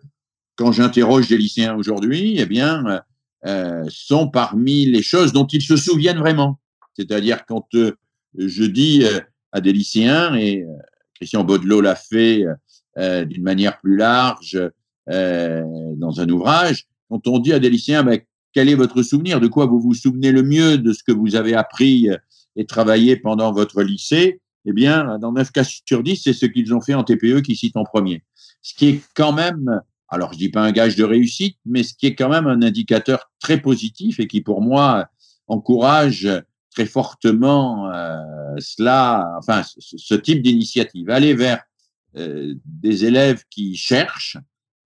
quand 0.56 0.72
j'interroge 0.72 1.28
des 1.28 1.36
lycéens 1.36 1.74
aujourd'hui, 1.76 2.36
eh 2.38 2.46
bien, 2.46 3.02
euh, 3.44 3.84
sont 3.88 4.28
parmi 4.28 4.86
les 4.86 5.02
choses 5.02 5.32
dont 5.32 5.46
ils 5.46 5.62
se 5.62 5.76
souviennent 5.76 6.18
vraiment. 6.18 6.58
C'est-à-dire 6.96 7.44
quand 7.46 7.66
euh, 7.74 7.92
je 8.36 8.64
dis 8.64 9.04
euh, 9.04 9.20
à 9.52 9.60
des 9.60 9.72
lycéens, 9.72 10.34
et 10.34 10.62
euh, 10.62 10.72
Christian 11.14 11.44
Baudelot 11.44 11.80
l'a 11.80 11.94
fait 11.94 12.44
d'une 12.98 13.42
manière 13.42 13.78
plus 13.80 13.96
large 13.96 14.58
dans 15.06 16.20
un 16.20 16.28
ouvrage, 16.28 16.86
quand 17.10 17.26
on 17.26 17.38
dit 17.38 17.52
à 17.52 17.58
des 17.58 17.70
lycéens, 17.70 18.06
quel 18.52 18.68
est 18.68 18.74
votre 18.74 19.02
souvenir, 19.02 19.38
de 19.38 19.46
quoi 19.46 19.66
vous 19.66 19.80
vous 19.80 19.94
souvenez 19.94 20.32
le 20.32 20.42
mieux 20.42 20.78
de 20.78 20.92
ce 20.92 21.02
que 21.02 21.12
vous 21.12 21.36
avez 21.36 21.54
appris 21.54 22.08
et 22.56 22.66
travaillé 22.66 23.16
pendant 23.16 23.52
votre 23.52 23.82
lycée, 23.82 24.40
eh 24.66 24.72
bien, 24.72 25.18
dans 25.18 25.32
9 25.32 25.52
cas 25.52 25.64
sur 25.64 26.02
10, 26.02 26.16
c'est 26.16 26.32
ce 26.32 26.46
qu'ils 26.46 26.74
ont 26.74 26.80
fait 26.80 26.94
en 26.94 27.04
TPE 27.04 27.40
qui 27.40 27.54
citent 27.54 27.76
en 27.76 27.84
premier. 27.84 28.24
Ce 28.62 28.74
qui 28.74 28.88
est 28.88 29.00
quand 29.14 29.32
même, 29.32 29.80
alors 30.08 30.32
je 30.32 30.38
dis 30.38 30.48
pas 30.48 30.62
un 30.62 30.72
gage 30.72 30.96
de 30.96 31.04
réussite, 31.04 31.56
mais 31.64 31.84
ce 31.84 31.94
qui 31.94 32.06
est 32.06 32.14
quand 32.16 32.28
même 32.28 32.46
un 32.46 32.62
indicateur 32.62 33.30
très 33.38 33.60
positif 33.60 34.18
et 34.18 34.26
qui, 34.26 34.40
pour 34.40 34.60
moi, 34.60 35.08
encourage 35.46 36.28
très 36.70 36.86
fortement 36.86 37.92
euh, 37.92 38.18
cela, 38.58 39.36
enfin, 39.38 39.62
ce, 39.78 40.14
type 40.14 40.42
d'initiative. 40.42 41.10
Aller 41.10 41.34
vers 41.34 41.62
euh, 42.16 42.54
des 42.64 43.04
élèves 43.04 43.44
qui 43.48 43.76
cherchent, 43.76 44.36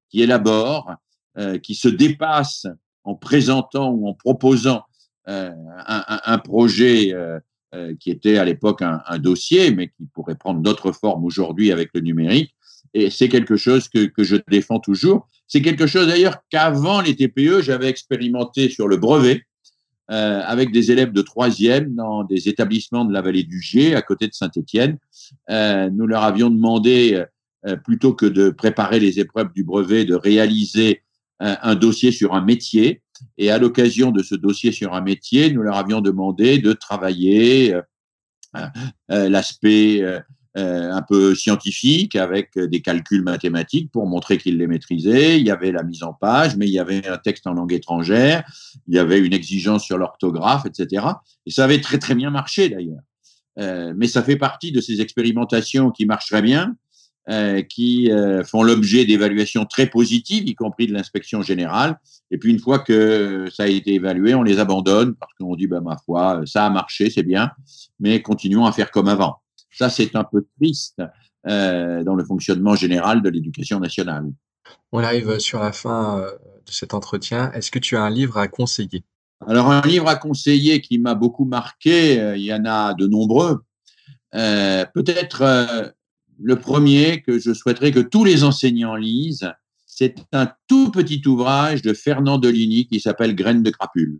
qui 0.08 0.22
élaborent, 0.22 0.94
euh, 1.36 1.58
qui 1.58 1.74
se 1.74 1.88
dépassent 1.88 2.68
en 3.02 3.16
présentant 3.16 3.90
ou 3.90 4.08
en 4.08 4.14
proposant 4.14 4.84
un, 5.26 5.52
un, 5.86 6.20
un, 6.24 6.38
projet 6.38 7.12
euh, 7.12 7.40
qui 7.98 8.10
était 8.10 8.38
à 8.38 8.44
l'époque 8.44 8.82
un, 8.82 9.18
dossier, 9.18 9.70
mais 9.70 9.88
qui 9.88 10.06
pourrait 10.12 10.36
prendre 10.36 10.60
d'autres 10.60 10.92
formes 10.92 11.24
aujourd'hui 11.24 11.72
avec 11.72 11.90
le 11.94 12.00
numérique. 12.00 12.54
Et 12.94 13.10
c'est 13.10 13.28
quelque 13.28 13.56
chose 13.56 13.88
que, 13.88 14.10
je 14.18 14.36
défends 14.48 14.78
toujours. 14.78 15.28
C'est 15.48 15.62
quelque 15.62 15.86
chose 15.86 16.06
d'ailleurs 16.06 16.38
qu'avant 16.50 17.00
les 17.00 17.16
TPE, 17.16 17.60
j'avais 17.60 17.88
expérimenté 17.88 18.68
sur 18.68 18.88
le 18.88 18.96
brevet 18.96 19.42
euh, 20.10 20.42
avec 20.44 20.70
des 20.70 20.92
élèves 20.92 21.12
de 21.12 21.22
troisième 21.22 21.94
dans 21.94 22.24
des 22.24 22.48
établissements 22.48 23.04
de 23.04 23.12
la 23.12 23.22
vallée 23.22 23.42
du 23.42 23.60
Gier, 23.60 23.94
à 23.94 24.02
côté 24.02 24.28
de 24.28 24.34
Saint-Étienne. 24.34 24.98
Euh, 25.50 25.88
nous 25.90 26.06
leur 26.06 26.22
avions 26.22 26.50
demandé, 26.50 27.24
euh, 27.66 27.76
plutôt 27.76 28.12
que 28.12 28.26
de 28.26 28.50
préparer 28.50 29.00
les 29.00 29.18
épreuves 29.18 29.52
du 29.54 29.64
brevet, 29.64 30.04
de 30.04 30.14
réaliser 30.14 31.02
un 31.40 31.74
dossier 31.74 32.12
sur 32.12 32.34
un 32.34 32.40
métier. 32.40 33.02
Et 33.38 33.50
à 33.50 33.58
l'occasion 33.58 34.10
de 34.10 34.22
ce 34.22 34.34
dossier 34.34 34.72
sur 34.72 34.94
un 34.94 35.00
métier, 35.00 35.52
nous 35.52 35.62
leur 35.62 35.76
avions 35.76 36.00
demandé 36.00 36.58
de 36.58 36.72
travailler 36.72 37.74
euh, 37.74 37.82
euh, 39.10 39.28
l'aspect 39.28 40.02
euh, 40.02 40.20
un 40.56 41.02
peu 41.02 41.34
scientifique 41.34 42.14
avec 42.14 42.56
des 42.56 42.80
calculs 42.80 43.22
mathématiques 43.22 43.90
pour 43.90 44.06
montrer 44.06 44.38
qu'ils 44.38 44.56
les 44.56 44.68
maîtrisaient. 44.68 45.40
Il 45.40 45.46
y 45.46 45.50
avait 45.50 45.72
la 45.72 45.82
mise 45.82 46.04
en 46.04 46.12
page, 46.12 46.56
mais 46.56 46.66
il 46.66 46.72
y 46.72 46.78
avait 46.78 47.06
un 47.08 47.18
texte 47.18 47.46
en 47.46 47.54
langue 47.54 47.72
étrangère, 47.72 48.44
il 48.86 48.94
y 48.94 48.98
avait 48.98 49.18
une 49.18 49.32
exigence 49.32 49.84
sur 49.84 49.98
l'orthographe, 49.98 50.64
etc. 50.66 51.06
Et 51.46 51.50
ça 51.50 51.64
avait 51.64 51.80
très 51.80 51.98
très 51.98 52.14
bien 52.14 52.30
marché 52.30 52.68
d'ailleurs. 52.68 53.94
mais 53.96 54.06
ça 54.06 54.22
fait 54.22 54.36
partie 54.36 54.70
de 54.70 54.80
ces 54.80 55.00
expérimentations 55.00 55.90
qui 55.90 56.06
marcheraient 56.06 56.42
bien 56.42 56.76
euh, 57.30 57.62
qui 57.62 58.10
euh, 58.10 58.44
font 58.44 58.62
l'objet 58.62 59.06
d'évaluations 59.06 59.64
très 59.64 59.86
positives, 59.86 60.46
y 60.46 60.54
compris 60.54 60.86
de 60.86 60.92
l'inspection 60.92 61.40
générale. 61.40 61.98
Et 62.30 62.36
puis 62.36 62.50
une 62.50 62.58
fois 62.58 62.80
que 62.80 63.48
ça 63.50 63.62
a 63.62 63.66
été 63.66 63.94
évalué, 63.94 64.34
on 64.34 64.42
les 64.42 64.58
abandonne 64.58 65.14
parce 65.14 65.32
qu'on 65.40 65.56
dit, 65.56 65.66
bah, 65.66 65.80
ma 65.80 65.96
foi, 65.96 66.42
ça 66.44 66.66
a 66.66 66.70
marché, 66.70 67.08
c'est 67.08 67.22
bien, 67.22 67.50
mais 67.98 68.20
continuons 68.20 68.66
à 68.66 68.72
faire 68.72 68.90
comme 68.90 69.08
avant. 69.08 69.40
Ça, 69.70 69.88
c'est 69.88 70.14
un 70.16 70.24
peu 70.24 70.44
triste 70.58 71.00
euh, 71.46 72.04
dans 72.04 72.14
le 72.14 72.26
fonctionnement 72.26 72.74
général 72.74 73.22
de 73.22 73.30
l'éducation 73.30 73.80
nationale. 73.80 74.26
On 74.92 74.98
arrive 74.98 75.38
sur 75.38 75.60
la 75.60 75.72
fin 75.72 76.26
de 76.66 76.70
cet 76.70 76.92
entretien. 76.92 77.50
Est-ce 77.52 77.70
que 77.70 77.78
tu 77.78 77.96
as 77.96 78.02
un 78.02 78.10
livre 78.10 78.36
à 78.36 78.48
conseiller? 78.48 79.02
Alors, 79.46 79.70
un 79.70 79.80
livre 79.80 80.08
à 80.08 80.16
conseiller 80.16 80.82
qui 80.82 80.98
m'a 80.98 81.14
beaucoup 81.14 81.46
marqué, 81.46 82.34
il 82.36 82.42
y 82.42 82.52
en 82.52 82.66
a 82.66 82.92
de 82.92 83.06
nombreux. 83.06 83.64
Peut-être 84.30 85.94
le 86.40 86.56
premier 86.56 87.22
que 87.22 87.38
je 87.38 87.52
souhaiterais 87.52 87.92
que 87.92 88.00
tous 88.00 88.24
les 88.24 88.44
enseignants 88.44 88.96
lisent, 88.96 89.50
c'est 89.86 90.16
un 90.32 90.50
tout 90.66 90.90
petit 90.90 91.22
ouvrage 91.26 91.82
de 91.82 91.92
Fernand 91.92 92.38
Deligny 92.38 92.86
qui 92.86 93.00
s'appelle 93.00 93.34
Graines 93.34 93.62
de 93.62 93.70
crapule. 93.70 94.18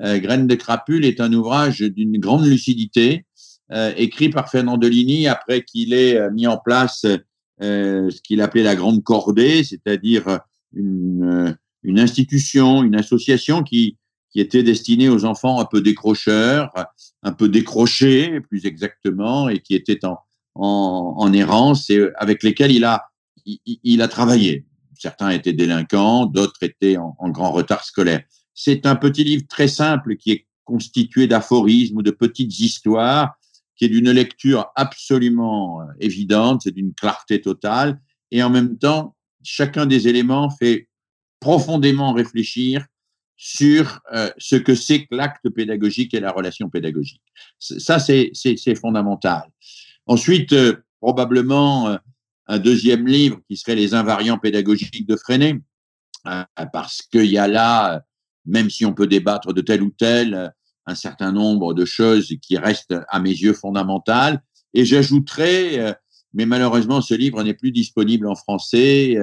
Euh, 0.00 0.18
Graines 0.18 0.46
de 0.46 0.54
crapule 0.54 1.04
est 1.04 1.20
un 1.20 1.32
ouvrage 1.32 1.80
d'une 1.80 2.18
grande 2.18 2.44
lucidité, 2.46 3.24
euh, 3.72 3.92
écrit 3.96 4.28
par 4.28 4.50
Fernand 4.50 4.76
Deligny 4.76 5.28
après 5.28 5.62
qu'il 5.62 5.94
ait 5.94 6.18
euh, 6.18 6.30
mis 6.30 6.46
en 6.46 6.58
place 6.58 7.06
euh, 7.62 8.10
ce 8.10 8.20
qu'il 8.20 8.42
appelait 8.42 8.64
la 8.64 8.74
grande 8.74 9.02
cordée, 9.02 9.64
c'est-à-dire 9.64 10.40
une, 10.74 11.56
institution, 11.84 12.82
une 12.82 12.96
association 12.96 13.62
qui, 13.62 13.96
qui 14.30 14.40
était 14.40 14.62
destinée 14.62 15.08
aux 15.08 15.24
enfants 15.24 15.58
un 15.58 15.64
peu 15.64 15.80
décrocheurs, 15.80 16.70
un 17.22 17.32
peu 17.32 17.48
décrochés 17.48 18.40
plus 18.40 18.66
exactement, 18.66 19.48
et 19.48 19.60
qui 19.60 19.74
était 19.74 20.04
en, 20.04 20.18
en, 20.54 21.32
errance 21.32 21.88
et 21.90 22.08
avec 22.16 22.42
lesquels 22.42 22.72
il 22.72 22.84
a, 22.84 23.06
il, 23.46 24.02
a 24.02 24.08
travaillé. 24.08 24.66
Certains 24.98 25.30
étaient 25.30 25.52
délinquants, 25.52 26.26
d'autres 26.26 26.62
étaient 26.62 26.96
en, 26.96 27.16
en, 27.18 27.30
grand 27.30 27.50
retard 27.50 27.84
scolaire. 27.84 28.22
C'est 28.54 28.86
un 28.86 28.96
petit 28.96 29.24
livre 29.24 29.44
très 29.48 29.68
simple 29.68 30.16
qui 30.16 30.32
est 30.32 30.46
constitué 30.64 31.26
d'aphorismes 31.26 31.98
ou 31.98 32.02
de 32.02 32.10
petites 32.10 32.58
histoires, 32.60 33.34
qui 33.76 33.86
est 33.86 33.88
d'une 33.88 34.10
lecture 34.10 34.70
absolument 34.76 35.80
euh, 35.80 35.84
évidente, 36.00 36.62
c'est 36.62 36.74
d'une 36.74 36.94
clarté 36.94 37.40
totale, 37.40 38.00
et 38.30 38.42
en 38.42 38.50
même 38.50 38.78
temps, 38.78 39.16
chacun 39.42 39.86
des 39.86 40.08
éléments 40.08 40.50
fait 40.50 40.88
profondément 41.40 42.12
réfléchir 42.12 42.86
sur 43.36 43.98
euh, 44.14 44.30
ce 44.38 44.54
que 44.54 44.74
c'est 44.76 45.06
que 45.06 45.16
l'acte 45.16 45.48
pédagogique 45.48 46.14
et 46.14 46.20
la 46.20 46.30
relation 46.30 46.70
pédagogique. 46.70 47.22
Ça, 47.58 47.98
c'est 47.98 48.74
fondamental. 48.76 49.42
Ensuite, 50.06 50.52
euh, 50.52 50.74
probablement 51.00 51.88
euh, 51.88 51.96
un 52.46 52.58
deuxième 52.58 53.06
livre 53.06 53.40
qui 53.48 53.56
serait 53.56 53.76
Les 53.76 53.94
invariants 53.94 54.38
pédagogiques 54.38 55.06
de 55.06 55.16
Freinet, 55.16 55.60
euh, 56.26 56.44
parce 56.72 57.02
qu'il 57.02 57.26
y 57.26 57.38
a 57.38 57.48
là, 57.48 58.02
même 58.44 58.70
si 58.70 58.84
on 58.84 58.94
peut 58.94 59.06
débattre 59.06 59.52
de 59.52 59.60
tel 59.60 59.82
ou 59.82 59.90
tel, 59.90 60.52
un 60.86 60.94
certain 60.96 61.30
nombre 61.30 61.74
de 61.74 61.84
choses 61.84 62.34
qui 62.42 62.58
restent 62.58 62.96
à 63.08 63.20
mes 63.20 63.30
yeux 63.30 63.52
fondamentales. 63.52 64.42
Et 64.74 64.84
j'ajouterais, 64.84 65.96
mais 66.34 66.46
malheureusement 66.46 67.00
ce 67.00 67.14
livre 67.14 67.42
n'est 67.44 67.54
plus 67.54 67.70
disponible 67.70 68.26
en 68.26 68.34
français, 68.34 69.16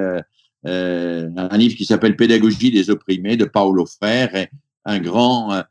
un 0.64 1.58
livre 1.58 1.76
qui 1.76 1.86
s'appelle 1.86 2.16
Pédagogie 2.16 2.72
des 2.72 2.90
opprimés 2.90 3.36
de 3.36 3.44
Paulo 3.44 3.86
Freire, 3.86 4.48
un 4.86 5.00
grand 5.00 5.64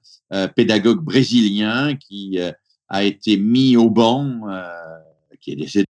pédagogue 0.55 1.03
brésilien 1.03 1.97
qui 1.97 2.39
a 2.89 3.05
été 3.05 3.37
mis 3.37 3.77
au 3.77 3.91
banc, 3.91 4.49
euh, 4.49 4.65
qui 5.41 5.53
est 5.53 5.57
décédé 5.57 5.87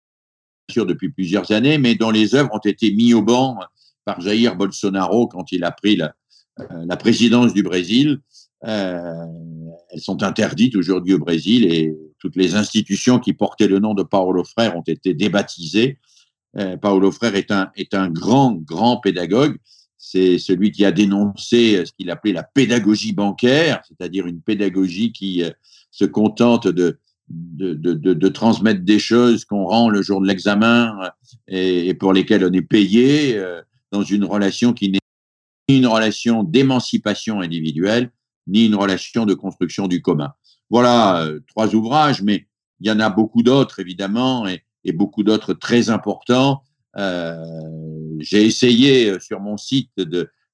sûr 0.70 0.86
depuis 0.86 1.11
plusieurs 1.11 1.51
années, 1.51 1.78
mais 1.78 1.94
dont 1.94 2.11
les 2.11 2.34
œuvres 2.34 2.51
ont 2.53 2.59
été 2.59 2.92
mis 2.92 3.14
au 3.14 3.22
banc 3.22 3.59
par 4.05 4.20
Jair 4.20 4.57
Bolsonaro 4.57 5.26
quand 5.26 5.51
il 5.53 5.64
a 5.64 5.70
pris 5.70 5.96
la, 5.96 6.14
euh, 6.61 6.96
présidence 6.96 7.55
du 7.55 7.62
Brésil. 7.62 8.20
Euh, 8.66 9.26
elles 9.90 10.01
sont 10.01 10.22
interdites 10.22 10.76
aujourd'hui 10.76 11.14
au 11.14 11.18
Brésil 11.18 11.72
et 11.72 11.96
toutes 12.18 12.36
les 12.36 12.57
institutions 12.57 13.18
qui 13.18 13.32
portaient 13.32 13.68
le 13.68 13.78
nom 13.78 13.94
de 13.94 14.03
Paulo 14.03 14.44
Freire 14.44 14.76
ont 14.76 14.82
été 14.82 15.14
débaptisées. 15.14 15.99
Euh, 16.57 16.76
Paulo 16.76 17.12
Freire 17.12 17.36
est 17.36 17.51
un, 17.51 17.70
est 17.76 17.94
un 17.94 18.11
grand, 18.11 18.53
grand 18.53 18.99
pédagogue. 18.99 19.57
C'est 19.96 20.38
celui 20.38 20.70
qui 20.70 20.84
a 20.84 20.92
dénoncé 20.92 21.84
ce 21.84 21.92
qu'il 21.92 22.11
appelait 22.11 22.32
la 22.32 22.42
pédagogie 22.42 23.12
bancaire, 23.12 23.82
c'est-à-dire 23.86 24.26
une 24.26 24.40
pédagogie 24.40 25.12
qui 25.12 25.42
euh, 25.42 25.51
se 25.91 26.05
contente 26.05 26.68
de, 26.68 26.99
de, 27.28 27.74
de, 27.74 28.14
de, 28.14 28.28
transmettre 28.28 28.82
des 28.82 28.99
choses 28.99 29.45
qu'on 29.45 29.64
rend 29.64 29.91
le 29.91 30.03
jour 30.03 30.20
de 30.20 30.26
l'examen 30.26 30.99
euh, 31.03 31.11
et, 31.49 31.95
pour 31.95 32.12
lesquelles 32.12 32.45
on 32.45 32.53
est 32.53 32.62
payé 32.62 33.36
euh, 33.36 33.61
dans 33.93 34.03
une 34.03 34.24
relation 34.24 34.72
qui 34.72 34.91
n'est 34.91 34.99
ni 35.68 35.78
une 35.78 35.86
relation 35.86 36.43
d'émancipation 36.43 37.41
individuelle, 37.41 38.11
ni 38.47 38.66
une 38.66 38.74
relation 38.74 39.26
de 39.26 39.34
construction 39.34 39.86
du 39.86 40.01
commun. 40.01 40.32
Voilà 40.70 41.22
euh, 41.22 41.41
trois 41.49 41.74
ouvrages, 41.74 42.22
mais 42.22 42.47
il 42.80 42.89
y 42.89 42.91
en 42.91 43.01
a 43.01 43.11
beaucoup 43.11 43.43
d'autres, 43.43 43.80
évidemment, 43.80 44.47
et, 44.47 44.62
beaucoup 44.95 45.22
d'autres 45.22 45.53
très 45.53 45.91
importants. 45.91 46.62
J'ai 46.97 48.47
essayé 48.47 49.20
sur 49.20 49.39
mon 49.39 49.59
site 49.59 49.91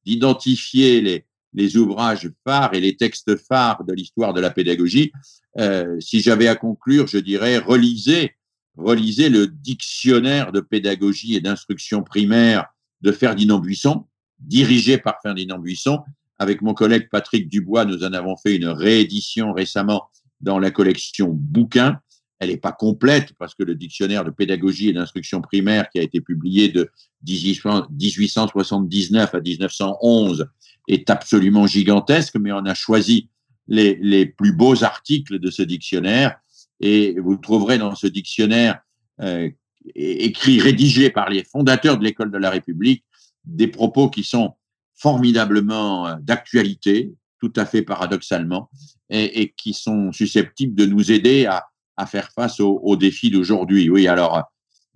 d'identifier 0.04 1.00
les, 1.00 1.24
les 1.54 1.76
ouvrages 1.76 2.30
phares 2.44 2.74
et 2.74 2.80
les 2.80 2.96
textes 2.96 3.36
phares 3.36 3.84
de 3.84 3.92
l'histoire 3.92 4.34
de 4.34 4.40
la 4.40 4.50
pédagogie. 4.50 5.12
Euh, 5.58 5.98
si 6.00 6.20
j'avais 6.20 6.48
à 6.48 6.56
conclure, 6.56 7.06
je 7.06 7.18
dirais 7.18 7.58
relisez, 7.58 8.34
relisez 8.76 9.28
le 9.28 9.46
dictionnaire 9.46 10.52
de 10.52 10.60
pédagogie 10.60 11.36
et 11.36 11.40
d'instruction 11.40 12.02
primaire 12.02 12.66
de 13.00 13.12
Ferdinand 13.12 13.60
Buisson, 13.60 14.06
dirigé 14.40 14.98
par 14.98 15.16
Ferdinand 15.22 15.58
Buisson. 15.58 16.00
Avec 16.38 16.62
mon 16.62 16.74
collègue 16.74 17.08
Patrick 17.10 17.48
Dubois, 17.48 17.84
nous 17.84 18.02
en 18.02 18.12
avons 18.12 18.36
fait 18.36 18.56
une 18.56 18.66
réédition 18.66 19.52
récemment 19.52 20.10
dans 20.40 20.58
la 20.58 20.70
collection 20.70 21.28
Bouquins. 21.32 22.00
Elle 22.44 22.50
n'est 22.50 22.56
pas 22.56 22.72
complète 22.72 23.32
parce 23.38 23.54
que 23.54 23.62
le 23.62 23.74
dictionnaire 23.74 24.24
de 24.24 24.30
pédagogie 24.30 24.88
et 24.88 24.92
d'instruction 24.92 25.40
primaire 25.40 25.88
qui 25.90 25.98
a 25.98 26.02
été 26.02 26.20
publié 26.20 26.68
de 26.68 26.90
1879 27.26 29.34
à 29.34 29.40
1911 29.40 30.48
est 30.88 31.10
absolument 31.10 31.66
gigantesque, 31.66 32.36
mais 32.36 32.52
on 32.52 32.64
a 32.66 32.74
choisi 32.74 33.28
les, 33.66 34.26
plus 34.26 34.52
beaux 34.52 34.84
articles 34.84 35.38
de 35.38 35.50
ce 35.50 35.62
dictionnaire. 35.62 36.36
Et 36.80 37.18
vous 37.18 37.36
trouverez 37.36 37.78
dans 37.78 37.94
ce 37.94 38.06
dictionnaire 38.06 38.80
euh, 39.20 39.48
écrit, 39.94 40.60
rédigé 40.60 41.10
par 41.10 41.30
les 41.30 41.44
fondateurs 41.44 41.98
de 41.98 42.04
l'école 42.04 42.30
de 42.30 42.38
la 42.38 42.50
République, 42.50 43.04
des 43.44 43.68
propos 43.68 44.10
qui 44.10 44.24
sont 44.24 44.54
formidablement 44.94 46.06
euh, 46.06 46.16
d'actualité, 46.20 47.12
tout 47.40 47.52
à 47.56 47.64
fait 47.64 47.82
paradoxalement, 47.82 48.70
et, 49.10 49.52
qui 49.56 49.74
sont 49.74 50.12
susceptibles 50.12 50.74
de 50.74 50.86
nous 50.86 51.12
aider 51.12 51.46
à, 51.46 51.64
à 51.96 52.06
faire 52.06 52.30
face 52.32 52.60
aux, 52.60 52.80
aux 52.82 52.96
défis 52.96 53.30
d'aujourd'hui. 53.30 53.90
Oui, 53.90 54.08
alors, 54.08 54.36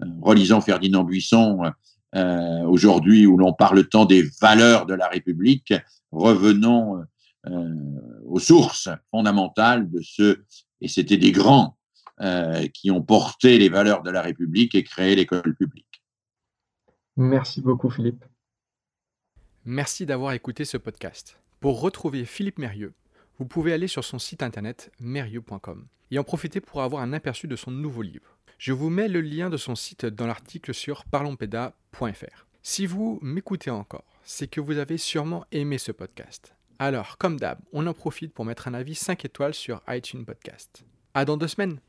euh, 0.02 0.06
relisant 0.20 0.60
Ferdinand 0.60 1.04
Buisson, 1.04 1.60
euh, 2.14 2.62
aujourd'hui 2.62 3.26
où 3.26 3.36
l'on 3.36 3.52
parle 3.52 3.86
tant 3.88 4.04
des 4.04 4.22
valeurs 4.40 4.86
de 4.86 4.94
la 4.94 5.08
République, 5.08 5.74
revenons 6.10 7.04
euh, 7.46 7.74
aux 8.24 8.38
sources 8.38 8.88
fondamentales 9.10 9.90
de 9.90 10.00
ceux, 10.02 10.44
et 10.80 10.88
c'était 10.88 11.16
des 11.16 11.32
grands, 11.32 11.76
euh, 12.20 12.66
qui 12.74 12.90
ont 12.90 13.02
porté 13.02 13.58
les 13.58 13.68
valeurs 13.68 14.02
de 14.02 14.10
la 14.10 14.22
République 14.22 14.74
et 14.74 14.82
créé 14.82 15.14
l'école 15.14 15.54
publique. 15.54 16.02
Merci 17.16 17.60
beaucoup 17.60 17.90
Philippe. 17.90 18.24
Merci 19.64 20.06
d'avoir 20.06 20.32
écouté 20.32 20.64
ce 20.64 20.78
podcast. 20.78 21.38
Pour 21.60 21.80
retrouver 21.80 22.24
Philippe 22.24 22.58
Mérieux, 22.58 22.94
vous 23.38 23.46
pouvez 23.46 23.72
aller 23.72 23.88
sur 23.88 24.04
son 24.04 24.18
site 24.18 24.42
internet 24.42 24.90
mérieux.com 24.98 25.86
et 26.10 26.18
en 26.18 26.24
profiter 26.24 26.60
pour 26.60 26.82
avoir 26.82 27.02
un 27.02 27.12
aperçu 27.12 27.46
de 27.46 27.56
son 27.56 27.70
nouveau 27.70 28.02
livre. 28.02 28.38
Je 28.58 28.72
vous 28.72 28.90
mets 28.90 29.08
le 29.08 29.20
lien 29.20 29.50
de 29.50 29.56
son 29.56 29.76
site 29.76 30.04
dans 30.06 30.26
l'article 30.26 30.74
sur 30.74 31.04
parlonspeda.fr. 31.04 32.46
Si 32.62 32.86
vous 32.86 33.18
m'écoutez 33.22 33.70
encore, 33.70 34.04
c'est 34.24 34.48
que 34.48 34.60
vous 34.60 34.78
avez 34.78 34.98
sûrement 34.98 35.44
aimé 35.52 35.78
ce 35.78 35.92
podcast. 35.92 36.54
Alors, 36.80 37.18
comme 37.18 37.38
d'hab, 37.38 37.58
on 37.72 37.86
en 37.86 37.94
profite 37.94 38.32
pour 38.32 38.44
mettre 38.44 38.68
un 38.68 38.74
avis 38.74 38.94
5 38.94 39.24
étoiles 39.24 39.54
sur 39.54 39.80
iTunes 39.88 40.24
Podcast. 40.24 40.84
À 41.14 41.24
dans 41.24 41.36
deux 41.36 41.48
semaines! 41.48 41.80